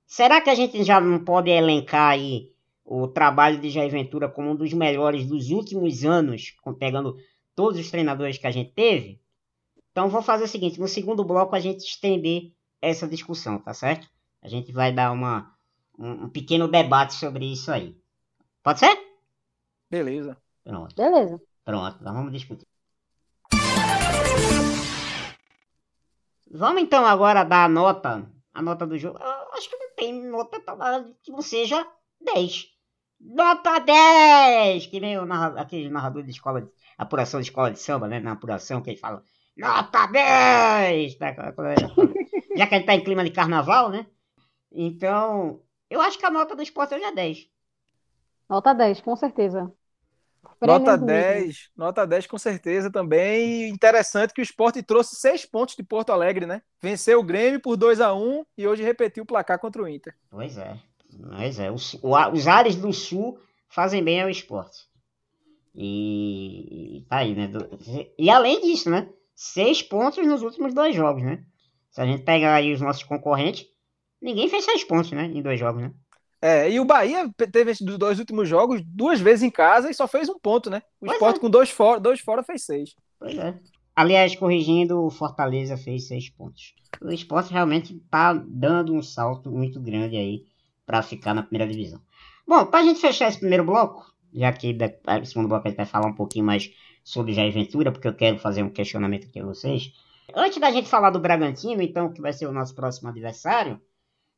será 0.06 0.40
que 0.40 0.50
a 0.50 0.56
gente 0.56 0.84
já 0.84 1.02
não 1.02 1.24
pode 1.24 1.50
elencar 1.50 2.12
aí 2.12 2.52
o 2.86 3.08
trabalho 3.08 3.60
de 3.60 3.70
Jair 3.72 3.92
Ventura 3.92 4.30
como 4.30 4.52
um 4.52 4.56
dos 4.56 4.72
melhores 4.72 5.26
dos 5.26 5.50
últimos 5.50 6.06
anos, 6.06 6.56
pegando 6.78 7.18
todos 7.56 7.80
os 7.80 7.90
treinadores 7.90 8.38
que 8.38 8.46
a 8.46 8.52
gente 8.52 8.72
teve? 8.72 9.20
Então 9.92 10.08
vou 10.08 10.22
fazer 10.22 10.44
o 10.44 10.48
seguinte: 10.48 10.80
no 10.80 10.88
segundo 10.88 11.24
bloco 11.24 11.56
a 11.56 11.60
gente 11.60 11.84
estender 11.84 12.54
essa 12.82 13.08
discussão, 13.08 13.58
tá 13.58 13.74
certo? 13.74 14.08
A 14.42 14.48
gente 14.48 14.72
vai 14.72 14.94
dar 14.94 15.12
uma 15.12 15.56
um, 15.98 16.26
um 16.26 16.30
pequeno 16.30 16.68
debate 16.68 17.16
sobre 17.16 17.52
isso 17.52 17.72
aí. 17.72 17.98
Pode 18.62 18.80
ser? 18.80 18.98
Beleza. 19.90 20.38
Pronto. 20.64 20.96
Beleza. 20.96 21.42
Pronto, 21.64 22.04
nós 22.04 22.14
vamos 22.14 22.32
discutir. 22.32 22.68
Vamos 26.52 26.82
então 26.82 27.06
agora 27.06 27.44
dar 27.44 27.66
a 27.66 27.70
nota, 27.70 28.32
a 28.54 28.62
nota 28.62 28.86
do 28.86 28.98
jogo. 28.98 29.18
Eu 29.20 29.54
acho 29.54 29.70
que 29.70 29.76
não 29.76 29.96
tem 29.96 30.14
nota 30.30 30.62
que 31.24 31.32
não 31.32 31.42
seja 31.42 31.86
10. 32.22 32.75
Nota 33.26 33.80
10! 33.80 34.86
Que 34.86 35.00
nem 35.00 35.18
o 35.18 35.26
narrador, 35.26 35.60
aquele 35.60 35.90
narrador 35.90 36.24
de 36.24 36.30
escola, 36.30 36.62
de, 36.62 36.70
apuração 36.98 37.40
de 37.40 37.48
escola 37.48 37.72
de 37.72 37.80
samba, 37.80 38.08
né? 38.08 38.20
Na 38.20 38.34
apuração 38.34 38.82
que 38.82 38.92
ele 38.92 39.00
fala, 39.00 39.24
nota 39.58 40.06
10! 40.08 41.16
Tá, 41.16 41.34
já 42.56 42.68
que 42.68 42.76
a 42.76 42.78
gente 42.78 42.86
tá 42.86 42.94
em 42.94 43.04
clima 43.04 43.24
de 43.24 43.32
carnaval, 43.32 43.90
né? 43.90 44.06
Então, 44.72 45.62
eu 45.90 46.02
acho 46.02 46.20
que 46.20 46.26
a 46.26 46.30
nota 46.30 46.56
do 46.56 46.62
esporte 46.62 46.94
hoje 46.94 47.04
é 47.04 47.12
10. 47.12 47.50
Nota 48.48 48.74
10, 48.74 49.02
com 49.02 49.16
certeza. 49.16 49.74
Nota 50.62 50.98
10, 50.98 51.72
nota 51.76 52.06
10 52.06 52.28
com 52.28 52.38
certeza 52.38 52.92
também. 52.92 53.68
interessante 53.70 54.34
que 54.34 54.42
o 54.42 54.44
esporte 54.44 54.84
trouxe 54.84 55.16
seis 55.16 55.46
pontos 55.46 55.76
de 55.76 55.84
Porto 55.84 56.12
Alegre, 56.12 56.46
né? 56.46 56.62
Venceu 56.82 57.20
o 57.20 57.24
Grêmio 57.24 57.60
por 57.60 57.76
2 57.76 58.00
a 58.00 58.14
1 58.14 58.46
e 58.58 58.68
hoje 58.68 58.84
repetiu 58.84 59.24
o 59.24 59.28
placar 59.28 59.60
contra 59.60 59.82
o 59.82 59.88
Inter. 59.88 60.16
Pois 60.30 60.58
é. 60.58 60.78
Pois 61.20 61.60
é. 61.60 61.72
Os, 61.72 61.98
os 62.34 62.48
ares 62.48 62.76
do 62.76 62.92
Sul 62.94 63.40
fazem 63.70 64.04
bem 64.04 64.22
ao 64.22 64.30
esporte. 64.30 64.78
E, 65.74 66.98
e 66.98 67.06
tá 67.10 67.18
aí, 67.18 67.36
né? 67.36 67.52
E 68.18 68.30
além 68.30 68.62
disso, 68.62 68.90
né? 68.90 69.10
Seis 69.36 69.82
pontos 69.82 70.26
nos 70.26 70.42
últimos 70.42 70.74
dois 70.74 70.96
jogos, 70.96 71.24
né? 71.24 71.44
Se 71.92 72.02
a 72.02 72.06
gente 72.06 72.24
pegar 72.24 72.56
aí 72.56 72.74
os 72.74 72.82
nossos 72.82 73.04
concorrentes, 73.04 73.68
Ninguém 74.26 74.50
fez 74.50 74.66
seis 74.66 74.84
pontos, 74.84 75.12
né? 75.12 75.26
Em 75.26 75.40
dois 75.40 75.60
jogos, 75.60 75.84
né? 75.84 75.94
É, 76.42 76.70
e 76.70 76.80
o 76.80 76.86
Bahia 76.86 77.30
teve 77.52 77.72
esses 77.72 77.86
dois 77.98 78.18
últimos 78.18 78.50
jogos 78.50 78.82
duas 78.84 79.20
vezes 79.20 79.44
em 79.44 79.52
casa 79.52 79.90
e 79.90 79.94
só 79.94 80.08
fez 80.08 80.28
um 80.28 80.40
ponto, 80.40 80.68
né? 80.68 80.82
O 81.00 81.06
pois 81.06 81.14
Sport 81.14 81.36
é. 81.36 81.40
com 81.40 81.50
dois 81.50 81.70
fora, 81.70 82.00
dois 82.00 82.20
fora 82.20 82.44
fez 82.44 82.66
seis. 82.66 82.96
Pois 83.20 83.38
é. 83.38 83.58
Aliás, 83.96 84.36
corrigindo, 84.36 85.04
o 85.04 85.12
Fortaleza 85.12 85.78
fez 85.78 86.08
seis 86.08 86.28
pontos. 86.28 86.74
O 87.02 87.12
esporte 87.12 87.54
realmente 87.54 88.00
tá 88.10 88.34
dando 88.34 88.94
um 88.94 89.02
salto 89.02 89.52
muito 89.52 89.80
grande 89.80 90.18
aí 90.18 90.44
para 90.86 91.02
ficar 91.02 91.34
na 91.34 91.44
primeira 91.44 91.72
divisão. 91.72 92.02
Bom, 92.48 92.66
pra 92.66 92.84
gente 92.84 93.00
fechar 93.00 93.28
esse 93.28 93.40
primeiro 93.40 93.64
bloco, 93.64 94.06
já 94.34 94.52
que 94.52 94.74
no 94.74 95.26
segundo 95.26 95.48
bloco 95.48 95.68
a 95.68 95.70
gente 95.70 95.78
vai 95.78 95.86
falar 95.86 96.08
um 96.08 96.14
pouquinho 96.14 96.46
mais 96.46 96.72
sobre 97.04 97.34
Jair 97.34 97.54
Ventura, 97.54 97.92
porque 97.92 98.08
eu 98.08 98.14
quero 98.14 98.40
fazer 98.40 98.64
um 98.64 98.70
questionamento 98.70 99.28
aqui 99.28 99.40
a 99.40 99.46
vocês. 99.46 99.94
Antes 100.34 100.60
da 100.60 100.72
gente 100.72 100.90
falar 100.90 101.12
do 101.12 101.20
Bragantino, 101.20 101.82
então, 101.82 102.12
que 102.12 102.22
vai 102.22 102.34
ser 102.34 102.48
o 102.48 102.52
nosso 102.52 102.74
próximo 102.74 103.10
adversário, 103.10 103.80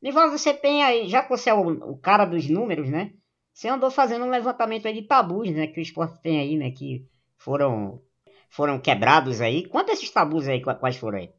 Nivaldo, 0.01 0.37
você 0.37 0.53
tem 0.53 0.83
aí, 0.83 1.07
já 1.07 1.23
que 1.23 1.29
você 1.29 1.49
é 1.49 1.53
o, 1.53 1.91
o, 1.91 1.97
cara 1.97 2.25
dos 2.25 2.47
números, 2.47 2.89
né? 2.89 3.13
Você 3.53 3.67
andou 3.67 3.89
fazendo 3.89 4.25
um 4.25 4.29
levantamento 4.29 4.87
aí 4.87 4.93
de 4.93 5.01
tabus, 5.07 5.49
né? 5.49 5.67
Que 5.67 5.79
o 5.79 5.81
esporte 5.81 6.21
tem 6.21 6.39
aí, 6.39 6.55
né? 6.55 6.69
Que 6.69 7.07
foram, 7.37 8.01
foram 8.49 8.79
quebrados 8.79 9.41
aí. 9.41 9.65
Quantos 9.67 9.93
esses 9.93 10.11
tabus 10.11 10.47
aí, 10.47 10.61
quais 10.61 10.97
foram 10.97 11.17
aí? 11.17 11.31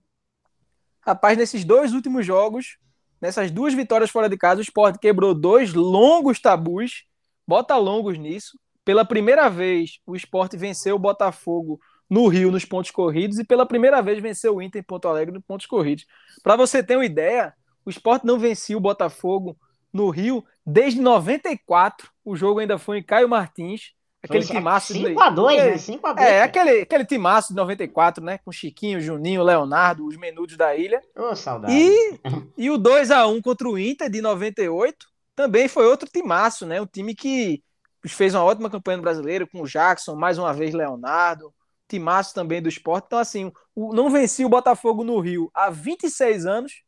Rapaz, 1.01 1.39
nesses 1.39 1.65
dois 1.65 1.93
últimos 1.93 2.27
jogos, 2.27 2.79
nessas 3.21 3.51
duas 3.51 3.75
vitórias 3.75 4.11
fora 4.11 4.29
de 4.29 4.37
casa, 4.37 4.61
o 4.61 4.63
esporte 4.63 4.99
quebrou 4.99 5.35
dois 5.35 5.75
longos 5.75 6.41
tabus. 6.41 7.05
Bota 7.47 7.77
longos 7.77 8.19
nisso. 8.19 8.59
Pela 8.85 9.05
primeira 9.05 9.49
vez, 9.49 9.99
o 10.07 10.17
esporte 10.17 10.57
venceu 10.57 10.97
o 10.97 10.99
Botafogo 10.99 11.81
no 12.09 12.27
Rio 12.27 12.51
nos 12.51 12.65
pontos 12.65 12.91
corridos 12.91 13.39
e 13.39 13.45
pela 13.45 13.67
primeira 13.67 14.01
vez 14.01 14.21
venceu 14.21 14.57
o 14.57 14.63
Inter 14.63 14.81
em 14.81 14.85
Porto 14.85 15.09
Alegre 15.09 15.35
nos 15.35 15.45
pontos 15.45 15.67
corridos. 15.67 16.07
Para 16.43 16.57
você 16.57 16.83
ter 16.83 16.97
uma 16.97 17.05
ideia, 17.05 17.53
o 17.85 17.91
esporte 17.91 18.27
não 18.27 18.39
vencia 18.39 18.77
o 18.77 18.81
Botafogo 18.81 19.57
no 19.93 20.09
Rio 20.11 20.45
desde 20.67 21.01
94. 21.01 22.11
O 22.25 22.37
jogo 22.37 22.61
ainda 22.61 22.79
foi 22.79 22.99
em 22.99 23.03
Caio 23.03 23.29
Martins. 23.29 23.93
Aquele 24.23 24.45
Foi 24.45 24.57
timaço 24.57 24.93
5x2, 24.95 25.57
né? 25.57 25.75
5x2. 25.75 26.19
É, 26.19 26.43
aquele, 26.43 26.81
aquele 26.81 27.05
timaço 27.05 27.49
de 27.51 27.57
94, 27.57 28.25
né? 28.25 28.39
Com 28.39 28.51
Chiquinho, 28.51 29.01
Juninho, 29.01 29.45
Leonardo, 29.45 30.05
os 30.05 30.17
menudos 30.17 30.57
da 30.57 30.75
ilha. 30.75 31.01
Ô, 31.17 31.37
saudade. 31.37 31.73
E, 31.73 32.21
e 32.57 32.71
o 32.71 32.79
2x1 32.79 33.41
contra 33.43 33.69
o 33.69 33.79
Inter 33.79 34.11
de 34.11 34.21
98 34.21 35.07
também 35.37 35.69
foi 35.69 35.87
outro 35.87 36.09
timaço, 36.13 36.67
né? 36.67 36.81
Um 36.81 36.87
time 36.87 37.15
que 37.15 37.63
fez 38.07 38.35
uma 38.35 38.43
ótima 38.43 38.69
campanha 38.69 38.97
no 38.97 39.03
brasileiro, 39.05 39.47
com 39.47 39.63
o 39.63 39.67
Jackson, 39.67 40.17
mais 40.17 40.37
uma 40.37 40.53
vez 40.53 40.75
Leonardo, 40.75 41.55
timaço 41.87 42.35
também 42.35 42.61
do 42.61 42.69
esporte. 42.69 43.05
Então, 43.07 43.21
assim, 43.21 43.53
o, 43.73 43.95
não 43.95 44.11
venci 44.11 44.45
o 44.45 44.49
Botafogo 44.49 45.05
no 45.05 45.21
Rio 45.21 45.49
há 45.55 45.71
26 45.71 46.45
anos 46.45 46.83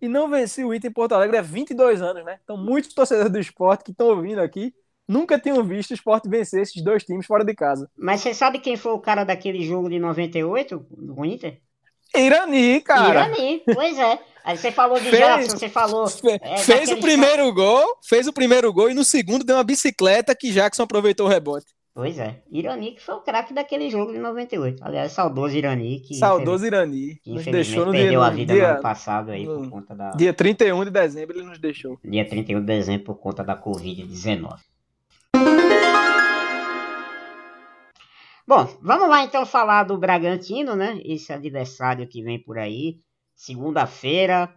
e 0.00 0.06
não 0.06 0.28
venci 0.28 0.64
o 0.64 0.72
Inter 0.72 0.90
em 0.90 0.94
Porto 0.94 1.12
Alegre 1.12 1.36
há 1.36 1.42
22 1.42 2.00
anos, 2.00 2.24
né? 2.24 2.38
Então, 2.44 2.56
muitos 2.56 2.94
torcedores 2.94 3.32
do 3.32 3.40
esporte 3.40 3.82
que 3.82 3.90
estão 3.90 4.06
ouvindo 4.06 4.40
aqui 4.40 4.72
nunca 5.08 5.38
tinham 5.38 5.62
visto 5.64 5.90
o 5.90 5.94
esporte 5.94 6.28
vencer 6.28 6.62
esses 6.62 6.82
dois 6.82 7.04
times 7.04 7.26
fora 7.26 7.44
de 7.44 7.54
casa. 7.54 7.88
Mas 7.96 8.20
você 8.20 8.32
sabe 8.34 8.58
quem 8.58 8.76
foi 8.76 8.92
o 8.92 8.98
cara 9.00 9.24
daquele 9.24 9.62
jogo 9.64 9.88
de 9.88 9.98
98 9.98 10.86
do 10.90 11.24
Inter? 11.24 11.58
Irani, 12.14 12.80
cara. 12.80 13.08
Irani, 13.28 13.62
pois 13.74 13.98
é. 13.98 14.18
Aí 14.44 14.56
você 14.56 14.70
falou 14.70 14.98
de 14.98 15.10
Fez- 15.10 15.18
Jackson, 15.18 15.58
você 15.58 15.68
falou. 15.68 16.06
É, 16.40 16.56
fez 16.58 16.90
o 16.90 16.98
primeiro 16.98 17.52
gol, 17.52 17.84
fez 18.06 18.26
o 18.28 18.32
primeiro 18.32 18.72
gol 18.72 18.90
e 18.90 18.94
no 18.94 19.04
segundo 19.04 19.44
deu 19.44 19.56
uma 19.56 19.64
bicicleta 19.64 20.34
que 20.34 20.52
Jackson 20.52 20.84
aproveitou 20.84 21.26
o 21.26 21.28
rebote. 21.28 21.66
Pois 21.92 22.18
é. 22.18 22.42
Irani 22.52 22.92
que 22.92 23.02
foi 23.02 23.14
o 23.14 23.20
craque 23.22 23.52
daquele 23.54 23.88
jogo 23.90 24.12
de 24.12 24.18
98. 24.18 24.84
Aliás, 24.84 25.12
saudoso 25.12 25.56
Irani 25.56 26.00
que. 26.00 26.14
Saudoso 26.14 26.64
Irani. 26.66 27.16
que 27.24 27.30
Nos 27.32 27.44
deixou 27.44 27.86
no 27.86 27.92
dia, 27.92 28.02
perdeu 28.02 28.22
a 28.22 28.30
no 28.30 28.36
vida 28.36 28.52
no 28.52 28.58
dia, 28.60 28.70
ano 28.72 28.82
passado 28.82 29.30
aí 29.30 29.44
por 29.46 29.60
no 29.62 29.70
conta 29.70 29.94
da. 29.94 30.10
dia 30.10 30.32
31 30.32 30.84
de 30.84 30.90
dezembro, 30.90 31.38
ele 31.38 31.46
nos 31.46 31.58
deixou. 31.58 31.98
Dia 32.04 32.28
31 32.28 32.60
de 32.60 32.66
dezembro 32.66 33.04
por 33.06 33.16
conta 33.16 33.42
da 33.42 33.56
Covid-19. 33.60 34.56
Bom, 38.48 38.64
vamos 38.80 39.08
lá 39.08 39.24
então 39.24 39.44
falar 39.44 39.82
do 39.82 39.98
Bragantino, 39.98 40.76
né? 40.76 41.00
Esse 41.04 41.32
adversário 41.32 42.06
que 42.06 42.22
vem 42.22 42.40
por 42.40 42.56
aí. 42.58 43.00
Segunda-feira, 43.34 44.54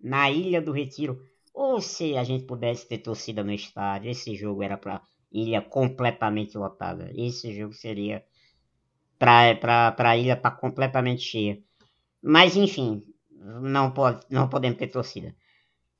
na 0.00 0.28
Ilha 0.28 0.60
do 0.60 0.72
Retiro. 0.72 1.20
Ou 1.54 1.80
se 1.80 2.16
a 2.16 2.24
gente 2.24 2.44
pudesse 2.46 2.88
ter 2.88 2.98
torcida 2.98 3.44
no 3.44 3.52
estádio, 3.52 4.10
esse 4.10 4.34
jogo 4.34 4.62
era 4.62 4.76
pra 4.76 5.00
ilha 5.30 5.62
completamente 5.62 6.58
lotada. 6.58 7.12
Esse 7.14 7.54
jogo 7.54 7.72
seria 7.74 8.24
pra 9.18 10.16
ilha 10.16 10.32
estar 10.32 10.50
completamente 10.52 11.22
cheia. 11.22 11.62
Mas 12.20 12.56
enfim, 12.56 13.02
não, 13.30 13.92
pode, 13.92 14.26
não 14.28 14.48
podemos 14.48 14.78
ter 14.78 14.88
torcida. 14.88 15.32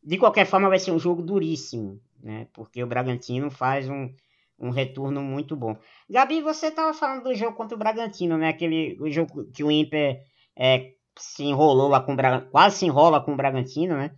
De 0.03 0.19
qualquer 0.19 0.45
forma, 0.45 0.69
vai 0.69 0.81
ser 0.81 0.91
um 0.91 0.99
jogo 0.99 1.23
duríssimo, 1.23 2.01
né? 2.21 2.49
Porque 2.53 2.83
o 2.83 2.87
Bragantino 2.87 3.49
faz 3.49 3.89
um, 3.89 4.13
um 4.59 4.71
retorno 4.71 5.23
muito 5.23 5.55
bom. 5.55 5.77
Gabi, 6.11 6.41
você 6.41 6.67
estava 6.67 6.93
falando 6.93 7.25
do 7.25 7.35
jogo 7.35 7.57
contra 7.57 7.77
o 7.77 7.79
Bragantino, 7.79 8.37
né? 8.37 8.49
Aquele 8.49 8.97
o 9.01 9.11
jogo 9.11 9.45
que 9.53 9.63
o 9.63 9.71
Inter 9.71 10.21
é, 10.57 10.93
se 11.17 11.45
enrolou 11.45 11.89
lá 11.89 12.01
com 12.01 12.13
o 12.13 12.17
Bragantino, 12.17 12.51
quase 12.51 12.79
se 12.79 12.87
enrola 12.87 13.23
com 13.23 13.33
o 13.33 13.37
Bragantino, 13.37 13.97
né? 13.97 14.15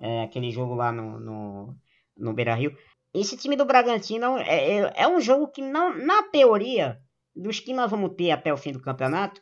É, 0.00 0.22
aquele 0.24 0.50
jogo 0.50 0.74
lá 0.74 0.90
no, 0.90 1.20
no, 1.20 1.76
no 2.16 2.32
Beira 2.32 2.54
Rio. 2.54 2.76
Esse 3.12 3.36
time 3.36 3.54
do 3.54 3.64
Bragantino 3.64 4.36
é, 4.38 4.78
é, 4.78 4.92
é 4.96 5.08
um 5.08 5.20
jogo 5.20 5.48
que, 5.48 5.62
não, 5.62 5.96
na 5.96 6.24
teoria, 6.24 7.00
dos 7.34 7.60
que 7.60 7.72
nós 7.72 7.88
vamos 7.90 8.14
ter 8.16 8.32
até 8.32 8.52
o 8.52 8.56
fim 8.56 8.72
do 8.72 8.82
campeonato, 8.82 9.40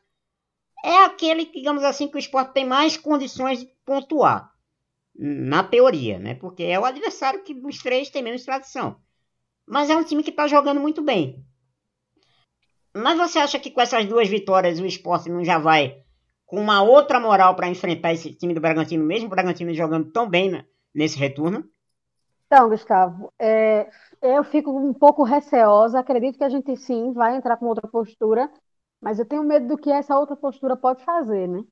é 0.84 1.04
aquele, 1.04 1.46
digamos 1.46 1.82
assim, 1.82 2.08
que 2.08 2.16
o 2.16 2.18
esporte 2.18 2.52
tem 2.52 2.66
mais 2.66 2.96
condições 2.96 3.60
de 3.60 3.66
pontuar. 3.84 4.52
Na 5.14 5.62
teoria, 5.62 6.18
né? 6.18 6.34
Porque 6.34 6.62
é 6.62 6.78
o 6.78 6.86
adversário 6.86 7.42
que 7.42 7.52
dos 7.52 7.78
três 7.78 8.08
tem 8.08 8.22
menos 8.22 8.44
tradição. 8.44 8.96
Mas 9.66 9.90
é 9.90 9.96
um 9.96 10.04
time 10.04 10.22
que 10.22 10.30
está 10.30 10.46
jogando 10.46 10.80
muito 10.80 11.02
bem. 11.02 11.44
Mas 12.94 13.16
você 13.16 13.38
acha 13.38 13.58
que 13.58 13.70
com 13.70 13.80
essas 13.80 14.04
duas 14.06 14.28
vitórias 14.28 14.78
o 14.78 14.86
esporte 14.86 15.30
não 15.30 15.44
já 15.44 15.58
vai 15.58 16.02
com 16.52 16.60
uma 16.60 16.82
outra 16.82 17.18
moral 17.18 17.56
para 17.56 17.68
enfrentar 17.68 18.12
esse 18.12 18.34
time 18.34 18.52
do 18.52 18.60
Bragantino, 18.60 19.02
mesmo 19.02 19.26
o 19.26 19.30
Bragantino 19.30 19.72
jogando 19.72 20.12
tão 20.12 20.28
bem 20.28 20.50
né, 20.50 20.66
nesse 20.94 21.18
retorno? 21.18 21.64
Então, 22.46 22.68
Gustavo, 22.68 23.32
é, 23.38 23.88
eu 24.20 24.44
fico 24.44 24.70
um 24.70 24.92
pouco 24.92 25.22
receosa. 25.22 25.98
Acredito 25.98 26.36
que 26.36 26.44
a 26.44 26.50
gente 26.50 26.76
sim 26.76 27.14
vai 27.14 27.34
entrar 27.34 27.56
com 27.56 27.64
outra 27.64 27.88
postura, 27.88 28.52
mas 29.00 29.18
eu 29.18 29.24
tenho 29.24 29.42
medo 29.42 29.66
do 29.66 29.78
que 29.78 29.90
essa 29.90 30.18
outra 30.18 30.36
postura 30.36 30.76
pode 30.76 31.02
fazer, 31.02 31.48
né? 31.48 31.64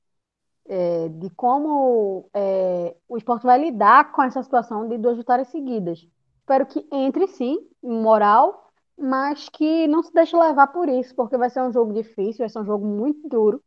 É, 0.65 1.09
de 1.09 1.29
como 1.29 2.27
é, 2.33 2.95
o 3.07 3.17
esporte 3.17 3.43
vai 3.43 3.61
lidar 3.61 4.11
com 4.11 4.23
essa 4.23 4.41
situação 4.41 4.87
de 4.87 4.97
duas 4.97 5.17
vitórias 5.17 5.49
seguidas. 5.49 6.07
Espero 6.41 6.65
que 6.65 6.85
entre 6.91 7.27
sim, 7.27 7.57
moral, 7.81 8.69
mas 8.97 9.47
que 9.49 9.87
não 9.87 10.03
se 10.03 10.13
deixe 10.13 10.35
levar 10.35 10.67
por 10.67 10.89
isso, 10.89 11.15
porque 11.15 11.37
vai 11.37 11.49
ser 11.49 11.61
um 11.61 11.71
jogo 11.71 11.93
difícil, 11.93 12.39
vai 12.39 12.49
ser 12.49 12.59
um 12.59 12.65
jogo 12.65 12.85
muito 12.85 13.27
duro. 13.29 13.63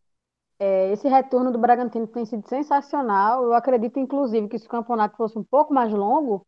É, 0.59 0.93
esse 0.93 1.09
retorno 1.09 1.53
do 1.53 1.59
Bragantino 1.59 2.07
tem 2.07 2.25
sido 2.27 2.49
sensacional. 2.49 3.45
Eu 3.45 3.55
acredito, 3.55 3.99
inclusive, 3.99 4.49
que 4.49 4.59
se 4.59 4.67
o 4.67 4.71
campeonato 4.71 5.17
fosse 5.17 5.39
um 5.39 5.45
pouco 5.45 5.75
mais 5.75 5.93
longo, 5.93 6.47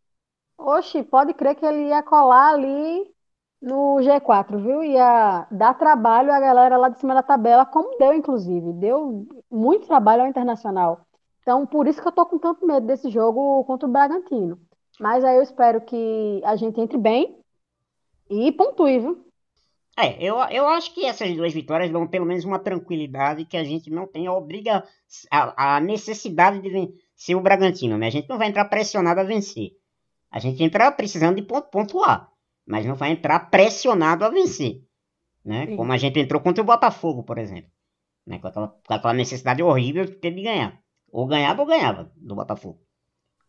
Oxi, 0.59 1.03
pode 1.05 1.35
crer 1.35 1.55
que 1.57 1.66
ele 1.66 1.89
ia 1.89 2.03
colar 2.03 2.51
ali 2.55 3.07
no 3.62 4.01
G4, 4.03 4.59
viu? 4.61 4.85
Ia 4.85 5.47
dar 5.51 5.74
trabalho 5.74 6.33
à 6.33 6.41
galera 6.41 6.77
lá 6.77 6.89
de 6.89 6.99
cima 7.01 7.14
da 7.14 7.22
tabela, 7.22 7.66
como 7.66 7.99
deu, 7.99 8.14
inclusive. 8.14 8.72
Deu 8.74 9.27
muito 9.51 9.87
trabalho 9.87 10.22
ao 10.22 10.29
Internacional. 10.29 11.01
Então, 11.43 11.66
por 11.66 11.87
isso 11.89 12.03
que 12.03 12.09
eu 12.09 12.12
tô 12.12 12.27
com 12.27 12.39
tanto 12.39 12.66
medo 12.66 12.87
desse 12.87 13.11
jogo 13.11 13.64
contra 13.64 13.89
o 13.89 13.93
Bragantino. 13.93 14.61
Mas 15.01 15.24
aí 15.24 15.36
eu 15.36 15.42
espero 15.42 15.80
que 15.80 16.40
a 16.44 16.57
gente 16.57 16.80
entre 16.80 16.99
bem 16.99 17.38
e 18.30 18.51
pontue, 18.53 18.99
viu? 18.99 19.26
É, 19.99 20.22
eu, 20.22 20.36
eu 20.51 20.68
acho 20.68 20.92
que 20.92 21.07
essas 21.07 21.34
duas 21.34 21.55
vitórias 21.55 21.90
dão 21.90 22.07
pelo 22.07 22.26
menos 22.26 22.44
uma 22.44 22.59
tranquilidade 22.59 23.47
que 23.47 23.57
a 23.57 23.64
gente 23.64 23.88
não 23.88 24.07
tem 24.07 24.26
a 24.26 24.32
obriga 24.32 24.84
a, 25.30 25.76
a 25.76 25.80
necessidade 25.80 26.61
de 26.61 26.68
vencer 26.68 27.34
o 27.34 27.40
Bragantino, 27.40 27.97
né? 27.97 28.09
A 28.09 28.11
gente 28.11 28.28
não 28.28 28.36
vai 28.36 28.49
entrar 28.49 28.66
pressionado 28.66 29.20
a 29.20 29.24
vencer. 29.24 29.72
A 30.30 30.38
gente 30.38 30.62
entra 30.62 30.92
precisando 30.92 31.36
de 31.36 31.42
pontuar, 31.42 32.30
mas 32.66 32.84
não 32.84 32.94
vai 32.94 33.12
entrar 33.12 33.51
pressionado 33.51 34.22
a 34.22 34.28
vencer, 34.28 34.82
né? 35.42 35.66
Sim. 35.66 35.76
Como 35.76 35.90
a 35.90 35.97
gente 35.97 36.20
entrou 36.20 36.42
contra 36.42 36.62
o 36.62 36.66
Botafogo, 36.66 37.22
por 37.22 37.38
exemplo, 37.38 37.70
né? 38.26 38.38
Com 38.38 38.49
aquela, 38.49 38.68
com 38.68 38.94
aquela 38.94 39.14
necessidade 39.14 39.62
horrível 39.62 40.05
de 40.05 40.12
ter 40.12 40.34
de 40.34 40.42
ganhar. 40.42 40.78
Ou 41.11 41.26
ganhava 41.26 41.62
ou 41.62 41.66
ganhava 41.66 42.12
do 42.16 42.34
Botafogo. 42.34 42.86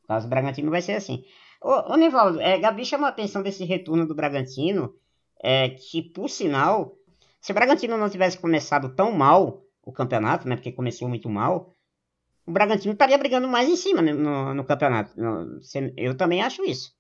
No 0.08 0.16
caso 0.16 0.28
do 0.28 0.30
Bragantino 0.30 0.72
vai 0.72 0.82
ser 0.82 0.94
assim. 0.94 1.24
Ô, 1.62 1.94
ô 1.94 1.98
Nivaldo, 1.98 2.40
é, 2.40 2.58
Gabi 2.60 2.86
chamou 2.86 3.06
a 3.08 3.10
atenção 3.10 3.42
desse 3.42 3.66
retorno 3.66 4.08
do 4.08 4.16
Bragantino, 4.16 4.94
é, 5.42 5.70
que 5.70 6.02
por 6.02 6.30
sinal, 6.30 6.96
se 7.42 7.52
o 7.52 7.56
Bragantino 7.56 7.98
não 7.98 8.10
tivesse 8.10 8.38
começado 8.38 8.94
tão 8.96 9.12
mal 9.12 9.64
o 9.84 9.92
campeonato, 9.92 10.48
né? 10.48 10.56
Porque 10.56 10.72
começou 10.72 11.08
muito 11.08 11.30
mal, 11.30 11.72
o 12.46 12.52
Bragantino 12.52 12.94
estaria 12.94 13.18
brigando 13.18 13.48
mais 13.48 13.68
em 13.68 13.76
cima 13.76 14.02
né, 14.02 14.14
no, 14.14 14.54
no 14.54 14.64
campeonato. 14.64 15.12
No- 15.20 15.60
eu 15.98 16.16
também 16.16 16.42
acho 16.42 16.64
isso. 16.64 16.94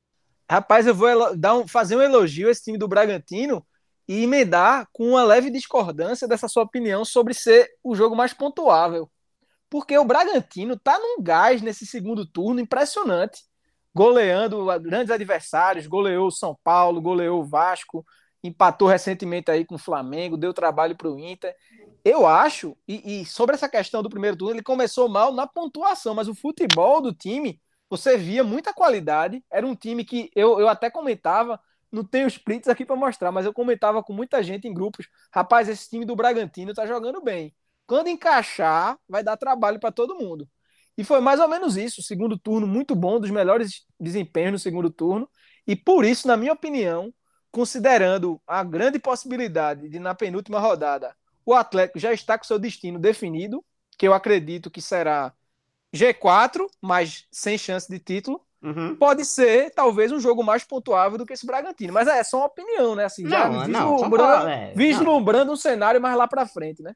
Rapaz, 0.49 0.88
eu 0.88 0.95
vou 0.95 1.36
dar 1.36 1.55
um- 1.55 1.68
fazer 1.68 1.95
um 1.95 2.01
elogio 2.01 2.47
a 2.47 2.51
esse 2.51 2.64
time 2.64 2.78
do 2.78 2.88
Bragantino 2.88 3.66
e 4.08 4.24
emendar 4.24 4.88
com 4.93 5.10
uma 5.10 5.24
leve 5.24 5.49
discordância 5.49 6.28
dessa 6.28 6.47
sua 6.47 6.64
opinião 6.64 7.03
sobre 7.03 7.34
ser 7.34 7.70
o 7.84 7.95
jogo 7.95 8.16
mais 8.16 8.34
pontuável. 8.34 9.10
Porque 9.70 9.97
o 9.97 10.05
Bragantino 10.05 10.78
tá 10.78 10.97
num 10.97 11.22
gás 11.22 11.61
nesse 11.61 11.86
segundo 11.86 12.26
turno 12.26 12.59
impressionante, 12.59 13.43
goleando 13.93 14.65
grandes 14.80 15.11
adversários, 15.11 15.88
goleou 15.88 16.28
o 16.28 16.32
São 16.32 16.57
Paulo, 16.63 17.01
goleou 17.01 17.41
o 17.41 17.45
Vasco, 17.45 18.05
empatou 18.43 18.88
recentemente 18.88 19.51
aí 19.51 19.65
com 19.65 19.76
o 19.76 19.80
Flamengo, 19.80 20.38
deu 20.38 20.53
trabalho 20.53 20.95
para 20.95 21.09
o 21.09 21.20
Inter. 21.20 21.55
Eu 22.03 22.26
acho, 22.26 22.78
e, 22.88 23.22
e 23.22 23.26
sobre 23.26 23.55
essa 23.55 23.68
questão 23.68 24.01
do 24.01 24.09
primeiro 24.09 24.38
turno, 24.38 24.55
ele 24.55 24.63
começou 24.63 25.09
mal 25.09 25.34
na 25.34 25.45
pontuação, 25.47 26.15
mas 26.15 26.28
o 26.28 26.36
futebol 26.36 27.01
do 27.01 27.13
time 27.13 27.59
você 27.89 28.18
via 28.18 28.43
muita 28.43 28.74
qualidade. 28.74 29.43
Era 29.51 29.65
um 29.65 29.76
time 29.76 30.03
que 30.05 30.30
eu, 30.36 30.59
eu 30.59 30.68
até 30.68 30.89
comentava, 30.89 31.59
não 31.91 32.03
tenho 32.03 32.28
os 32.28 32.38
prints 32.38 32.70
aqui 32.70 32.86
para 32.86 32.95
mostrar, 32.95 33.32
mas 33.32 33.45
eu 33.45 33.53
comentava 33.53 34.03
com 34.03 34.13
muita 34.13 34.43
gente 34.43 34.68
em 34.68 34.74
grupos. 34.74 35.07
Rapaz, 35.34 35.70
esse 35.70 35.89
time 35.89 36.05
do 36.05 36.15
Bragantino 36.15 36.74
tá 36.74 36.86
jogando 36.86 37.22
bem. 37.22 37.53
Quando 37.88 38.09
encaixar, 38.09 38.99
vai 39.07 39.23
dar 39.23 39.38
trabalho 39.38 39.79
para 39.79 39.91
todo 39.91 40.15
mundo. 40.15 40.47
E 40.97 41.03
foi 41.03 41.21
mais 41.21 41.39
ou 41.39 41.47
menos 41.47 41.77
isso. 41.77 42.03
Segundo 42.03 42.38
turno 42.38 42.67
muito 42.67 42.93
bom, 42.93 43.19
dos 43.19 43.31
melhores 43.31 43.85
desempenhos 43.99 44.51
no 44.51 44.59
segundo 44.59 44.89
turno. 44.89 45.29
E 45.65 45.75
por 45.75 46.03
isso, 46.03 46.27
na 46.27 46.35
minha 46.35 46.51
opinião, 46.51 47.13
considerando 47.51 48.41
a 48.45 48.63
grande 48.63 48.99
possibilidade 48.99 49.88
de, 49.88 49.99
na 49.99 50.13
penúltima 50.13 50.59
rodada, 50.59 51.15
o 51.45 51.53
Atlético 51.53 51.97
já 51.97 52.11
está 52.11 52.38
com 52.38 52.43
seu 52.43 52.59
destino 52.59 52.99
definido, 52.99 53.63
que 53.97 54.07
eu 54.07 54.13
acredito 54.13 54.69
que 54.69 54.81
será 54.81 55.33
G4, 55.95 56.67
mas 56.81 57.25
sem 57.31 57.57
chance 57.57 57.89
de 57.89 57.99
título. 57.99 58.41
Uhum. 58.61 58.95
Pode 58.95 59.23
ser, 59.23 59.71
talvez, 59.71 60.11
um 60.11 60.19
jogo 60.19 60.43
mais 60.43 60.63
pontuável 60.63 61.17
do 61.17 61.25
que 61.25 61.33
esse 61.33 61.45
Bragantino. 61.45 61.93
Mas 61.93 62.07
é 62.07 62.23
só 62.23 62.38
uma 62.38 62.47
opinião, 62.47 62.95
né? 62.95 63.05
Assim, 63.05 63.23
não, 63.23 63.29
já 63.29 63.47
vislumbrando, 63.65 64.43
não, 64.43 64.49
é, 64.49 64.73
vislumbrando 64.75 65.51
um 65.51 65.55
cenário 65.55 66.01
mais 66.01 66.17
lá 66.17 66.27
para 66.27 66.45
frente, 66.45 66.81
né? 66.81 66.93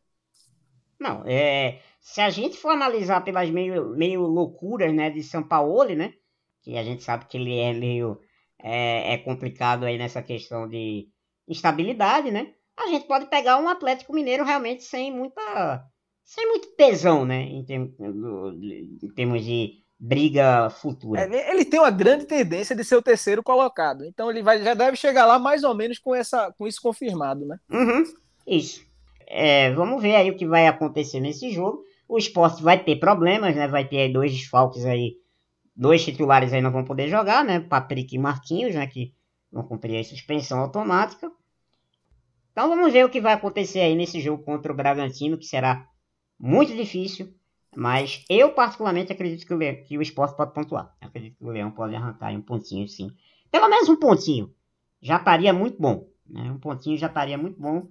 Não, 1.01 1.23
é, 1.25 1.79
se 1.99 2.21
a 2.21 2.29
gente 2.29 2.57
for 2.57 2.69
analisar 2.69 3.21
pelas 3.21 3.49
meio, 3.49 3.89
meio 3.97 4.21
loucuras 4.21 4.93
né, 4.93 5.09
de 5.09 5.23
São 5.23 5.41
Paulo, 5.41 5.95
né? 5.95 6.13
Que 6.61 6.77
a 6.77 6.83
gente 6.83 7.01
sabe 7.01 7.25
que 7.25 7.37
ele 7.37 7.57
é 7.57 7.73
meio 7.73 8.19
é, 8.61 9.15
é 9.15 9.17
complicado 9.17 9.83
aí 9.83 9.97
nessa 9.97 10.21
questão 10.21 10.69
de 10.69 11.07
instabilidade, 11.47 12.29
né? 12.29 12.53
A 12.77 12.85
gente 12.85 13.07
pode 13.07 13.25
pegar 13.25 13.57
um 13.57 13.67
Atlético 13.67 14.13
Mineiro 14.13 14.43
realmente 14.43 14.83
sem 14.83 15.11
muita. 15.11 15.83
sem 16.23 16.47
muito 16.47 16.67
tesão, 16.75 17.25
né? 17.25 17.41
Em, 17.41 17.65
termos, 17.65 17.91
em 17.99 19.09
termos 19.15 19.43
de 19.43 19.81
briga 19.99 20.69
futura. 20.69 21.21
É, 21.21 21.51
ele 21.51 21.65
tem 21.65 21.79
uma 21.79 21.89
grande 21.89 22.25
tendência 22.25 22.75
de 22.75 22.83
ser 22.83 22.95
o 22.95 23.01
terceiro 23.01 23.41
colocado. 23.41 24.05
Então 24.05 24.29
ele 24.29 24.43
vai, 24.43 24.61
já 24.61 24.75
deve 24.75 24.95
chegar 24.97 25.25
lá 25.25 25.39
mais 25.39 25.63
ou 25.63 25.73
menos 25.73 25.97
com, 25.97 26.13
essa, 26.13 26.53
com 26.59 26.67
isso 26.67 26.79
confirmado, 26.79 27.43
né? 27.43 27.57
Uhum, 27.71 28.03
isso. 28.45 28.90
É, 29.34 29.71
vamos 29.71 30.01
ver 30.01 30.15
aí 30.15 30.29
o 30.29 30.36
que 30.36 30.45
vai 30.45 30.67
acontecer 30.67 31.21
nesse 31.21 31.51
jogo. 31.51 31.84
O 32.07 32.17
esporte 32.17 32.61
vai 32.61 32.84
ter 32.84 32.97
problemas, 32.97 33.55
né? 33.55 33.65
Vai 33.67 33.88
ter 33.88 34.09
dois 34.09 34.32
desfalques 34.34 34.86
aí. 34.86 35.15
Dois 35.73 36.03
titulares 36.03 36.51
aí 36.51 36.61
não 36.61 36.71
vão 36.71 36.84
poder 36.84 37.07
jogar, 37.07 37.45
né? 37.45 37.61
Patrick 37.61 38.13
e 38.13 38.19
Marquinhos, 38.19 38.75
né? 38.75 38.86
Que 38.88 39.13
vão 39.49 39.63
cumprir 39.63 39.97
a 39.97 40.03
suspensão 40.03 40.59
automática. 40.59 41.32
Então 42.51 42.67
vamos 42.67 42.91
ver 42.91 43.05
o 43.05 43.09
que 43.09 43.21
vai 43.21 43.32
acontecer 43.32 43.79
aí 43.79 43.95
nesse 43.95 44.19
jogo 44.19 44.43
contra 44.43 44.73
o 44.73 44.75
Bragantino, 44.75 45.38
que 45.38 45.45
será 45.45 45.88
muito 46.38 46.75
difícil. 46.75 47.34
Mas 47.73 48.25
eu, 48.29 48.51
particularmente, 48.53 49.13
acredito 49.13 49.47
que 49.47 49.53
o, 49.53 49.57
Le... 49.57 49.75
que 49.75 49.97
o 49.97 50.01
esporte 50.01 50.36
pode 50.36 50.53
pontuar. 50.53 50.93
Eu 51.01 51.07
acredito 51.07 51.38
que 51.38 51.45
o 51.45 51.49
Leão 51.49 51.71
pode 51.71 51.95
arrancar 51.95 52.34
um 52.34 52.41
pontinho, 52.41 52.86
sim. 52.86 53.09
Pelo 53.49 53.69
menos 53.69 53.88
um 53.88 53.95
pontinho. 53.95 54.53
Já 55.01 55.15
estaria 55.15 55.53
muito 55.53 55.82
bom. 55.82 56.09
Né? 56.27 56.51
Um 56.51 56.59
pontinho 56.59 56.97
já 56.97 57.07
estaria 57.07 57.38
muito 57.38 57.59
bom. 57.59 57.88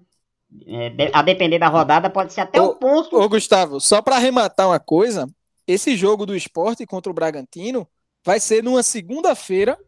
É, 0.66 1.11
a 1.12 1.22
depender 1.22 1.59
da 1.59 1.68
rodada, 1.68 2.11
pode 2.11 2.32
ser 2.32 2.40
até 2.40 2.61
o 2.61 2.72
um 2.72 2.74
ponto. 2.74 3.16
Ô, 3.16 3.28
Gustavo, 3.28 3.80
só 3.80 4.03
para 4.03 4.16
arrematar 4.16 4.68
uma 4.68 4.80
coisa: 4.80 5.28
esse 5.66 5.96
jogo 5.96 6.26
do 6.26 6.36
esporte 6.36 6.86
contra 6.86 7.11
o 7.11 7.14
Bragantino 7.14 7.86
vai 8.24 8.40
ser 8.40 8.62
numa 8.62 8.82
segunda-feira, 8.82 9.78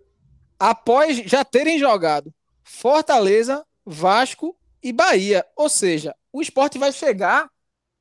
após 0.59 1.19
já 1.19 1.45
terem 1.45 1.79
jogado 1.79 2.33
Fortaleza, 2.63 3.65
Vasco 3.85 4.57
e 4.83 4.93
Bahia. 4.93 5.45
Ou 5.57 5.69
seja, 5.69 6.15
o 6.33 6.41
esporte 6.41 6.79
vai 6.79 6.93
chegar 6.93 7.51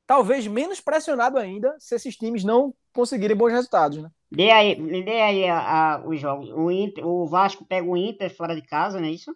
talvez 0.05 0.45
menos 0.45 0.79
pressionado 0.79 1.37
ainda 1.37 1.75
se 1.79 1.95
esses 1.95 2.15
times 2.15 2.43
não 2.43 2.73
conseguirem 2.93 3.35
bons 3.35 3.51
resultados, 3.51 3.97
né? 3.97 4.09
Dê 4.31 4.49
aí, 4.49 5.03
dê 5.03 5.21
aí 5.21 5.47
a, 5.47 5.95
a, 5.95 6.07
os 6.07 6.19
jogos. 6.19 6.49
O, 6.51 6.71
Inter, 6.71 7.05
o 7.05 7.27
Vasco 7.27 7.65
pega 7.65 7.87
o 7.87 7.97
Inter 7.97 8.33
fora 8.35 8.55
de 8.55 8.61
casa, 8.61 8.99
não 8.99 9.07
é 9.07 9.11
isso? 9.11 9.35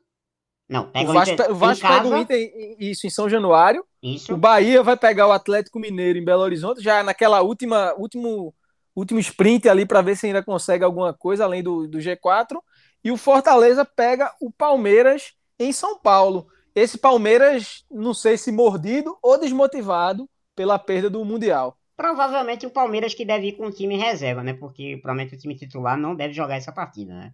Não, 0.68 0.90
pega 0.90 1.10
o, 1.10 1.14
Vasco, 1.14 1.42
o 1.44 1.52
o 1.52 1.56
Vasco 1.56 1.88
pega 1.88 2.08
o 2.08 2.18
Inter 2.18 2.76
isso 2.80 3.06
em 3.06 3.10
São 3.10 3.30
Januário. 3.30 3.86
Isso. 4.02 4.34
O 4.34 4.38
Bahia 4.38 4.82
vai 4.82 4.98
pegar 4.98 5.28
o 5.28 5.32
Atlético 5.32 5.80
Mineiro 5.80 6.18
em 6.18 6.26
Belo 6.26 6.42
Horizonte, 6.42 6.82
já 6.82 7.04
naquela 7.04 7.42
última 7.42 7.94
último 7.98 8.54
último 8.96 9.20
sprint 9.20 9.68
ali 9.68 9.86
para 9.86 10.02
ver 10.02 10.16
se 10.16 10.26
ainda 10.28 10.42
consegue 10.42 10.84
alguma 10.84 11.14
coisa 11.14 11.44
além 11.44 11.62
do, 11.62 11.88
do 11.88 12.00
G4. 12.00 12.58
E 13.04 13.12
o 13.12 13.18
Fortaleza 13.18 13.86
pega 13.86 14.34
o 14.42 14.52
Palmeiras 14.52 15.34
em 15.60 15.72
São 15.72 16.00
Paulo. 16.00 16.48
Esse 16.74 16.98
Palmeiras, 16.98 17.86
não 17.92 18.14
sei 18.14 18.38
se 18.38 18.52
mordido 18.52 19.18
ou 19.22 19.40
desmotivado, 19.40 20.28
pela 20.56 20.80
perda 20.80 21.10
do 21.10 21.24
Mundial. 21.24 21.78
Provavelmente 21.96 22.66
o 22.66 22.70
Palmeiras 22.70 23.14
que 23.14 23.26
deve 23.26 23.48
ir 23.48 23.52
com 23.54 23.68
o 23.68 23.72
time 23.72 23.98
reserva, 23.98 24.42
né? 24.42 24.54
Porque 24.54 24.98
provavelmente 25.02 25.36
o 25.36 25.40
time 25.40 25.56
titular 25.56 25.98
não 25.98 26.16
deve 26.16 26.34
jogar 26.34 26.56
essa 26.56 26.72
partida, 26.72 27.14
né? 27.14 27.34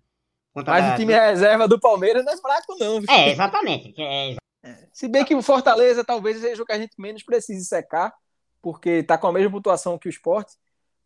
Contra 0.53 0.73
Mas 0.73 0.85
da... 0.85 0.93
o 0.93 0.97
time 0.97 1.13
reserva 1.13 1.67
do 1.67 1.79
Palmeiras 1.79 2.25
não 2.25 2.33
é 2.33 2.37
fraco, 2.37 2.75
não. 2.77 2.99
Viu? 2.99 3.09
É, 3.09 3.29
exatamente. 3.29 3.93
É... 3.97 4.35
Se 4.91 5.07
bem 5.07 5.23
que 5.23 5.33
o 5.33 5.41
Fortaleza 5.41 6.03
talvez 6.03 6.37
seja 6.39 6.61
o 6.61 6.65
que 6.65 6.73
a 6.73 6.79
gente 6.79 6.99
menos 6.99 7.23
precise 7.23 7.65
secar, 7.65 8.13
porque 8.61 9.03
tá 9.03 9.17
com 9.17 9.27
a 9.27 9.33
mesma 9.33 9.51
pontuação 9.51 9.97
que 9.97 10.07
o 10.07 10.09
esporte. 10.09 10.53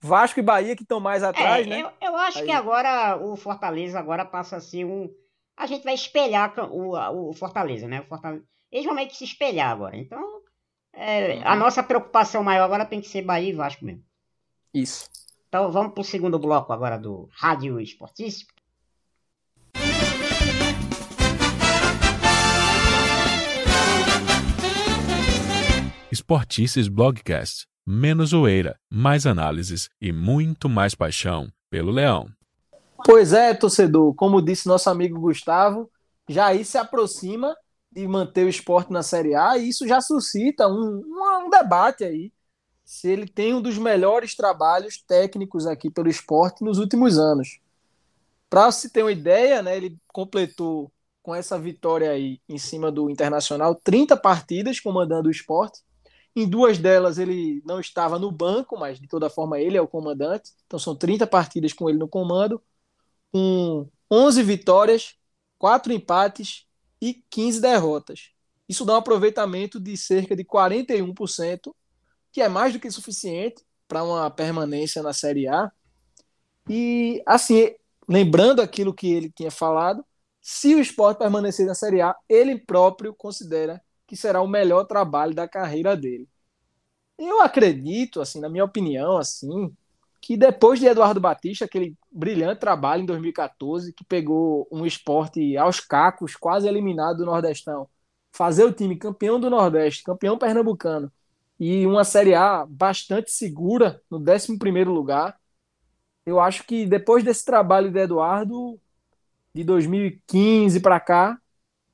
Vasco 0.02 0.40
e 0.40 0.44
Bahia 0.44 0.76
que 0.76 0.84
estão 0.84 1.00
mais 1.00 1.24
atrás, 1.24 1.66
é, 1.66 1.70
né? 1.70 1.82
Eu, 1.82 1.92
eu 2.02 2.18
acho 2.18 2.40
Aí... 2.40 2.46
que 2.46 2.52
agora 2.52 3.18
o 3.18 3.36
Fortaleza 3.36 3.98
agora 3.98 4.26
passa 4.26 4.58
a 4.58 4.62
ser 4.62 4.86
um. 4.86 5.10
A 5.56 5.66
gente 5.66 5.84
vai 5.84 5.94
espelhar 5.94 6.54
o, 6.72 7.30
o 7.30 7.34
Fortaleza, 7.34 7.88
né? 7.88 8.02
O 8.02 8.06
Fortaleza... 8.06 8.44
Eles 8.72 8.86
vão 8.86 8.94
meio 8.94 9.08
que 9.08 9.16
se 9.16 9.24
espelhar 9.24 9.72
agora. 9.72 9.96
Então, 9.96 10.42
é, 10.94 11.42
a 11.44 11.56
nossa 11.56 11.82
preocupação 11.82 12.44
maior 12.44 12.66
agora 12.66 12.86
tem 12.86 13.00
que 13.00 13.08
ser 13.08 13.22
Bahia 13.22 13.50
e 13.50 13.54
Vasco 13.54 13.86
mesmo. 13.86 14.04
Isso. 14.74 15.10
Então 15.48 15.72
vamos 15.72 15.94
para 15.94 16.02
o 16.02 16.06
segundo 16.06 16.38
bloco 16.38 16.74
agora 16.74 16.98
do 16.98 17.30
Rádio 17.32 17.80
Esportíssimo. 17.80 18.50
Esportices 26.16 26.88
Blogcast. 26.88 27.68
Menos 27.86 28.30
zoeira, 28.30 28.80
mais 28.90 29.26
análises 29.26 29.90
e 30.00 30.14
muito 30.14 30.70
mais 30.70 30.96
paixão 30.96 31.52
pelo 31.70 31.92
Leão. 31.92 32.30
Pois 33.06 33.34
é, 33.34 33.54
torcedor, 33.54 34.16
como 34.16 34.42
disse 34.42 34.66
nosso 34.66 34.90
amigo 34.90 35.20
Gustavo, 35.20 35.92
Jair 36.30 36.66
se 36.66 36.78
aproxima 36.78 37.54
de 37.92 38.08
manter 38.08 38.46
o 38.46 38.50
esporte 38.50 38.94
na 38.94 39.04
Série 39.04 39.36
A, 39.36 39.58
e 39.58 39.68
isso 39.68 39.86
já 39.86 40.00
suscita 40.00 40.70
um, 40.70 41.04
um, 41.06 41.48
um 41.48 41.50
debate 41.50 42.06
aí 42.06 42.32
se 42.86 43.10
ele 43.10 43.28
tem 43.28 43.54
um 43.54 43.62
dos 43.62 43.78
melhores 43.78 44.38
trabalhos 44.38 45.04
técnicos 45.06 45.68
aqui 45.68 45.90
pelo 45.90 46.08
esporte 46.08 46.64
nos 46.64 46.78
últimos 46.78 47.20
anos. 47.20 47.60
Para 48.50 48.72
se 48.72 48.90
ter 48.90 49.04
uma 49.04 49.12
ideia, 49.12 49.62
né, 49.62 49.76
ele 49.76 49.98
completou 50.08 50.90
com 51.22 51.36
essa 51.36 51.60
vitória 51.60 52.12
aí 52.12 52.40
em 52.48 52.60
cima 52.60 52.90
do 52.90 53.10
Internacional 53.10 53.74
30 53.74 54.16
partidas 54.16 54.80
comandando 54.80 55.28
o 55.28 55.32
esporte. 55.32 55.85
Em 56.36 56.48
duas 56.48 56.78
delas 56.78 57.18
ele 57.18 57.62
não 57.66 57.80
estava 57.80 58.20
no 58.20 58.32
banco, 58.32 58.78
mas 58.78 59.00
de 59.00 59.08
toda 59.08 59.30
forma 59.30 59.60
ele 59.60 59.78
é 59.78 59.82
o 59.82 59.88
comandante. 59.88 60.52
Então 60.66 60.78
são 60.78 60.96
30 60.96 61.26
partidas 61.26 61.72
com 61.72 61.90
ele 61.90 61.98
no 61.98 62.08
comando, 62.08 62.62
com 63.32 63.88
11 64.12 64.44
vitórias, 64.44 65.16
4 65.58 65.94
empates 65.94 66.66
e 67.02 67.24
15 67.30 67.62
derrotas. 67.62 68.32
Isso 68.68 68.84
dá 68.84 68.94
um 68.94 68.98
aproveitamento 68.98 69.80
de 69.80 69.96
cerca 69.96 70.36
de 70.36 70.44
41%, 70.44 71.74
que 72.32 72.42
é 72.42 72.50
mais 72.50 72.74
do 72.74 72.80
que 72.80 72.92
suficiente 72.92 73.64
para 73.88 74.04
uma 74.04 74.30
permanência 74.30 75.02
na 75.02 75.14
Série 75.14 75.48
A. 75.48 75.72
E, 76.68 77.22
assim, 77.26 77.76
lembrando 78.08 78.62
aquilo 78.62 78.94
que 78.94 79.12
ele 79.12 79.30
tinha 79.30 79.52
falado, 79.52 80.04
se 80.42 80.76
o 80.76 80.80
esporte 80.80 81.20
permanecer 81.20 81.66
na 81.66 81.76
Série 81.76 82.02
A, 82.02 82.16
ele 82.28 82.58
próprio 82.58 83.14
considera 83.14 83.82
que 84.08 84.16
será 84.16 84.42
o 84.42 84.48
melhor 84.48 84.86
trabalho 84.86 85.34
da 85.34 85.48
carreira 85.48 85.96
dele. 85.96 86.28
Eu 87.18 87.42
acredito, 87.42 88.22
assim, 88.22 88.40
na 88.42 88.50
minha 88.50 88.64
opinião, 88.66 89.18
assim, 89.18 89.74
que 90.22 90.36
depois 90.36 90.80
de 90.80 90.88
Eduardo 90.88 91.20
Batista, 91.20 91.66
aquele 91.66 91.96
brilhante 92.12 92.60
trabalho 92.60 93.04
em 93.04 93.06
2014, 93.06 93.94
que 93.94 94.04
pegou 94.04 94.68
um 94.72 94.86
esporte 94.86 95.56
aos 95.58 95.80
cacos, 95.80 96.36
quase 96.36 96.68
eliminado 96.68 97.18
do 97.18 97.26
Nordestão, 97.26 97.88
fazer 98.32 98.66
o 98.66 98.74
time 98.74 98.98
campeão 98.98 99.40
do 99.40 99.50
Nordeste, 99.50 100.04
campeão 100.04 100.38
pernambucano, 100.38 101.12
e 101.60 101.86
uma 101.86 102.04
Série 102.04 102.34
A 102.34 102.66
bastante 102.66 103.32
segura, 103.32 104.02
no 104.10 104.18
11 104.20 104.58
lugar, 104.86 105.40
eu 106.26 106.40
acho 106.40 106.66
que 106.66 106.86
depois 106.86 107.24
desse 107.24 107.46
trabalho 107.46 107.92
de 107.92 108.00
Eduardo, 108.00 108.80
de 109.54 109.64
2015 109.64 110.80
para 110.82 111.00
cá, 111.00 111.40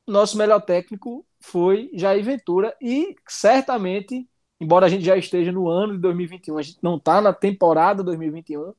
nosso 0.07 0.37
melhor 0.37 0.61
técnico 0.61 1.25
foi 1.41 1.89
Jair 1.93 2.23
Ventura, 2.23 2.75
e 2.81 3.15
certamente 3.27 4.27
embora 4.61 4.85
a 4.85 4.89
gente 4.89 5.03
já 5.03 5.17
esteja 5.17 5.51
no 5.51 5.67
ano 5.67 5.93
de 5.93 5.99
2021, 5.99 6.57
a 6.57 6.61
gente 6.61 6.77
não 6.83 6.97
está 6.97 7.19
na 7.19 7.33
temporada 7.33 8.03
2021, 8.03 8.73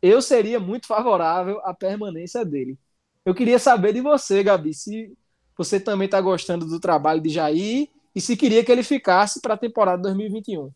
eu 0.00 0.22
seria 0.22 0.58
muito 0.58 0.86
favorável 0.86 1.60
à 1.64 1.74
permanência 1.74 2.44
dele. 2.46 2.78
Eu 3.26 3.34
queria 3.34 3.58
saber 3.58 3.92
de 3.92 4.00
você, 4.00 4.42
Gabi, 4.42 4.72
se 4.72 5.14
você 5.54 5.78
também 5.78 6.06
está 6.06 6.18
gostando 6.18 6.64
do 6.64 6.80
trabalho 6.80 7.20
de 7.20 7.28
Jair 7.28 7.88
e 8.14 8.20
se 8.22 8.36
queria 8.38 8.64
que 8.64 8.72
ele 8.72 8.82
ficasse 8.82 9.42
para 9.42 9.52
a 9.52 9.58
temporada 9.58 10.02
2021. 10.02 10.70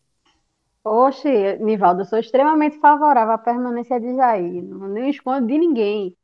Oxe, 0.83 1.57
Nivaldo, 1.59 2.01
eu 2.01 2.05
sou 2.05 2.19
extremamente 2.19 2.77
favorável 2.77 3.33
à 3.33 3.37
permanência 3.39 3.99
de 3.99 4.15
Jair. 4.15 4.63
Não, 4.63 4.89
não 4.89 5.09
escondo 5.09 5.47
de 5.47 5.57
ninguém. 5.57 6.15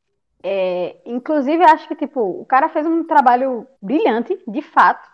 É, 0.43 0.97
inclusive, 1.05 1.63
acho 1.63 1.87
que 1.87 1.95
tipo, 1.95 2.21
o 2.21 2.45
cara 2.45 2.69
fez 2.69 2.85
um 2.85 3.03
trabalho 3.03 3.67
brilhante, 3.81 4.41
de 4.47 4.61
fato. 4.61 5.09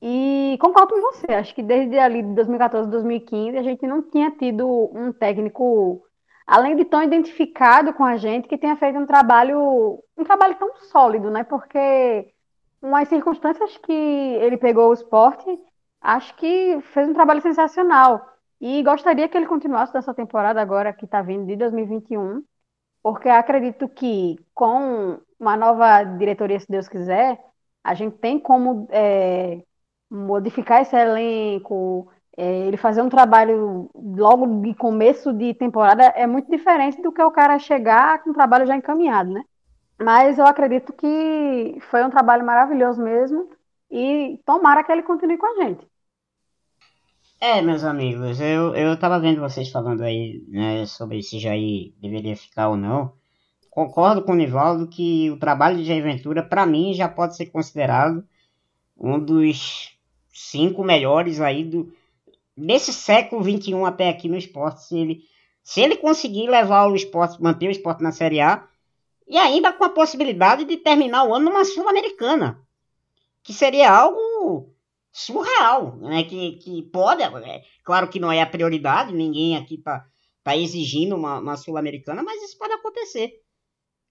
E 0.00 0.58
concordo 0.60 0.94
com 0.94 1.00
você, 1.00 1.32
acho 1.32 1.54
que 1.54 1.62
desde 1.62 1.98
ali 1.98 2.22
de 2.22 2.34
2014, 2.34 2.90
2015, 2.90 3.56
a 3.56 3.62
gente 3.62 3.86
não 3.86 4.02
tinha 4.02 4.30
tido 4.32 4.90
um 4.92 5.12
técnico 5.12 6.02
além 6.46 6.76
de 6.76 6.84
tão 6.84 7.02
identificado 7.02 7.92
com 7.94 8.04
a 8.04 8.16
gente, 8.16 8.48
que 8.48 8.58
tenha 8.58 8.76
feito 8.76 8.98
um 8.98 9.06
trabalho, 9.06 10.02
um 10.16 10.24
trabalho 10.24 10.56
tão 10.56 10.74
sólido, 10.90 11.30
né? 11.30 11.44
Porque 11.44 12.32
umas 12.82 13.08
circunstâncias 13.08 13.76
que 13.78 13.92
ele 13.92 14.56
pegou 14.56 14.90
o 14.90 14.92
esporte, 14.92 15.46
acho 16.00 16.34
que 16.36 16.80
fez 16.92 17.08
um 17.08 17.14
trabalho 17.14 17.40
sensacional. 17.40 18.28
E 18.60 18.82
gostaria 18.82 19.28
que 19.28 19.36
ele 19.36 19.46
continuasse 19.46 19.94
nessa 19.94 20.12
temporada 20.14 20.60
agora 20.60 20.92
que 20.92 21.04
está 21.04 21.22
vindo 21.22 21.46
de 21.46 21.56
2021, 21.56 22.42
porque 23.02 23.28
acredito 23.28 23.88
que 23.88 24.38
com 24.54 25.20
uma 25.38 25.56
nova 25.56 26.04
diretoria, 26.04 26.60
se 26.60 26.66
Deus 26.70 26.88
quiser, 26.88 27.38
a 27.82 27.94
gente 27.94 28.16
tem 28.18 28.38
como 28.38 28.86
é, 28.90 29.62
modificar 30.10 30.82
esse 30.82 30.96
elenco, 30.96 32.10
é, 32.36 32.66
ele 32.68 32.76
fazer 32.76 33.02
um 33.02 33.08
trabalho 33.08 33.90
logo 33.94 34.62
de 34.62 34.74
começo 34.74 35.32
de 35.32 35.54
temporada 35.54 36.04
é 36.16 36.26
muito 36.26 36.50
diferente 36.50 37.02
do 37.02 37.12
que 37.12 37.22
o 37.22 37.30
cara 37.30 37.58
chegar 37.58 38.22
com 38.22 38.30
um 38.30 38.32
trabalho 38.34 38.66
já 38.66 38.76
encaminhado, 38.76 39.32
né? 39.32 39.44
Mas 40.00 40.38
eu 40.38 40.46
acredito 40.46 40.92
que 40.92 41.78
foi 41.90 42.04
um 42.04 42.10
trabalho 42.10 42.44
maravilhoso 42.44 43.02
mesmo 43.02 43.50
e 43.90 44.40
tomara 44.44 44.82
que 44.84 44.90
ele 44.92 45.02
continue 45.02 45.38
com 45.38 45.46
a 45.46 45.64
gente. 45.64 45.86
É, 47.44 47.60
meus 47.60 47.82
amigos, 47.82 48.40
eu, 48.40 48.72
eu 48.76 48.96
tava 48.96 49.18
vendo 49.18 49.40
vocês 49.40 49.68
falando 49.68 50.02
aí, 50.02 50.44
né, 50.46 50.86
sobre 50.86 51.20
se 51.24 51.40
Jair 51.40 51.92
deveria 52.00 52.36
ficar 52.36 52.68
ou 52.68 52.76
não. 52.76 53.14
Concordo 53.68 54.22
com 54.22 54.30
o 54.30 54.36
Nivaldo 54.36 54.86
que 54.86 55.28
o 55.28 55.36
trabalho 55.36 55.76
de 55.76 55.82
Jair 55.82 56.04
Ventura, 56.04 56.40
para 56.40 56.64
mim, 56.64 56.94
já 56.94 57.08
pode 57.08 57.36
ser 57.36 57.46
considerado 57.46 58.24
um 58.96 59.18
dos 59.18 59.98
cinco 60.32 60.84
melhores 60.84 61.40
aí 61.40 61.64
do, 61.64 61.92
desse 62.56 62.92
século 62.92 63.42
XXI 63.42 63.74
até 63.86 64.08
aqui 64.08 64.28
no 64.28 64.36
esporte. 64.36 64.84
Se 64.84 64.96
ele, 64.96 65.24
se 65.64 65.80
ele 65.80 65.96
conseguir 65.96 66.48
levar 66.48 66.86
o 66.86 66.94
esporte, 66.94 67.42
manter 67.42 67.66
o 67.66 67.72
esporte 67.72 68.04
na 68.04 68.12
Série 68.12 68.40
A, 68.40 68.68
e 69.26 69.36
ainda 69.36 69.72
com 69.72 69.82
a 69.82 69.88
possibilidade 69.88 70.64
de 70.64 70.76
terminar 70.76 71.24
o 71.24 71.34
ano 71.34 71.46
numa 71.46 71.64
Sul-Americana, 71.64 72.62
que 73.42 73.52
seria 73.52 73.90
algo 73.90 74.72
surreal, 75.12 75.96
né? 75.98 76.24
Que, 76.24 76.52
que 76.52 76.82
pode, 76.84 77.22
é, 77.22 77.62
claro 77.84 78.08
que 78.08 78.18
não 78.18 78.32
é 78.32 78.40
a 78.40 78.46
prioridade, 78.46 79.12
ninguém 79.12 79.56
aqui 79.56 79.76
tá, 79.76 80.04
tá 80.42 80.56
exigindo 80.56 81.14
uma, 81.14 81.38
uma 81.38 81.56
Sul-Americana, 81.56 82.22
mas 82.22 82.42
isso 82.42 82.56
pode 82.56 82.72
acontecer. 82.72 83.30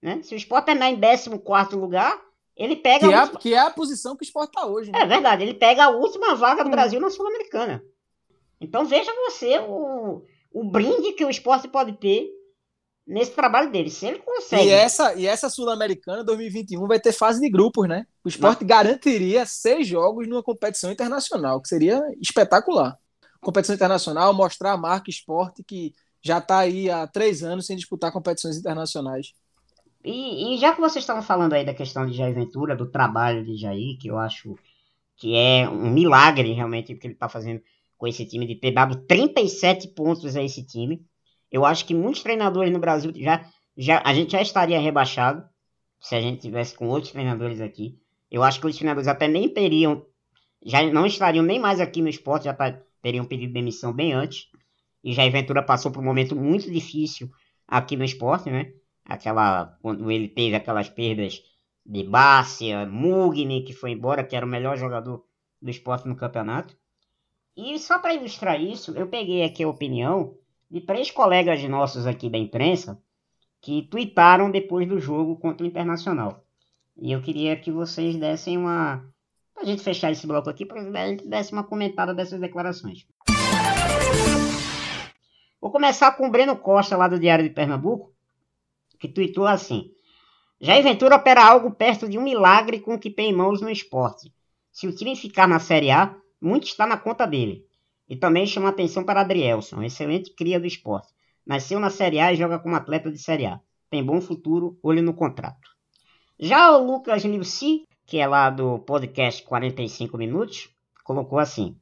Né? 0.00 0.22
Se 0.22 0.34
o 0.34 0.36
Sport 0.36 0.64
terminar 0.64 0.90
em 0.90 1.00
14 1.00 1.76
lugar, 1.76 2.20
ele 2.56 2.76
pega. 2.76 3.08
Que, 3.08 3.14
a 3.14 3.18
é, 3.18 3.20
última... 3.22 3.40
que 3.40 3.54
é 3.54 3.58
a 3.58 3.70
posição 3.70 4.16
que 4.16 4.22
o 4.22 4.26
Sport 4.26 4.52
tá 4.52 4.66
hoje. 4.66 4.92
Né? 4.92 5.00
É 5.00 5.06
verdade, 5.06 5.42
ele 5.42 5.54
pega 5.54 5.84
a 5.84 5.90
última 5.90 6.34
vaga 6.34 6.62
do 6.62 6.70
Brasil 6.70 7.00
na 7.00 7.10
Sul-Americana. 7.10 7.82
Então 8.60 8.84
veja 8.84 9.12
você 9.14 9.58
o, 9.58 10.22
o 10.52 10.64
brinde 10.64 11.12
que 11.12 11.24
o 11.24 11.30
esporte 11.30 11.66
pode 11.66 11.94
ter 11.94 12.30
nesse 13.06 13.32
trabalho 13.32 13.70
dele. 13.70 13.90
Se 13.90 14.06
ele 14.06 14.18
consegue. 14.18 14.64
E 14.64 14.70
essa, 14.70 15.14
e 15.14 15.26
essa 15.26 15.48
Sul-Americana 15.48 16.24
2021 16.24 16.86
vai 16.86 17.00
ter 17.00 17.12
fase 17.12 17.40
de 17.40 17.50
grupos, 17.50 17.88
né? 17.88 18.06
O 18.24 18.28
esporte 18.28 18.64
garantiria 18.64 19.44
seis 19.46 19.86
jogos 19.86 20.28
numa 20.28 20.42
competição 20.42 20.90
internacional, 20.90 21.60
que 21.60 21.68
seria 21.68 22.00
espetacular. 22.20 22.96
Competição 23.40 23.74
internacional, 23.74 24.32
mostrar 24.32 24.72
a 24.72 24.76
marca 24.76 25.10
esporte 25.10 25.64
que 25.64 25.92
já 26.22 26.38
está 26.38 26.58
aí 26.58 26.88
há 26.88 27.06
três 27.06 27.42
anos 27.42 27.66
sem 27.66 27.76
disputar 27.76 28.12
competições 28.12 28.56
internacionais. 28.56 29.32
E, 30.04 30.54
e, 30.54 30.58
já 30.58 30.72
que 30.72 30.80
vocês 30.80 31.02
estavam 31.02 31.22
falando 31.22 31.52
aí 31.52 31.64
da 31.64 31.74
questão 31.74 32.06
de 32.06 32.12
Jair 32.12 32.34
Ventura, 32.34 32.74
do 32.74 32.90
trabalho 32.90 33.44
de 33.44 33.56
Jair, 33.56 33.98
que 33.98 34.08
eu 34.08 34.18
acho 34.18 34.56
que 35.16 35.36
é 35.36 35.68
um 35.68 35.90
milagre 35.90 36.52
realmente 36.52 36.92
o 36.92 36.98
que 36.98 37.06
ele 37.06 37.14
está 37.14 37.28
fazendo 37.28 37.60
com 37.96 38.06
esse 38.08 38.26
time, 38.26 38.46
de 38.46 38.56
ter 38.56 38.72
dado 38.72 39.04
37 39.06 39.88
pontos 39.88 40.34
a 40.36 40.42
esse 40.42 40.64
time. 40.66 41.04
Eu 41.52 41.66
acho 41.66 41.84
que 41.84 41.94
muitos 41.94 42.22
treinadores 42.22 42.72
no 42.72 42.78
Brasil 42.78 43.12
já, 43.14 43.46
já 43.76 44.02
a 44.02 44.14
gente 44.14 44.32
já 44.32 44.40
estaria 44.40 44.80
rebaixado 44.80 45.46
se 46.00 46.16
a 46.16 46.20
gente 46.20 46.40
tivesse 46.40 46.74
com 46.74 46.88
outros 46.88 47.12
treinadores 47.12 47.60
aqui. 47.60 47.98
Eu 48.30 48.42
acho 48.42 48.58
que 48.58 48.66
os 48.66 48.74
treinadores 48.74 49.06
até 49.06 49.28
nem 49.28 49.46
teriam, 49.50 50.06
já 50.64 50.82
não 50.90 51.04
estariam 51.04 51.44
nem 51.44 51.60
mais 51.60 51.78
aqui 51.78 52.00
no 52.00 52.08
esporte, 52.08 52.46
já 52.46 52.54
tá, 52.54 52.80
teriam 53.02 53.26
pedido 53.26 53.52
demissão 53.52 53.92
bem 53.92 54.14
antes. 54.14 54.46
E 55.04 55.12
Jair 55.12 55.30
Ventura 55.30 55.62
passou 55.62 55.92
por 55.92 56.00
um 56.00 56.06
momento 56.06 56.34
muito 56.34 56.70
difícil 56.70 57.30
aqui 57.68 57.96
no 57.96 58.04
esporte, 58.04 58.50
né? 58.50 58.72
Aquela, 59.04 59.76
quando 59.82 60.10
ele 60.10 60.28
teve 60.28 60.56
aquelas 60.56 60.88
perdas 60.88 61.42
de 61.84 62.02
Bárcia, 62.04 62.86
Mugni, 62.86 63.62
que 63.62 63.74
foi 63.74 63.90
embora, 63.90 64.24
que 64.24 64.34
era 64.34 64.46
o 64.46 64.48
melhor 64.48 64.78
jogador 64.78 65.24
do 65.60 65.70
esporte 65.70 66.08
no 66.08 66.16
campeonato. 66.16 66.74
E 67.54 67.78
só 67.78 67.98
para 67.98 68.14
ilustrar 68.14 68.58
isso, 68.58 68.92
eu 68.96 69.06
peguei 69.06 69.42
aqui 69.42 69.62
a 69.64 69.68
opinião 69.68 70.38
de 70.72 70.80
três 70.80 71.10
colegas 71.10 71.62
nossos 71.64 72.06
aqui 72.06 72.30
da 72.30 72.38
imprensa 72.38 72.98
que 73.60 73.82
tweetaram 73.82 74.50
depois 74.50 74.88
do 74.88 74.98
jogo 74.98 75.36
contra 75.36 75.64
o 75.64 75.68
Internacional. 75.68 76.42
E 76.96 77.12
eu 77.12 77.20
queria 77.20 77.54
que 77.54 77.70
vocês 77.70 78.16
dessem 78.16 78.56
uma. 78.56 79.04
Pra 79.52 79.64
gente 79.64 79.82
fechar 79.82 80.10
esse 80.10 80.26
bloco 80.26 80.48
aqui, 80.48 80.64
para 80.64 80.80
a 80.80 81.08
gente 81.08 81.28
desse 81.28 81.52
uma 81.52 81.62
comentada 81.62 82.14
dessas 82.14 82.40
declarações. 82.40 83.06
Vou 85.60 85.70
começar 85.70 86.12
com 86.12 86.26
o 86.26 86.30
Breno 86.30 86.56
Costa, 86.56 86.96
lá 86.96 87.06
do 87.06 87.20
Diário 87.20 87.44
de 87.44 87.54
Pernambuco, 87.54 88.10
que 88.98 89.06
tweetou 89.06 89.46
assim: 89.46 89.90
Jair 90.58 90.82
Ventura 90.82 91.16
opera 91.16 91.44
algo 91.44 91.70
perto 91.70 92.08
de 92.08 92.16
um 92.16 92.22
milagre 92.22 92.80
com 92.80 92.94
o 92.94 92.98
que 92.98 93.10
tem 93.10 93.30
em 93.30 93.36
mãos 93.36 93.60
no 93.60 93.68
esporte. 93.68 94.32
Se 94.72 94.86
o 94.88 94.96
time 94.96 95.14
ficar 95.14 95.46
na 95.46 95.58
Série 95.58 95.90
A, 95.90 96.16
muito 96.40 96.64
está 96.64 96.86
na 96.86 96.96
conta 96.96 97.26
dele. 97.26 97.66
E 98.12 98.16
também 98.16 98.44
chama 98.44 98.68
atenção 98.68 99.02
para 99.04 99.22
Adrielson, 99.22 99.82
excelente 99.82 100.34
cria 100.34 100.60
do 100.60 100.66
esporte. 100.66 101.14
Nasceu 101.46 101.80
na 101.80 101.88
Série 101.88 102.20
A 102.20 102.30
e 102.30 102.36
joga 102.36 102.58
como 102.58 102.76
atleta 102.76 103.10
de 103.10 103.16
Série 103.16 103.46
A. 103.46 103.58
Tem 103.88 104.04
bom 104.04 104.20
futuro, 104.20 104.78
olho 104.82 105.02
no 105.02 105.14
contrato. 105.14 105.70
Já 106.38 106.76
o 106.76 106.84
Lucas 106.84 107.24
Nilsi, 107.24 107.88
que 108.04 108.18
é 108.18 108.26
lá 108.26 108.50
do 108.50 108.80
podcast 108.80 109.42
45 109.44 110.18
Minutos, 110.18 110.68
colocou 111.02 111.38
assim: 111.38 111.74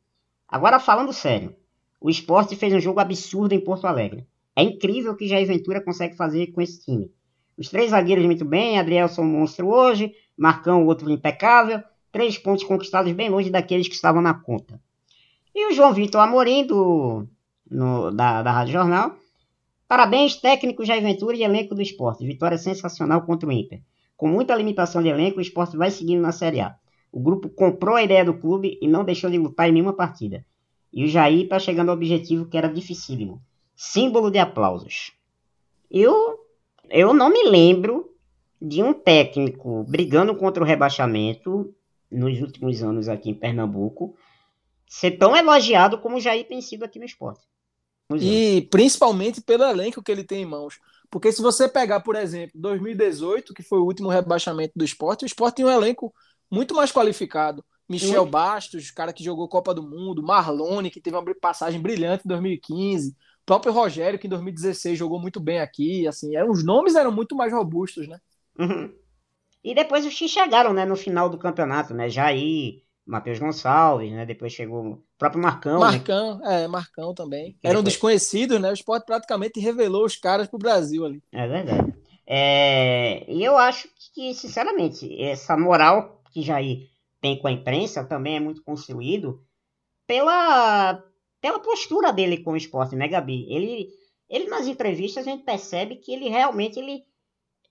Agora 0.47 0.79
falando 0.79 1.13
sério, 1.13 1.53
o 2.01 2.09
esporte 2.09 2.55
fez 2.55 2.73
um 2.73 2.79
jogo 2.79 3.01
absurdo 3.01 3.53
em 3.53 3.65
Porto 3.65 3.89
Alegre. 3.89 4.25
É 4.55 4.63
incrível 4.63 5.11
o 5.11 5.17
que 5.17 5.27
Jair 5.27 5.49
Ventura 5.49 5.83
consegue 5.83 6.17
fazer 6.17 6.53
com 6.53 6.61
esse 6.61 6.85
time. 6.85 7.11
Os 7.59 7.69
três 7.69 7.91
zagueiros 7.91 8.25
muito 8.25 8.45
bem, 8.45 8.79
Adrielson 8.79 9.25
monstro 9.25 9.67
hoje, 9.67 10.15
Marcão 10.37 10.87
outro 10.87 11.11
impecável, 11.11 11.83
três 12.13 12.39
pontos 12.39 12.63
conquistados 12.63 13.11
bem 13.15 13.29
longe 13.29 13.51
daqueles 13.51 13.89
que 13.89 13.97
estavam 13.97 14.23
na 14.23 14.33
conta. 14.33 14.81
E 15.55 15.71
o 15.71 15.73
João 15.73 15.93
Vitor 15.93 16.21
Amorim, 16.21 16.67
do, 16.67 17.27
no, 17.71 18.11
da, 18.11 18.43
da 18.43 18.53
Rádio 18.53 18.73
Jornal. 18.73 19.17
Parabéns, 19.89 20.37
técnico 20.37 20.85
Jair 20.85 21.03
Ventura 21.03 21.37
e 21.37 21.43
elenco 21.43 21.75
do 21.75 21.83
esporte. 21.83 22.25
Vitória 22.25 22.57
sensacional 22.57 23.23
contra 23.23 23.49
o 23.49 23.53
Inter. 23.53 23.83
Com 24.17 24.29
muita 24.29 24.55
limitação 24.55 25.03
de 25.03 25.09
elenco, 25.09 25.39
o 25.39 25.43
esporte 25.43 25.77
vai 25.77 25.91
seguindo 25.91 26.21
na 26.21 26.31
Série 26.31 26.61
A. 26.61 26.77
O 27.11 27.19
grupo 27.19 27.49
comprou 27.49 27.97
a 27.97 28.03
ideia 28.03 28.25
do 28.25 28.35
clube 28.35 28.79
e 28.81 28.87
não 28.87 29.05
deixou 29.05 29.29
de 29.31 29.39
lutar 29.39 29.69
em 29.69 29.73
nenhuma 29.73 29.93
partida. 29.93 30.45
E 30.93 31.05
o 31.05 31.09
Jair 31.09 31.45
está 31.45 31.59
chegando 31.59 31.89
ao 31.89 31.97
objetivo 31.97 32.47
que 32.47 32.57
era 32.57 32.69
dificílimo. 32.69 33.43
Símbolo 33.75 34.31
de 34.31 34.39
aplausos. 34.39 35.13
Eu, 35.91 36.39
eu 36.89 37.13
não 37.13 37.31
me 37.31 37.45
lembro 37.45 38.11
de 38.61 38.83
um 38.83 38.93
técnico 38.93 39.85
brigando 39.89 40.37
contra 40.37 40.63
o 40.63 40.67
rebaixamento 40.67 41.75
nos 42.11 42.41
últimos 42.41 42.83
anos 42.83 43.09
aqui 43.09 43.31
em 43.31 43.35
Pernambuco, 43.35 44.15
ser 44.91 45.13
tão 45.13 45.37
elogiado 45.37 45.99
como 46.01 46.17
o 46.17 46.21
Jair 46.21 46.47
tem 46.49 46.61
sido 46.61 46.85
aqui 46.85 46.99
no 46.99 47.05
esporte. 47.05 47.47
E 48.17 48.67
principalmente 48.73 49.41
pelo 49.41 49.63
elenco 49.63 50.03
que 50.03 50.11
ele 50.11 50.25
tem 50.25 50.43
em 50.43 50.47
mãos. 50.47 50.81
Porque 51.09 51.31
se 51.31 51.41
você 51.41 51.69
pegar, 51.69 52.01
por 52.01 52.17
exemplo, 52.17 52.61
2018, 52.61 53.55
que 53.55 53.63
foi 53.63 53.79
o 53.79 53.85
último 53.85 54.09
rebaixamento 54.09 54.73
do 54.75 54.85
esporte, 54.85 55.25
o 55.25 55.27
esporte 55.27 55.57
tem 55.57 55.65
um 55.65 55.71
elenco 55.71 56.13
muito 56.51 56.75
mais 56.75 56.91
qualificado. 56.91 57.65
Michel 57.89 58.25
Sim. 58.25 58.31
Bastos, 58.31 58.91
cara 58.91 59.13
que 59.13 59.23
jogou 59.23 59.49
Copa 59.49 59.73
do 59.73 59.83
Mundo, 59.83 60.23
Marlone, 60.23 60.91
que 60.91 61.01
teve 61.01 61.17
uma 61.17 61.35
passagem 61.37 61.81
brilhante 61.81 62.25
em 62.25 62.29
2015, 62.29 63.11
o 63.11 63.15
próprio 63.47 63.73
Rogério, 63.73 64.19
que 64.19 64.27
em 64.27 64.31
2016 64.31 64.99
jogou 64.99 65.21
muito 65.21 65.41
bem 65.41 65.61
aqui, 65.61 66.07
assim, 66.07 66.37
eram, 66.37 66.51
os 66.51 66.65
nomes 66.65 66.95
eram 66.95 67.13
muito 67.13 67.37
mais 67.37 67.53
robustos, 67.53 68.09
né? 68.09 68.19
Uhum. 68.59 68.93
E 69.63 69.75
depois 69.75 70.07
os 70.07 70.13
X 70.13 70.31
chegaram, 70.31 70.73
né, 70.73 70.85
no 70.85 70.97
final 70.97 71.29
do 71.29 71.39
campeonato, 71.39 71.93
né? 71.93 72.09
Jair, 72.09 72.83
Matheus 73.11 73.41
Gonçalves, 73.41 74.13
né? 74.13 74.25
Depois 74.25 74.53
chegou 74.53 74.87
o 74.87 75.03
próprio 75.19 75.43
Marcão. 75.43 75.81
Né? 75.81 75.87
Marcão, 75.87 76.39
né? 76.39 76.63
é, 76.63 76.69
Marcão 76.69 77.13
também. 77.13 77.57
Que 77.61 77.67
Eram 77.67 77.81
depois... 77.81 77.95
desconhecidos, 77.95 78.61
né? 78.61 78.71
O 78.71 78.75
esporte 78.75 79.05
praticamente 79.05 79.59
revelou 79.59 80.05
os 80.05 80.17
caras 80.17 80.47
pro 80.47 80.59
Brasil 80.59 81.05
ali. 81.05 81.21
É 81.33 81.49
verdade. 81.49 81.93
É... 82.25 83.25
E 83.29 83.43
eu 83.45 83.57
acho 83.57 83.89
que, 84.15 84.33
sinceramente, 84.33 85.21
essa 85.21 85.57
moral 85.57 86.23
que 86.33 86.41
Jair 86.41 86.89
tem 87.21 87.37
com 87.37 87.49
a 87.49 87.53
imprensa 87.53 88.05
também 88.05 88.37
é 88.37 88.41
muito 88.41 88.63
construído 88.63 89.43
pela, 90.07 91.03
pela 91.41 91.59
postura 91.59 92.13
dele 92.13 92.39
com 92.39 92.53
o 92.53 92.57
esporte, 92.57 92.95
né, 92.95 93.09
Gabi? 93.09 93.47
Ele, 93.53 93.89
ele 94.29 94.49
nas 94.49 94.69
entrevistas 94.69 95.27
a 95.27 95.31
gente 95.31 95.43
percebe 95.43 95.97
que 95.97 96.13
ele 96.13 96.29
realmente 96.29 96.79
ele 96.79 97.05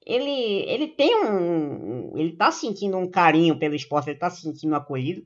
ele, 0.06 0.64
ele 0.68 0.88
tem 0.88 1.24
um. 1.24 2.09
Ele 2.22 2.36
tá 2.36 2.52
sentindo 2.52 2.98
um 2.98 3.10
carinho 3.10 3.58
pelo 3.58 3.76
esporte, 3.76 4.10
ele 4.10 4.20
tá 4.20 4.30
se 4.30 4.42
sentindo 4.42 4.76
acolhido. 4.76 5.24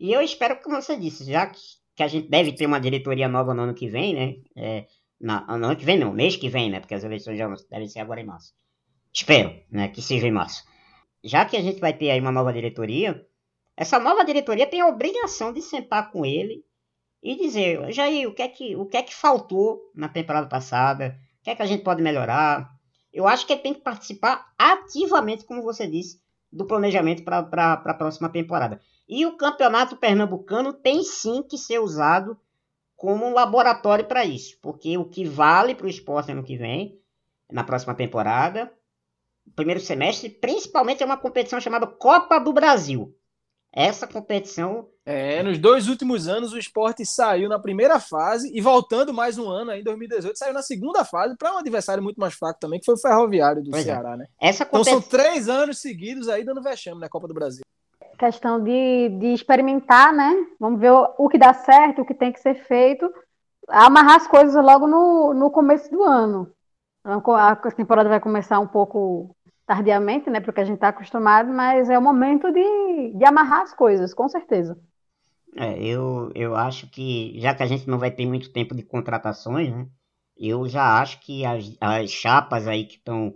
E 0.00 0.12
eu 0.12 0.20
espero, 0.20 0.60
como 0.62 0.80
você 0.80 0.96
disse, 0.96 1.24
já 1.24 1.46
que, 1.46 1.60
que 1.96 2.02
a 2.02 2.08
gente 2.08 2.28
deve 2.28 2.52
ter 2.52 2.66
uma 2.66 2.80
diretoria 2.80 3.28
nova 3.28 3.54
no 3.54 3.62
ano 3.62 3.74
que 3.74 3.88
vem, 3.88 4.14
né? 4.14 4.36
É, 4.56 4.86
Na, 5.20 5.44
ano 5.48 5.74
que 5.76 5.84
vem 5.84 5.98
não, 5.98 6.12
mês 6.12 6.36
que 6.36 6.48
vem, 6.48 6.70
né? 6.70 6.80
Porque 6.80 6.94
as 6.94 7.04
eleições 7.04 7.36
já 7.36 7.48
devem 7.70 7.88
ser 7.88 8.00
agora 8.00 8.20
em 8.20 8.26
março. 8.26 8.54
Espero, 9.12 9.52
né? 9.70 9.88
Que 9.88 10.00
seja 10.00 10.26
em 10.26 10.32
março. 10.32 10.64
Já 11.24 11.44
que 11.44 11.56
a 11.56 11.62
gente 11.62 11.80
vai 11.80 11.92
ter 11.92 12.10
aí 12.10 12.20
uma 12.20 12.30
nova 12.30 12.52
diretoria, 12.52 13.26
essa 13.76 13.98
nova 13.98 14.24
diretoria 14.24 14.66
tem 14.66 14.80
a 14.80 14.86
obrigação 14.86 15.52
de 15.52 15.60
sentar 15.62 16.10
com 16.12 16.24
ele 16.24 16.64
e 17.22 17.34
dizer, 17.36 17.92
Jair, 17.92 18.28
o 18.28 18.34
que 18.34 18.42
é 18.42 18.48
que, 18.48 18.76
o 18.76 18.86
que, 18.86 18.96
é 18.96 19.02
que 19.02 19.14
faltou 19.14 19.80
na 19.94 20.08
temporada 20.08 20.46
passada? 20.46 21.18
O 21.40 21.44
que 21.44 21.50
é 21.50 21.56
que 21.56 21.62
a 21.62 21.66
gente 21.66 21.82
pode 21.82 22.02
melhorar? 22.02 22.77
Eu 23.18 23.26
acho 23.26 23.44
que 23.44 23.52
ele 23.52 23.62
tem 23.62 23.74
que 23.74 23.80
participar 23.80 24.52
ativamente, 24.56 25.44
como 25.44 25.60
você 25.60 25.88
disse, 25.88 26.22
do 26.52 26.64
planejamento 26.64 27.24
para 27.24 27.40
a 27.72 27.94
próxima 27.94 28.28
temporada. 28.28 28.80
E 29.08 29.26
o 29.26 29.36
campeonato 29.36 29.96
pernambucano 29.96 30.72
tem 30.72 31.02
sim 31.02 31.42
que 31.42 31.58
ser 31.58 31.80
usado 31.80 32.38
como 32.94 33.26
um 33.26 33.32
laboratório 33.32 34.04
para 34.04 34.24
isso, 34.24 34.56
porque 34.62 34.96
o 34.96 35.04
que 35.04 35.24
vale 35.24 35.74
para 35.74 35.86
o 35.86 35.90
esporte 35.90 36.30
ano 36.30 36.44
que 36.44 36.56
vem, 36.56 36.96
na 37.50 37.64
próxima 37.64 37.92
temporada, 37.92 38.72
primeiro 39.56 39.80
semestre, 39.80 40.30
principalmente 40.30 41.02
é 41.02 41.06
uma 41.06 41.16
competição 41.16 41.60
chamada 41.60 41.88
Copa 41.88 42.38
do 42.38 42.52
Brasil. 42.52 43.12
Essa 43.72 44.06
competição. 44.06 44.88
É, 45.10 45.42
nos 45.42 45.56
dois 45.56 45.88
últimos 45.88 46.28
anos 46.28 46.52
o 46.52 46.58
esporte 46.58 47.02
saiu 47.06 47.48
na 47.48 47.58
primeira 47.58 47.98
fase 47.98 48.54
e 48.54 48.60
voltando 48.60 49.10
mais 49.10 49.38
um 49.38 49.48
ano 49.48 49.70
aí, 49.70 49.80
em 49.80 49.82
2018, 49.82 50.36
saiu 50.36 50.52
na 50.52 50.60
segunda 50.60 51.02
fase 51.02 51.34
para 51.34 51.54
um 51.54 51.56
adversário 51.56 52.02
muito 52.02 52.20
mais 52.20 52.34
fraco 52.34 52.60
também, 52.60 52.78
que 52.78 52.84
foi 52.84 52.94
o 52.94 52.98
Ferroviário 52.98 53.62
do 53.62 53.70
pois 53.70 53.84
é. 53.84 53.86
Ceará, 53.86 54.12
é. 54.12 54.16
né? 54.18 54.26
Essa 54.38 54.66
competi... 54.66 54.90
Então 54.90 55.00
são 55.00 55.08
três 55.08 55.48
anos 55.48 55.80
seguidos 55.80 56.28
aí 56.28 56.44
dando 56.44 56.62
vexame 56.62 57.00
na 57.00 57.08
Copa 57.08 57.26
do 57.26 57.32
Brasil. 57.32 57.64
Questão 58.18 58.62
de, 58.62 59.08
de 59.18 59.28
experimentar, 59.28 60.12
né? 60.12 60.30
Vamos 60.60 60.78
ver 60.78 60.92
o, 60.92 61.14
o 61.16 61.28
que 61.30 61.38
dá 61.38 61.54
certo, 61.54 62.02
o 62.02 62.04
que 62.04 62.12
tem 62.12 62.30
que 62.30 62.40
ser 62.40 62.56
feito, 62.66 63.10
amarrar 63.66 64.16
as 64.16 64.26
coisas 64.26 64.62
logo 64.62 64.86
no, 64.86 65.32
no 65.32 65.50
começo 65.50 65.90
do 65.90 66.02
ano. 66.02 66.52
A 67.02 67.56
temporada 67.74 68.10
vai 68.10 68.20
começar 68.20 68.60
um 68.60 68.66
pouco 68.66 69.34
tardiamente, 69.64 70.28
né, 70.28 70.40
porque 70.40 70.60
a 70.60 70.64
gente 70.64 70.76
está 70.76 70.88
acostumado, 70.88 71.50
mas 71.50 71.88
é 71.88 71.98
o 71.98 72.02
momento 72.02 72.52
de, 72.52 73.14
de 73.14 73.24
amarrar 73.24 73.62
as 73.62 73.72
coisas, 73.72 74.12
com 74.12 74.28
certeza. 74.28 74.78
É, 75.56 75.82
eu, 75.82 76.30
eu 76.34 76.54
acho 76.54 76.88
que, 76.88 77.38
já 77.40 77.54
que 77.54 77.62
a 77.62 77.66
gente 77.66 77.88
não 77.88 77.98
vai 77.98 78.10
ter 78.10 78.26
muito 78.26 78.52
tempo 78.52 78.74
de 78.74 78.82
contratações, 78.82 79.70
né, 79.70 79.86
eu 80.36 80.68
já 80.68 81.00
acho 81.00 81.20
que 81.20 81.44
as, 81.44 81.76
as 81.80 82.10
chapas 82.10 82.68
aí 82.68 82.84
que 82.84 82.96
estão 82.96 83.34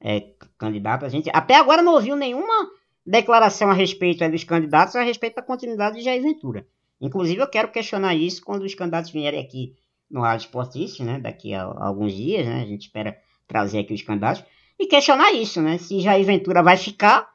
é, 0.00 0.20
candidatas, 0.58 1.08
a 1.08 1.10
gente 1.10 1.30
até 1.32 1.56
agora 1.56 1.82
não 1.82 1.94
ouviu 1.94 2.14
nenhuma 2.14 2.70
declaração 3.04 3.70
a 3.70 3.74
respeito 3.74 4.28
dos 4.30 4.44
candidatos 4.44 4.94
a 4.96 5.02
respeito 5.02 5.36
da 5.36 5.42
continuidade 5.42 5.96
de 5.96 6.02
Jair 6.02 6.22
Ventura. 6.22 6.66
Inclusive, 7.00 7.40
eu 7.40 7.48
quero 7.48 7.70
questionar 7.70 8.14
isso 8.14 8.44
quando 8.44 8.62
os 8.62 8.74
candidatos 8.74 9.10
vierem 9.10 9.40
aqui 9.40 9.74
no 10.10 10.20
Rádio 10.20 10.44
Esportista, 10.46 11.02
né, 11.04 11.18
daqui 11.18 11.52
a, 11.52 11.64
a 11.64 11.86
alguns 11.88 12.14
dias, 12.14 12.46
né, 12.46 12.62
a 12.62 12.66
gente 12.66 12.82
espera 12.82 13.18
trazer 13.46 13.80
aqui 13.80 13.94
os 13.94 14.02
candidatos 14.02 14.44
e 14.78 14.86
questionar 14.86 15.32
isso, 15.32 15.60
né? 15.62 15.78
Se 15.78 16.00
Jair 16.00 16.24
Ventura 16.24 16.62
vai 16.62 16.76
ficar 16.76 17.28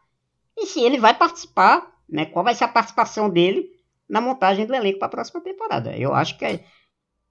e 0.58 0.66
se 0.66 0.80
ele 0.82 1.00
vai 1.00 1.18
participar, 1.18 1.92
né? 2.08 2.26
Qual 2.26 2.44
vai 2.46 2.54
ser 2.54 2.66
a 2.66 2.68
participação 2.68 3.30
dele 3.30 3.71
na 4.12 4.20
montagem 4.20 4.66
do 4.66 4.76
elenco 4.76 5.00
para 5.00 5.08
a 5.08 5.12
próxima 5.12 5.42
temporada? 5.42 5.98
Eu 5.98 6.14
acho 6.14 6.38
que 6.38 6.44
é, 6.44 6.66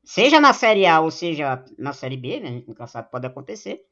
seja 0.02 0.40
na 0.40 0.54
Série 0.54 0.86
A 0.86 1.00
ou 1.00 1.10
seja 1.10 1.62
na 1.78 1.92
Série 1.92 2.16
B, 2.16 2.40
né? 2.40 2.48
A 2.48 2.52
gente 2.52 2.68
nunca 2.68 2.86
sabe 2.86 3.10
pode 3.10 3.26
acontecer. 3.26 3.84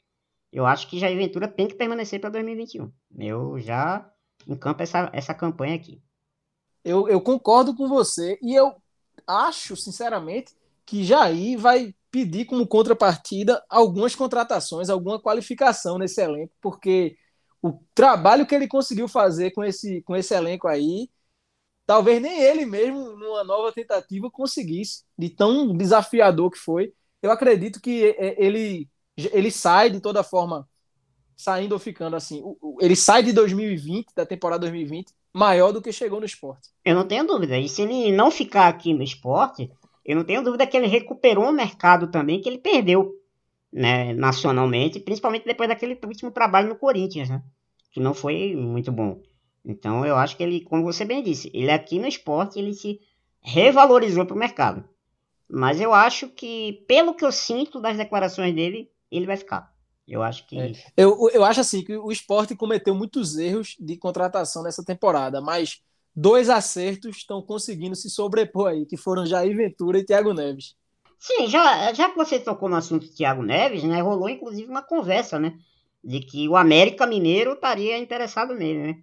Eu 0.50 0.64
acho 0.64 0.88
que 0.88 0.98
Jair 0.98 1.16
Ventura 1.16 1.46
tem 1.46 1.68
que 1.68 1.74
permanecer 1.74 2.18
para 2.18 2.30
2021. 2.30 2.90
Eu 3.18 3.60
já 3.60 4.10
encampo 4.46 4.82
essa, 4.82 5.10
essa 5.12 5.34
campanha 5.34 5.74
aqui. 5.74 6.02
Eu, 6.82 7.06
eu 7.08 7.20
concordo 7.20 7.76
com 7.76 7.86
você 7.86 8.38
e 8.42 8.54
eu 8.54 8.74
acho, 9.26 9.76
sinceramente, 9.76 10.56
que 10.86 11.04
Jair 11.04 11.58
vai 11.58 11.94
pedir 12.10 12.46
como 12.46 12.66
contrapartida 12.66 13.62
algumas 13.68 14.14
contratações, 14.14 14.88
alguma 14.88 15.20
qualificação 15.20 15.98
nesse 15.98 16.22
elenco, 16.22 16.54
porque 16.62 17.18
o 17.60 17.78
trabalho 17.94 18.46
que 18.46 18.54
ele 18.54 18.66
conseguiu 18.66 19.06
fazer 19.06 19.50
com 19.50 19.62
esse, 19.62 20.00
com 20.02 20.16
esse 20.16 20.34
elenco 20.34 20.66
aí, 20.66 21.10
talvez 21.88 22.20
nem 22.20 22.38
ele 22.38 22.66
mesmo, 22.66 23.16
numa 23.16 23.42
nova 23.42 23.72
tentativa, 23.72 24.30
conseguisse, 24.30 25.04
de 25.16 25.30
tão 25.30 25.74
desafiador 25.74 26.50
que 26.50 26.58
foi. 26.58 26.92
Eu 27.22 27.30
acredito 27.30 27.80
que 27.80 28.14
é, 28.18 28.36
ele, 28.36 28.86
ele 29.16 29.50
sai 29.50 29.88
de 29.88 29.98
toda 29.98 30.22
forma, 30.22 30.68
saindo 31.34 31.72
ou 31.72 31.78
ficando 31.78 32.14
assim. 32.14 32.44
Ele 32.78 32.94
sai 32.94 33.22
de 33.22 33.32
2020, 33.32 34.14
da 34.14 34.26
temporada 34.26 34.60
2020, 34.60 35.14
maior 35.32 35.72
do 35.72 35.80
que 35.80 35.90
chegou 35.90 36.20
no 36.20 36.26
esporte. 36.26 36.68
Eu 36.84 36.94
não 36.94 37.08
tenho 37.08 37.26
dúvida. 37.26 37.58
E 37.58 37.66
se 37.70 37.80
ele 37.80 38.12
não 38.12 38.30
ficar 38.30 38.68
aqui 38.68 38.92
no 38.92 39.02
esporte, 39.02 39.72
eu 40.04 40.14
não 40.14 40.24
tenho 40.24 40.44
dúvida 40.44 40.66
que 40.66 40.76
ele 40.76 40.88
recuperou 40.88 41.46
um 41.46 41.52
mercado 41.52 42.10
também 42.10 42.38
que 42.38 42.50
ele 42.50 42.58
perdeu 42.58 43.14
né, 43.72 44.12
nacionalmente, 44.12 45.00
principalmente 45.00 45.46
depois 45.46 45.70
daquele 45.70 45.98
último 46.04 46.30
trabalho 46.30 46.68
no 46.68 46.76
Corinthians, 46.76 47.30
né, 47.30 47.42
que 47.90 47.98
não 47.98 48.12
foi 48.12 48.54
muito 48.54 48.92
bom. 48.92 49.22
Então 49.64 50.04
eu 50.04 50.16
acho 50.16 50.36
que 50.36 50.42
ele, 50.42 50.60
como 50.60 50.82
você 50.82 51.04
bem 51.04 51.22
disse, 51.22 51.50
ele 51.52 51.70
aqui 51.70 51.98
no 51.98 52.06
esporte 52.06 52.58
ele 52.58 52.72
se 52.72 53.00
revalorizou 53.40 54.24
para 54.24 54.36
o 54.36 54.38
mercado. 54.38 54.84
Mas 55.48 55.80
eu 55.80 55.94
acho 55.94 56.28
que, 56.28 56.84
pelo 56.86 57.14
que 57.14 57.24
eu 57.24 57.32
sinto 57.32 57.80
das 57.80 57.96
declarações 57.96 58.54
dele, 58.54 58.90
ele 59.10 59.26
vai 59.26 59.36
ficar. 59.36 59.72
Eu 60.06 60.22
acho 60.22 60.46
que. 60.46 60.58
É. 60.58 60.72
Eu, 60.96 61.30
eu 61.32 61.44
acho 61.44 61.60
assim 61.60 61.82
que 61.82 61.96
o 61.96 62.10
esporte 62.10 62.54
cometeu 62.54 62.94
muitos 62.94 63.36
erros 63.36 63.76
de 63.78 63.96
contratação 63.96 64.62
nessa 64.62 64.84
temporada, 64.84 65.40
mas 65.40 65.82
dois 66.14 66.48
acertos 66.50 67.16
estão 67.16 67.40
conseguindo 67.40 67.94
se 67.94 68.10
sobrepor 68.10 68.70
aí, 68.70 68.86
que 68.86 68.96
foram 68.96 69.26
Jair 69.26 69.56
Ventura 69.56 69.98
e 69.98 70.04
Thiago 70.04 70.34
Neves. 70.34 70.74
Sim, 71.18 71.46
já, 71.48 71.92
já 71.92 72.10
que 72.10 72.16
você 72.16 72.38
tocou 72.38 72.68
no 72.68 72.76
assunto 72.76 73.12
Thiago 73.12 73.42
Neves, 73.42 73.82
né, 73.84 74.00
rolou 74.00 74.28
inclusive 74.28 74.70
uma 74.70 74.82
conversa, 74.82 75.38
né, 75.38 75.58
de 76.02 76.20
que 76.20 76.48
o 76.48 76.56
América 76.56 77.06
Mineiro 77.06 77.52
estaria 77.52 77.98
interessado 77.98 78.54
nele, 78.54 78.78
né. 78.78 79.02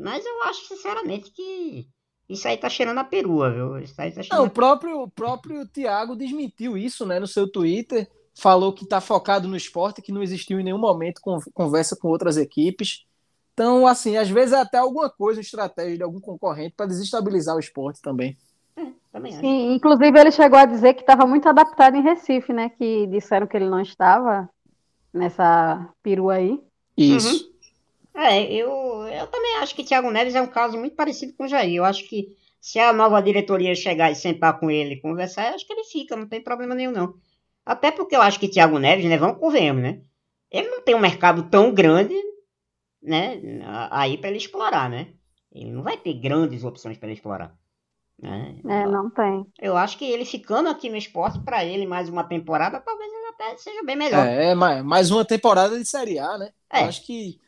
Mas 0.00 0.24
eu 0.24 0.42
acho 0.44 0.66
sinceramente 0.66 1.30
que 1.30 1.88
isso 2.28 2.46
aí 2.46 2.56
tá 2.56 2.68
cheirando 2.68 2.98
a 2.98 3.04
perua, 3.04 3.50
viu? 3.50 3.78
Isso 3.78 4.00
aí 4.00 4.12
tá 4.12 4.22
Não, 4.30 4.44
a... 4.44 4.46
o 4.46 4.50
próprio, 4.50 5.02
o 5.02 5.10
próprio 5.10 5.66
Thiago 5.66 6.14
desmentiu 6.14 6.76
isso, 6.78 7.04
né, 7.04 7.18
no 7.18 7.26
seu 7.26 7.50
Twitter, 7.50 8.08
falou 8.34 8.72
que 8.72 8.86
tá 8.86 9.00
focado 9.00 9.48
no 9.48 9.56
esporte, 9.56 10.00
que 10.00 10.12
não 10.12 10.22
existiu 10.22 10.60
em 10.60 10.64
nenhum 10.64 10.78
momento 10.78 11.20
conversa 11.52 11.96
com 11.96 12.08
outras 12.08 12.36
equipes. 12.36 13.04
Então, 13.52 13.86
assim, 13.86 14.16
às 14.16 14.30
vezes 14.30 14.52
é 14.52 14.60
até 14.60 14.78
alguma 14.78 15.10
coisa, 15.10 15.40
estratégia 15.40 15.96
de 15.96 16.02
algum 16.02 16.20
concorrente 16.20 16.74
para 16.76 16.86
desestabilizar 16.86 17.56
o 17.56 17.60
esporte 17.60 18.00
também. 18.00 18.38
É, 18.76 18.86
também 19.12 19.32
Sim, 19.32 19.74
inclusive 19.74 20.18
ele 20.18 20.30
chegou 20.30 20.58
a 20.58 20.64
dizer 20.64 20.94
que 20.94 21.00
estava 21.00 21.26
muito 21.26 21.48
adaptado 21.48 21.96
em 21.96 22.02
Recife, 22.02 22.52
né? 22.52 22.70
Que 22.70 23.06
disseram 23.08 23.46
que 23.46 23.56
ele 23.56 23.68
não 23.68 23.80
estava 23.80 24.48
nessa 25.12 25.88
perua 26.02 26.34
aí. 26.34 26.60
Isso. 26.96 27.44
Uhum. 27.44 27.49
É, 28.20 28.52
eu, 28.52 28.68
eu 29.06 29.26
também 29.28 29.56
acho 29.56 29.74
que 29.74 29.82
Thiago 29.82 30.10
Neves 30.10 30.34
é 30.34 30.42
um 30.42 30.46
caso 30.46 30.76
muito 30.76 30.94
parecido 30.94 31.32
com 31.34 31.44
o 31.44 31.48
Jair. 31.48 31.76
Eu 31.76 31.84
acho 31.84 32.06
que 32.08 32.36
se 32.60 32.78
a 32.78 32.92
nova 32.92 33.22
diretoria 33.22 33.74
chegar 33.74 34.10
e 34.10 34.14
sentar 34.14 34.60
com 34.60 34.70
ele 34.70 34.94
e 34.94 35.00
conversar, 35.00 35.48
eu 35.48 35.54
acho 35.54 35.66
que 35.66 35.72
ele 35.72 35.84
fica, 35.84 36.14
não 36.14 36.28
tem 36.28 36.42
problema 36.42 36.74
nenhum, 36.74 36.92
não. 36.92 37.14
Até 37.64 37.90
porque 37.90 38.14
eu 38.14 38.20
acho 38.20 38.38
que 38.38 38.48
Thiago 38.48 38.78
Neves, 38.78 39.06
né, 39.06 39.16
vamos 39.16 39.38
convenhamos, 39.38 39.82
né? 39.82 40.02
Ele 40.50 40.68
não 40.68 40.82
tem 40.82 40.94
um 40.94 41.00
mercado 41.00 41.48
tão 41.48 41.72
grande 41.72 42.14
né, 43.02 43.40
aí 43.90 44.18
para 44.18 44.28
ele 44.28 44.38
explorar, 44.38 44.90
né? 44.90 45.14
Ele 45.52 45.70
não 45.70 45.82
vai 45.82 45.96
ter 45.96 46.14
grandes 46.14 46.62
opções 46.64 46.98
para 46.98 47.08
ele 47.08 47.14
explorar. 47.14 47.56
Né? 48.20 48.60
É, 48.68 48.86
não 48.86 49.08
tem. 49.08 49.46
Eu 49.58 49.76
acho 49.76 49.96
que 49.96 50.04
ele 50.04 50.26
ficando 50.26 50.68
aqui 50.68 50.90
no 50.90 50.96
esporte, 50.96 51.40
para 51.40 51.64
ele 51.64 51.86
mais 51.86 52.08
uma 52.08 52.22
temporada, 52.22 52.78
talvez 52.80 53.10
ele 53.10 53.26
até 53.28 53.56
seja 53.56 53.82
bem 53.82 53.96
melhor. 53.96 54.26
É, 54.26 54.54
mais 54.54 55.10
uma 55.10 55.24
temporada 55.24 55.78
de 55.78 55.86
Série 55.86 56.18
A, 56.18 56.36
né? 56.36 56.50
É. 56.70 56.82
Eu 56.82 56.88
acho 56.88 57.06
que 57.06 57.40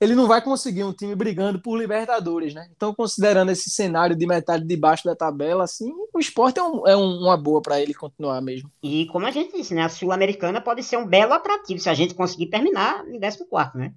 ele 0.00 0.14
não 0.14 0.26
vai 0.26 0.42
conseguir 0.42 0.84
um 0.84 0.92
time 0.92 1.14
brigando 1.14 1.60
por 1.60 1.78
Libertadores, 1.78 2.52
né? 2.52 2.68
Então, 2.74 2.94
considerando 2.94 3.50
esse 3.50 3.70
cenário 3.70 4.16
de 4.16 4.26
metade 4.26 4.66
de 4.66 4.76
baixo 4.76 5.04
da 5.04 5.14
tabela, 5.14 5.64
assim, 5.64 5.92
o 6.12 6.18
esporte 6.18 6.58
é, 6.58 6.62
um, 6.62 6.86
é 6.86 6.96
um, 6.96 7.20
uma 7.22 7.36
boa 7.36 7.62
para 7.62 7.80
ele 7.80 7.94
continuar 7.94 8.40
mesmo. 8.40 8.70
E 8.82 9.06
como 9.06 9.26
a 9.26 9.30
gente 9.30 9.56
disse, 9.56 9.74
né? 9.74 9.82
A 9.82 9.88
Sul-Americana 9.88 10.60
pode 10.60 10.82
ser 10.82 10.96
um 10.96 11.06
belo 11.06 11.32
atrativo 11.32 11.80
se 11.80 11.88
a 11.88 11.94
gente 11.94 12.14
conseguir 12.14 12.46
terminar 12.46 13.06
em 13.08 13.20
14, 13.20 13.78
né? 13.78 13.94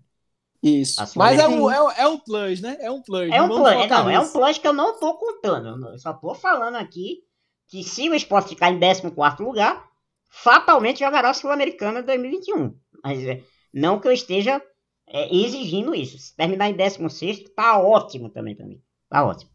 Isso. 0.61 1.01
Mas 1.15 1.39
é 1.39 1.47
um, 1.47 1.69
é, 1.69 1.77
é 1.99 2.07
um 2.07 2.17
plus, 2.17 2.61
né? 2.61 2.77
É 2.79 2.89
um 2.89 3.01
plus. 3.01 3.31
É 3.31 3.41
um 3.41 3.47
plus, 3.47 3.67
é, 3.67 3.87
não, 3.87 4.09
é 4.09 4.19
um 4.19 4.27
plus 4.27 4.57
que 4.57 4.67
eu 4.67 4.73
não 4.73 4.99
tô 4.99 5.13
contando. 5.15 5.89
Eu 5.89 5.99
só 5.99 6.13
tô 6.13 6.33
falando 6.33 6.75
aqui 6.75 7.19
que 7.67 7.83
se 7.83 8.09
o 8.09 8.15
esporte 8.15 8.49
ficar 8.49 8.71
em 8.71 8.79
14 8.79 9.43
lugar, 9.43 9.87
fatalmente 10.29 10.99
jogará 10.99 11.29
a 11.29 11.33
Sul-Americana 11.33 12.01
2021. 12.01 12.73
Mas 13.03 13.23
é, 13.23 13.41
não 13.73 13.99
que 13.99 14.07
eu 14.07 14.11
esteja 14.11 14.61
é, 15.07 15.33
exigindo 15.35 15.95
isso. 15.95 16.17
Se 16.17 16.35
terminar 16.35 16.69
em 16.69 16.73
16, 16.73 17.49
tá 17.55 17.79
ótimo 17.79 18.29
também 18.29 18.55
para 18.55 18.65
mim. 18.65 18.81
Tá 19.09 19.25
ótimo. 19.25 19.51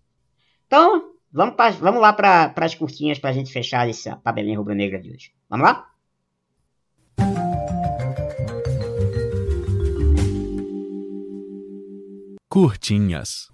Então, 0.66 1.12
vamos, 1.30 1.55
pra, 1.55 1.70
vamos 1.70 2.00
lá 2.00 2.12
para 2.12 2.53
as 2.57 2.74
curtinhas 2.74 3.18
para 3.18 3.30
a 3.30 3.32
gente 3.32 3.53
fechar 3.53 3.88
essa 3.88 4.16
tabelinha 4.16 4.59
rubro-negra 4.59 5.00
de 5.00 5.11
hoje. 5.11 5.32
Vamos 5.48 5.66
lá? 5.66 5.92
curtinhas. 12.53 13.50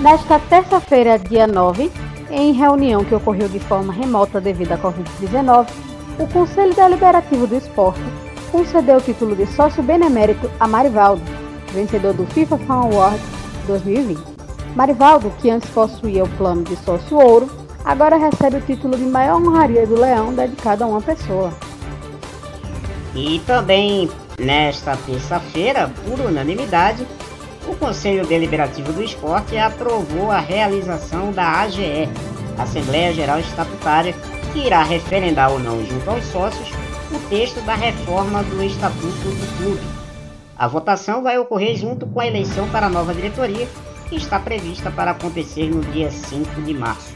Nesta 0.00 0.40
terça-feira, 0.40 1.16
dia 1.16 1.46
9, 1.46 1.88
Em 2.32 2.52
reunião 2.52 3.04
que 3.04 3.14
ocorreu 3.14 3.48
de 3.48 3.60
forma 3.60 3.92
remota 3.92 4.40
devido 4.40 4.72
à 4.72 4.78
Covid-19, 4.78 5.68
o 6.18 6.26
Conselho 6.32 6.74
Deliberativo 6.74 7.46
do 7.46 7.54
Esporte 7.54 8.00
concedeu 8.52 8.98
o 8.98 9.00
título 9.00 9.34
de 9.34 9.46
sócio 9.46 9.82
benemérito 9.82 10.48
a 10.60 10.68
Marivaldo, 10.68 11.22
vencedor 11.72 12.12
do 12.12 12.26
FIFA 12.26 12.58
Fan 12.58 12.82
Award 12.82 13.20
2020. 13.66 14.20
Marivaldo, 14.76 15.32
que 15.40 15.50
antes 15.50 15.70
possuía 15.70 16.22
o 16.22 16.28
plano 16.28 16.62
de 16.62 16.76
sócio 16.76 17.16
ouro, 17.16 17.50
agora 17.82 18.18
recebe 18.18 18.58
o 18.58 18.60
título 18.60 18.96
de 18.96 19.04
maior 19.04 19.40
honraria 19.40 19.86
do 19.86 19.98
Leão 19.98 20.34
dedicado 20.34 20.84
a 20.84 20.86
uma 20.86 21.00
pessoa. 21.00 21.52
E 23.14 23.40
também 23.46 24.10
nesta 24.38 24.96
terça-feira, 24.98 25.90
por 26.04 26.20
unanimidade, 26.20 27.06
o 27.66 27.74
Conselho 27.76 28.26
Deliberativo 28.26 28.92
do 28.92 29.02
Esporte 29.02 29.56
aprovou 29.56 30.30
a 30.30 30.40
realização 30.40 31.32
da 31.32 31.60
AGE, 31.62 32.08
Assembleia 32.58 33.14
Geral 33.14 33.38
Estatutária, 33.38 34.14
que 34.52 34.66
irá 34.66 34.82
referendar 34.82 35.50
ou 35.50 35.58
não 35.58 35.84
junto 35.84 36.10
aos 36.10 36.24
sócios 36.24 36.81
o 37.14 37.28
texto 37.28 37.60
da 37.62 37.74
reforma 37.74 38.42
do 38.42 38.62
Estatuto 38.62 39.06
do 39.06 39.56
Clube. 39.58 39.82
A 40.56 40.66
votação 40.66 41.22
vai 41.22 41.38
ocorrer 41.38 41.76
junto 41.76 42.06
com 42.06 42.20
a 42.20 42.26
eleição 42.26 42.68
para 42.70 42.86
a 42.86 42.90
nova 42.90 43.14
diretoria, 43.14 43.68
que 44.08 44.16
está 44.16 44.38
prevista 44.38 44.90
para 44.90 45.10
acontecer 45.10 45.68
no 45.68 45.82
dia 45.92 46.10
5 46.10 46.62
de 46.62 46.72
março. 46.72 47.14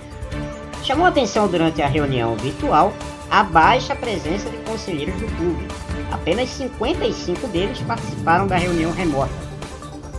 Chamou 0.83 1.07
atenção 1.07 1.49
durante 1.49 1.81
a 1.81 1.87
reunião 1.87 2.37
virtual 2.37 2.93
a 3.31 3.43
baixa 3.43 3.95
presença 3.95 4.49
de 4.51 4.57
conselheiros 4.59 5.15
do 5.17 5.27
clube. 5.37 5.67
Apenas 6.13 6.49
55 6.51 7.47
deles 7.49 7.81
participaram 7.81 8.47
da 8.47 8.57
reunião 8.57 8.93
remota. 8.93 9.33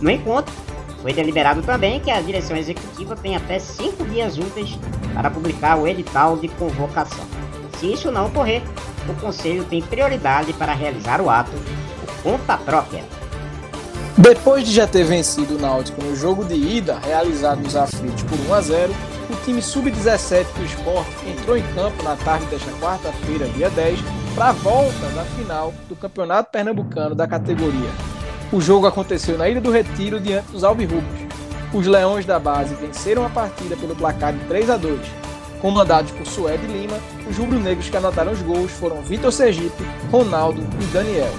No 0.00 0.10
encontro, 0.10 0.54
foi 1.00 1.12
deliberado 1.12 1.62
também 1.62 2.00
que 2.00 2.10
a 2.10 2.20
direção 2.20 2.56
executiva 2.56 3.16
tem 3.16 3.36
até 3.36 3.58
cinco 3.58 4.04
dias 4.04 4.36
úteis 4.36 4.78
para 5.14 5.30
publicar 5.30 5.76
o 5.76 5.86
edital 5.86 6.36
de 6.36 6.48
convocação. 6.48 7.24
Se 7.78 7.92
isso 7.92 8.10
não 8.10 8.26
ocorrer, 8.26 8.62
o 9.08 9.14
Conselho 9.14 9.64
tem 9.64 9.82
prioridade 9.82 10.52
para 10.52 10.72
realizar 10.72 11.20
o 11.20 11.30
ato 11.30 11.52
por 12.00 12.22
conta 12.22 12.56
própria. 12.56 13.04
Depois 14.16 14.66
de 14.66 14.74
já 14.74 14.86
ter 14.86 15.04
vencido 15.04 15.56
o 15.56 15.60
Náutico 15.60 16.02
no 16.02 16.16
jogo 16.16 16.44
de 16.44 16.54
ida 16.54 16.98
realizado 16.98 17.60
nos 17.60 17.76
aflitos 17.76 18.24
por 18.24 18.38
1 18.50 18.54
a 18.54 18.60
0, 18.60 18.94
o 19.30 19.36
time 19.44 19.62
sub-17 19.62 20.46
do 20.56 20.64
esporte 20.64 21.28
entrou 21.28 21.56
em 21.56 21.62
campo 21.74 22.02
na 22.02 22.16
tarde 22.16 22.46
desta 22.46 22.70
quarta-feira, 22.80 23.46
dia 23.48 23.70
10, 23.70 24.00
para 24.34 24.48
a 24.48 24.52
volta 24.52 25.06
da 25.14 25.24
final 25.24 25.72
do 25.88 25.94
Campeonato 25.94 26.50
Pernambucano 26.50 27.14
da 27.14 27.28
categoria. 27.28 27.90
O 28.50 28.60
jogo 28.60 28.86
aconteceu 28.86 29.36
na 29.36 29.48
Ilha 29.48 29.60
do 29.60 29.70
Retiro 29.70 30.18
diante 30.18 30.50
dos 30.50 30.64
Alvirrubos. 30.64 31.04
Os 31.72 31.86
Leões 31.86 32.24
da 32.24 32.38
Base 32.38 32.74
venceram 32.74 33.24
a 33.26 33.28
partida 33.28 33.76
pelo 33.76 33.94
placar 33.94 34.32
de 34.32 34.40
3 34.46 34.70
a 34.70 34.76
2. 34.76 35.00
Comandados 35.60 36.10
por 36.12 36.26
Suede 36.26 36.66
Lima, 36.66 36.98
os 37.28 37.36
rubro-negros 37.36 37.88
que 37.88 37.96
anotaram 37.96 38.32
os 38.32 38.42
gols 38.42 38.70
foram 38.72 39.02
Vitor 39.02 39.32
Sergipe, 39.32 39.84
Ronaldo 40.10 40.62
e 40.80 40.84
Daniel. 40.86 41.32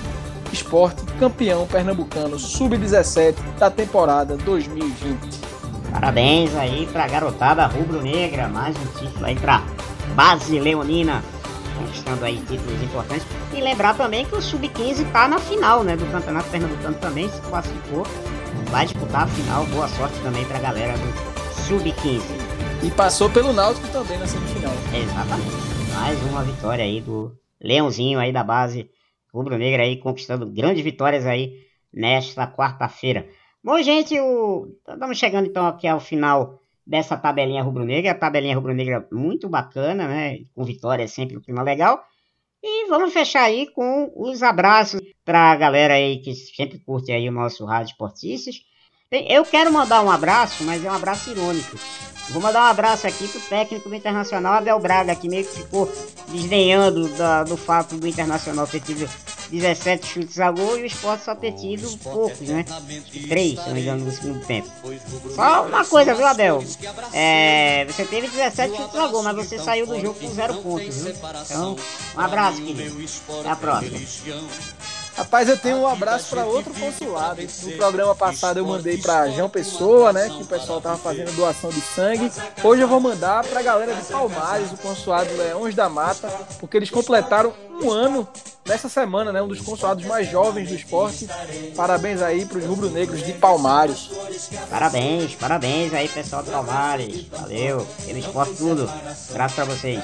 Esporte 0.51 1.03
campeão 1.19 1.67
pernambucano 1.67 2.39
sub-17 2.39 3.35
da 3.57 3.69
temporada 3.69 4.35
2020. 4.37 5.17
Parabéns 5.91 6.55
aí 6.55 6.87
pra 6.91 7.07
garotada 7.07 7.65
rubro-negra, 7.65 8.47
mais 8.47 8.75
um 8.77 8.85
título 8.99 9.25
aí 9.25 9.35
pra 9.35 9.63
base 10.15 10.59
leonina, 10.59 11.23
conquistando 11.77 12.25
aí 12.25 12.37
títulos 12.47 12.81
importantes. 12.81 13.25
E 13.53 13.61
lembrar 13.61 13.95
também 13.95 14.25
que 14.25 14.35
o 14.35 14.41
Sub-15 14.41 15.11
tá 15.11 15.27
na 15.27 15.39
final, 15.39 15.83
né, 15.83 15.95
do 15.95 16.05
Campeonato 16.11 16.49
Pernambucano 16.49 16.95
também, 16.95 17.29
se 17.29 17.41
classificou, 17.41 18.05
vai 18.69 18.85
disputar 18.85 19.23
a 19.23 19.27
final. 19.27 19.65
Boa 19.67 19.87
sorte 19.87 20.19
também 20.19 20.45
pra 20.45 20.59
galera 20.59 20.93
do 20.93 21.63
Sub-15. 21.67 22.21
E 22.83 22.91
passou 22.91 23.29
pelo 23.29 23.51
Náutico 23.51 23.87
também 23.89 24.17
na 24.17 24.25
semifinal. 24.25 24.73
Exatamente. 24.93 25.78
Mais 25.93 26.21
uma 26.23 26.43
vitória 26.43 26.83
aí 26.83 27.01
do 27.01 27.37
Leãozinho 27.61 28.19
aí 28.19 28.31
da 28.31 28.43
base 28.43 28.89
rubro-negra 29.33 29.83
aí, 29.83 29.97
conquistando 29.97 30.45
grandes 30.45 30.83
vitórias 30.83 31.25
aí 31.25 31.65
nesta 31.93 32.47
quarta-feira. 32.47 33.27
Bom, 33.63 33.81
gente, 33.81 34.19
o... 34.19 34.75
estamos 34.87 35.17
chegando 35.17 35.47
então 35.47 35.67
aqui 35.67 35.87
ao 35.87 35.99
final 35.99 36.59
dessa 36.85 37.17
tabelinha 37.17 37.63
rubro-negra. 37.63 38.15
Tabelinha 38.15 38.55
rubro-negra 38.55 39.07
muito 39.11 39.49
bacana, 39.49 40.07
né? 40.07 40.39
Com 40.55 40.63
vitória 40.63 41.07
sempre 41.07 41.37
um 41.37 41.41
clima 41.41 41.61
legal. 41.61 42.03
E 42.61 42.87
vamos 42.87 43.13
fechar 43.13 43.43
aí 43.43 43.67
com 43.67 44.11
os 44.15 44.43
abraços 44.43 45.01
para 45.23 45.51
a 45.51 45.55
galera 45.55 45.93
aí 45.93 46.19
que 46.19 46.33
sempre 46.35 46.79
curte 46.79 47.11
aí 47.11 47.29
o 47.29 47.31
nosso 47.31 47.65
Rádio 47.65 47.91
Esportistas. 47.91 48.61
Eu 49.11 49.43
quero 49.43 49.73
mandar 49.73 50.03
um 50.03 50.11
abraço, 50.11 50.63
mas 50.63 50.85
é 50.85 50.91
um 50.91 50.93
abraço 50.93 51.31
irônico. 51.31 51.75
Vou 52.29 52.39
mandar 52.39 52.61
um 52.61 52.69
abraço 52.69 53.07
aqui 53.07 53.27
pro 53.27 53.41
técnico 53.41 53.89
do 53.89 53.95
Internacional, 53.95 54.53
Abel 54.53 54.79
Braga, 54.79 55.15
que 55.15 55.27
meio 55.27 55.43
que 55.47 55.63
ficou 55.63 55.91
desdenhando 56.27 57.07
da, 57.17 57.43
do 57.43 57.57
fato 57.57 57.95
do 57.95 58.07
Internacional 58.07 58.67
ter 58.67 58.81
tido 58.81 59.09
17 59.49 60.05
chutes 60.05 60.39
a 60.39 60.51
gol 60.51 60.77
e 60.77 60.83
o 60.83 60.85
Sport 60.85 61.21
só 61.21 61.33
ter 61.33 61.53
tido 61.53 61.89
poucos, 62.03 62.39
né? 62.41 62.63
Três, 63.27 63.59
se 63.59 63.65
não 63.65 63.73
me 63.73 63.81
engano, 63.81 64.05
no 64.05 64.11
segundo 64.11 64.45
tempo. 64.45 64.69
Só 65.33 65.65
uma 65.65 65.83
coisa, 65.85 66.13
viu, 66.13 66.27
Abel? 66.27 66.63
É, 67.11 67.85
você 67.85 68.05
teve 68.05 68.27
17 68.27 68.77
chutes 68.77 68.95
a 68.95 69.07
gol, 69.07 69.23
mas 69.23 69.35
você 69.35 69.57
saiu 69.57 69.87
do 69.87 69.99
jogo 69.99 70.19
com 70.19 70.29
zero 70.29 70.53
pontos, 70.61 71.01
viu? 71.01 71.15
Então, 71.45 71.75
um 72.15 72.19
abraço, 72.19 72.61
querido. 72.61 73.03
Até 73.39 73.49
a 73.49 73.55
próxima. 73.55 73.97
Rapaz, 75.19 75.49
eu 75.49 75.57
tenho 75.57 75.79
um 75.79 75.87
abraço 75.87 76.29
para 76.29 76.45
outro 76.45 76.73
consulado. 76.73 77.41
No 77.63 77.71
programa 77.73 78.15
passado 78.15 78.57
eu 78.57 78.65
mandei 78.65 78.97
para 78.97 79.29
João 79.29 79.49
Pessoa, 79.49 80.13
né? 80.13 80.29
Que 80.29 80.43
o 80.43 80.45
pessoal 80.45 80.79
tava 80.79 80.97
fazendo 80.97 81.35
doação 81.35 81.69
de 81.69 81.81
sangue. 81.81 82.31
Hoje 82.63 82.83
eu 82.83 82.87
vou 82.87 83.01
mandar 83.01 83.43
para 83.43 83.59
a 83.59 83.63
galera 83.63 83.93
de 83.93 84.01
Palmares, 84.05 84.71
o 84.71 84.77
consulado 84.77 85.29
Leões 85.35 85.75
da 85.75 85.89
Mata, 85.89 86.29
porque 86.57 86.77
eles 86.77 86.89
completaram 86.89 87.51
um 87.81 87.91
ano 87.91 88.25
nessa 88.65 88.87
semana, 88.87 89.33
né? 89.33 89.41
Um 89.41 89.49
dos 89.49 89.59
consulados 89.59 90.05
mais 90.05 90.31
jovens 90.31 90.69
do 90.69 90.75
esporte. 90.75 91.27
Parabéns 91.75 92.21
aí 92.21 92.45
para 92.45 92.59
os 92.59 92.65
rubro-negros 92.65 93.21
de 93.21 93.33
Palmares. 93.33 94.09
Parabéns, 94.69 95.35
parabéns 95.35 95.93
aí, 95.93 96.07
pessoal 96.07 96.43
de 96.43 96.49
Palmares. 96.49 97.25
Valeu, 97.25 97.85
pelo 98.05 98.19
esporte 98.19 98.53
tudo. 98.53 98.89
Abraço 99.31 99.55
para 99.55 99.65
vocês. 99.65 100.01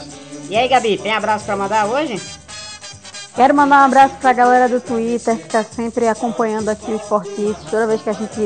E 0.50 0.58
aí, 0.58 0.68
Gabi, 0.68 0.98
tem 0.98 1.14
abraço 1.14 1.46
para 1.46 1.56
mandar 1.56 1.86
hoje? 1.86 2.22
Quero 3.36 3.54
mandar 3.54 3.82
um 3.82 3.86
abraço 3.86 4.16
para 4.16 4.30
a 4.30 4.34
galera 4.34 4.70
do 4.70 4.80
Twitter 4.80 5.36
que 5.36 5.44
está 5.44 5.62
sempre 5.62 6.08
acompanhando 6.08 6.70
aqui 6.70 6.90
o 6.90 6.96
Esportista, 6.96 7.70
toda 7.70 7.88
vez 7.88 8.02
que 8.02 8.10
a 8.10 8.14
gente 8.14 8.40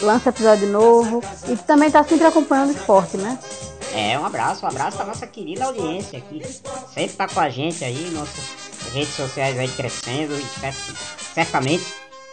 lança 0.00 0.28
episódio 0.28 0.68
novo 0.68 1.20
e 1.48 1.56
que 1.56 1.64
também 1.64 1.88
está 1.88 2.04
sempre 2.04 2.26
acompanhando 2.26 2.68
o 2.68 2.72
esporte, 2.72 3.16
né? 3.16 3.36
É, 3.92 4.16
um 4.16 4.24
abraço, 4.24 4.64
um 4.64 4.68
abraço 4.68 4.96
para 4.96 5.06
nossa 5.06 5.26
querida 5.26 5.64
audiência 5.64 6.20
aqui. 6.20 6.44
Sempre 6.44 7.06
está 7.06 7.26
com 7.26 7.40
a 7.40 7.50
gente 7.50 7.84
aí, 7.84 8.08
nossas 8.12 8.92
redes 8.92 9.14
sociais 9.14 9.58
aí 9.58 9.68
crescendo 9.68 10.32
e 10.38 10.44
certamente 11.34 11.84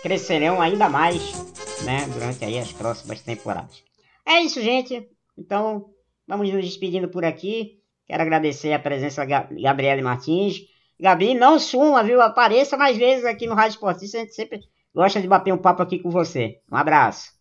crescerão 0.03 0.61
ainda 0.61 0.87
mais, 0.87 1.33
né, 1.81 2.07
durante 2.13 2.45
aí 2.45 2.59
as 2.59 2.71
próximas 2.71 3.21
temporadas. 3.21 3.83
É 4.23 4.39
isso, 4.41 4.61
gente. 4.61 5.09
Então, 5.35 5.87
vamos 6.27 6.53
nos 6.53 6.63
despedindo 6.63 7.09
por 7.09 7.25
aqui. 7.25 7.79
Quero 8.05 8.21
agradecer 8.21 8.71
a 8.71 8.79
presença 8.79 9.25
da 9.25 9.47
Gabriele 9.49 10.03
Martins 10.03 10.76
Gabi, 10.99 11.35
não 11.35 11.59
suma, 11.59 12.03
viu? 12.03 12.21
Apareça 12.21 12.75
mais 12.75 12.97
vezes 12.97 13.23
aqui 13.23 13.45
no 13.45 13.53
Rádio 13.53 13.75
Esportista. 13.75 14.17
A 14.17 14.21
gente 14.21 14.33
sempre 14.33 14.61
gosta 14.93 15.21
de 15.21 15.27
bater 15.27 15.53
um 15.53 15.57
papo 15.57 15.83
aqui 15.83 15.99
com 15.99 16.09
você. 16.09 16.59
Um 16.71 16.75
abraço. 16.75 17.37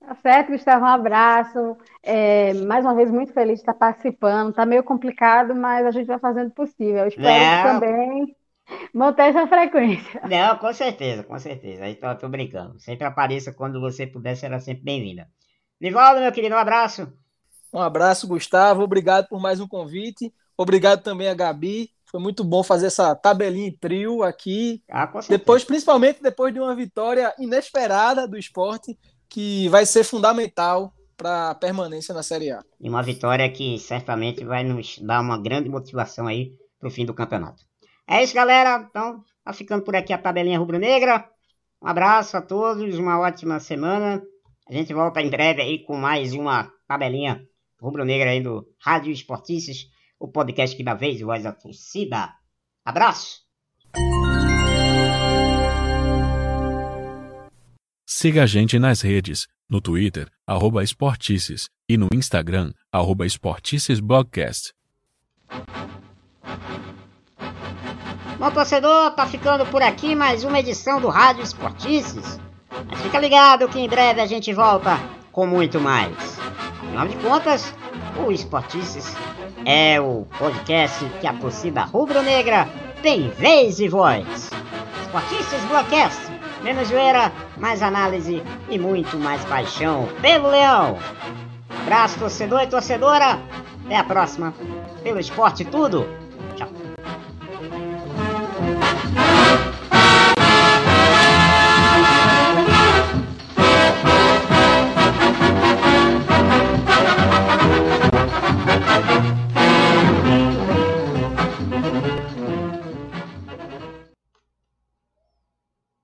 Tá 0.00 0.14
certo, 0.22 0.52
Gustavo, 0.52 0.84
um 0.84 0.88
abraço. 0.88 1.76
É, 2.02 2.52
mais 2.54 2.84
uma 2.84 2.94
vez, 2.94 3.10
muito 3.10 3.32
feliz 3.32 3.56
de 3.56 3.62
estar 3.62 3.74
participando. 3.74 4.54
Tá 4.54 4.66
meio 4.66 4.82
complicado, 4.82 5.54
mas 5.54 5.86
a 5.86 5.90
gente 5.90 6.06
vai 6.06 6.18
fazendo 6.18 6.48
o 6.48 6.54
possível. 6.54 6.98
Eu 6.98 7.08
espero 7.08 7.72
não. 7.72 7.80
também 7.80 8.36
manter 8.92 9.30
essa 9.30 9.46
frequência. 9.46 10.20
Não, 10.28 10.56
com 10.58 10.72
certeza, 10.72 11.22
com 11.22 11.38
certeza. 11.38 11.84
Aí 11.84 11.94
tô, 11.94 12.12
tô 12.16 12.28
brincando. 12.28 12.78
Sempre 12.80 13.06
apareça 13.06 13.52
quando 13.52 13.80
você 13.80 14.06
puder, 14.06 14.36
será 14.36 14.58
sempre 14.58 14.84
bem-vinda. 14.84 15.28
Nivaldo, 15.80 16.20
meu 16.20 16.32
querido, 16.32 16.54
um 16.54 16.58
abraço. 16.58 17.12
Um 17.72 17.80
abraço, 17.80 18.26
Gustavo. 18.26 18.82
Obrigado 18.82 19.28
por 19.28 19.40
mais 19.40 19.60
um 19.60 19.68
convite. 19.68 20.32
Obrigado 20.56 21.02
também 21.02 21.28
a 21.28 21.34
Gabi 21.34 21.90
foi 22.16 22.22
muito 22.22 22.42
bom 22.42 22.62
fazer 22.62 22.86
essa 22.86 23.14
tabelinha 23.14 23.68
em 23.68 23.76
trio 23.76 24.22
aqui. 24.22 24.82
Ah, 24.90 25.10
depois, 25.28 25.64
principalmente 25.64 26.22
depois 26.22 26.52
de 26.52 26.58
uma 26.58 26.74
vitória 26.74 27.34
inesperada 27.38 28.26
do 28.26 28.38
esporte, 28.38 28.98
que 29.28 29.68
vai 29.68 29.84
ser 29.84 30.02
fundamental 30.02 30.94
para 31.14 31.50
a 31.50 31.54
permanência 31.54 32.14
na 32.14 32.22
Série 32.22 32.50
A. 32.50 32.62
E 32.80 32.88
uma 32.88 33.02
vitória 33.02 33.50
que 33.50 33.78
certamente 33.78 34.44
vai 34.44 34.64
nos 34.64 34.98
dar 34.98 35.20
uma 35.20 35.40
grande 35.40 35.68
motivação 35.68 36.26
aí 36.26 36.52
para 36.78 36.88
o 36.88 36.90
fim 36.90 37.04
do 37.04 37.12
campeonato. 37.12 37.62
É 38.08 38.22
isso, 38.22 38.34
galera. 38.34 38.86
Então, 38.88 39.22
tá 39.44 39.52
ficando 39.52 39.84
por 39.84 39.94
aqui 39.94 40.12
a 40.12 40.18
tabelinha 40.18 40.58
rubro-negra. 40.58 41.28
Um 41.82 41.88
abraço 41.88 42.34
a 42.36 42.40
todos, 42.40 42.98
uma 42.98 43.20
ótima 43.20 43.60
semana. 43.60 44.22
A 44.66 44.72
gente 44.72 44.94
volta 44.94 45.20
em 45.20 45.28
breve 45.28 45.60
aí 45.60 45.84
com 45.84 45.96
mais 45.96 46.32
uma 46.32 46.70
tabelinha 46.88 47.42
rubro-negra 47.78 48.30
aí 48.30 48.42
do 48.42 48.66
Rádio 48.80 49.12
Esportistas 49.12 49.94
o 50.18 50.28
podcast 50.28 50.76
que 50.76 50.82
dá 50.82 50.94
vez 50.94 51.20
voz 51.20 51.42
da 51.42 51.52
torcida. 51.52 52.34
Abraço! 52.84 53.44
Siga 58.08 58.44
a 58.44 58.46
gente 58.46 58.78
nas 58.78 59.00
redes, 59.00 59.46
no 59.68 59.80
Twitter, 59.80 60.30
arroba 60.46 60.82
Esportices, 60.82 61.68
e 61.88 61.96
no 61.96 62.08
Instagram, 62.14 62.72
arroba 62.90 63.26
Esporticesblogcast. 63.26 64.72
Bom, 68.38 68.50
torcedor, 68.50 69.12
tá 69.12 69.26
ficando 69.26 69.64
por 69.66 69.82
aqui 69.82 70.14
mais 70.14 70.44
uma 70.44 70.60
edição 70.60 71.00
do 71.00 71.08
Rádio 71.08 71.42
Esportices. 71.42 72.38
Mas 72.90 73.00
fica 73.00 73.18
ligado 73.18 73.68
que 73.68 73.78
em 73.78 73.88
breve 73.88 74.20
a 74.20 74.26
gente 74.26 74.52
volta 74.52 74.98
com 75.32 75.46
muito 75.46 75.80
mais. 75.80 76.14
Afinal 76.38 77.08
de 77.08 77.16
contas, 77.16 77.74
o 78.24 78.30
Esportices 78.30 79.14
é 79.64 80.00
o 80.00 80.26
podcast 80.38 81.04
que 81.20 81.26
a 81.26 81.32
torcida 81.34 81.84
rubro-negra 81.84 82.68
tem 83.02 83.28
vez 83.30 83.80
e 83.80 83.88
voz. 83.88 84.50
Esportices 85.02 85.64
Broadcast, 85.64 86.20
menos 86.62 86.88
zoeira, 86.88 87.32
mais 87.56 87.82
análise 87.82 88.42
e 88.68 88.78
muito 88.78 89.16
mais 89.16 89.44
paixão 89.44 90.08
pelo 90.20 90.50
Leão. 90.50 90.98
Abraço, 91.82 92.18
torcedor 92.18 92.62
e 92.62 92.66
torcedora. 92.66 93.38
Até 93.84 93.96
a 93.96 94.04
próxima. 94.04 94.52
Pelo 95.02 95.20
esporte 95.20 95.64
tudo 95.64 96.25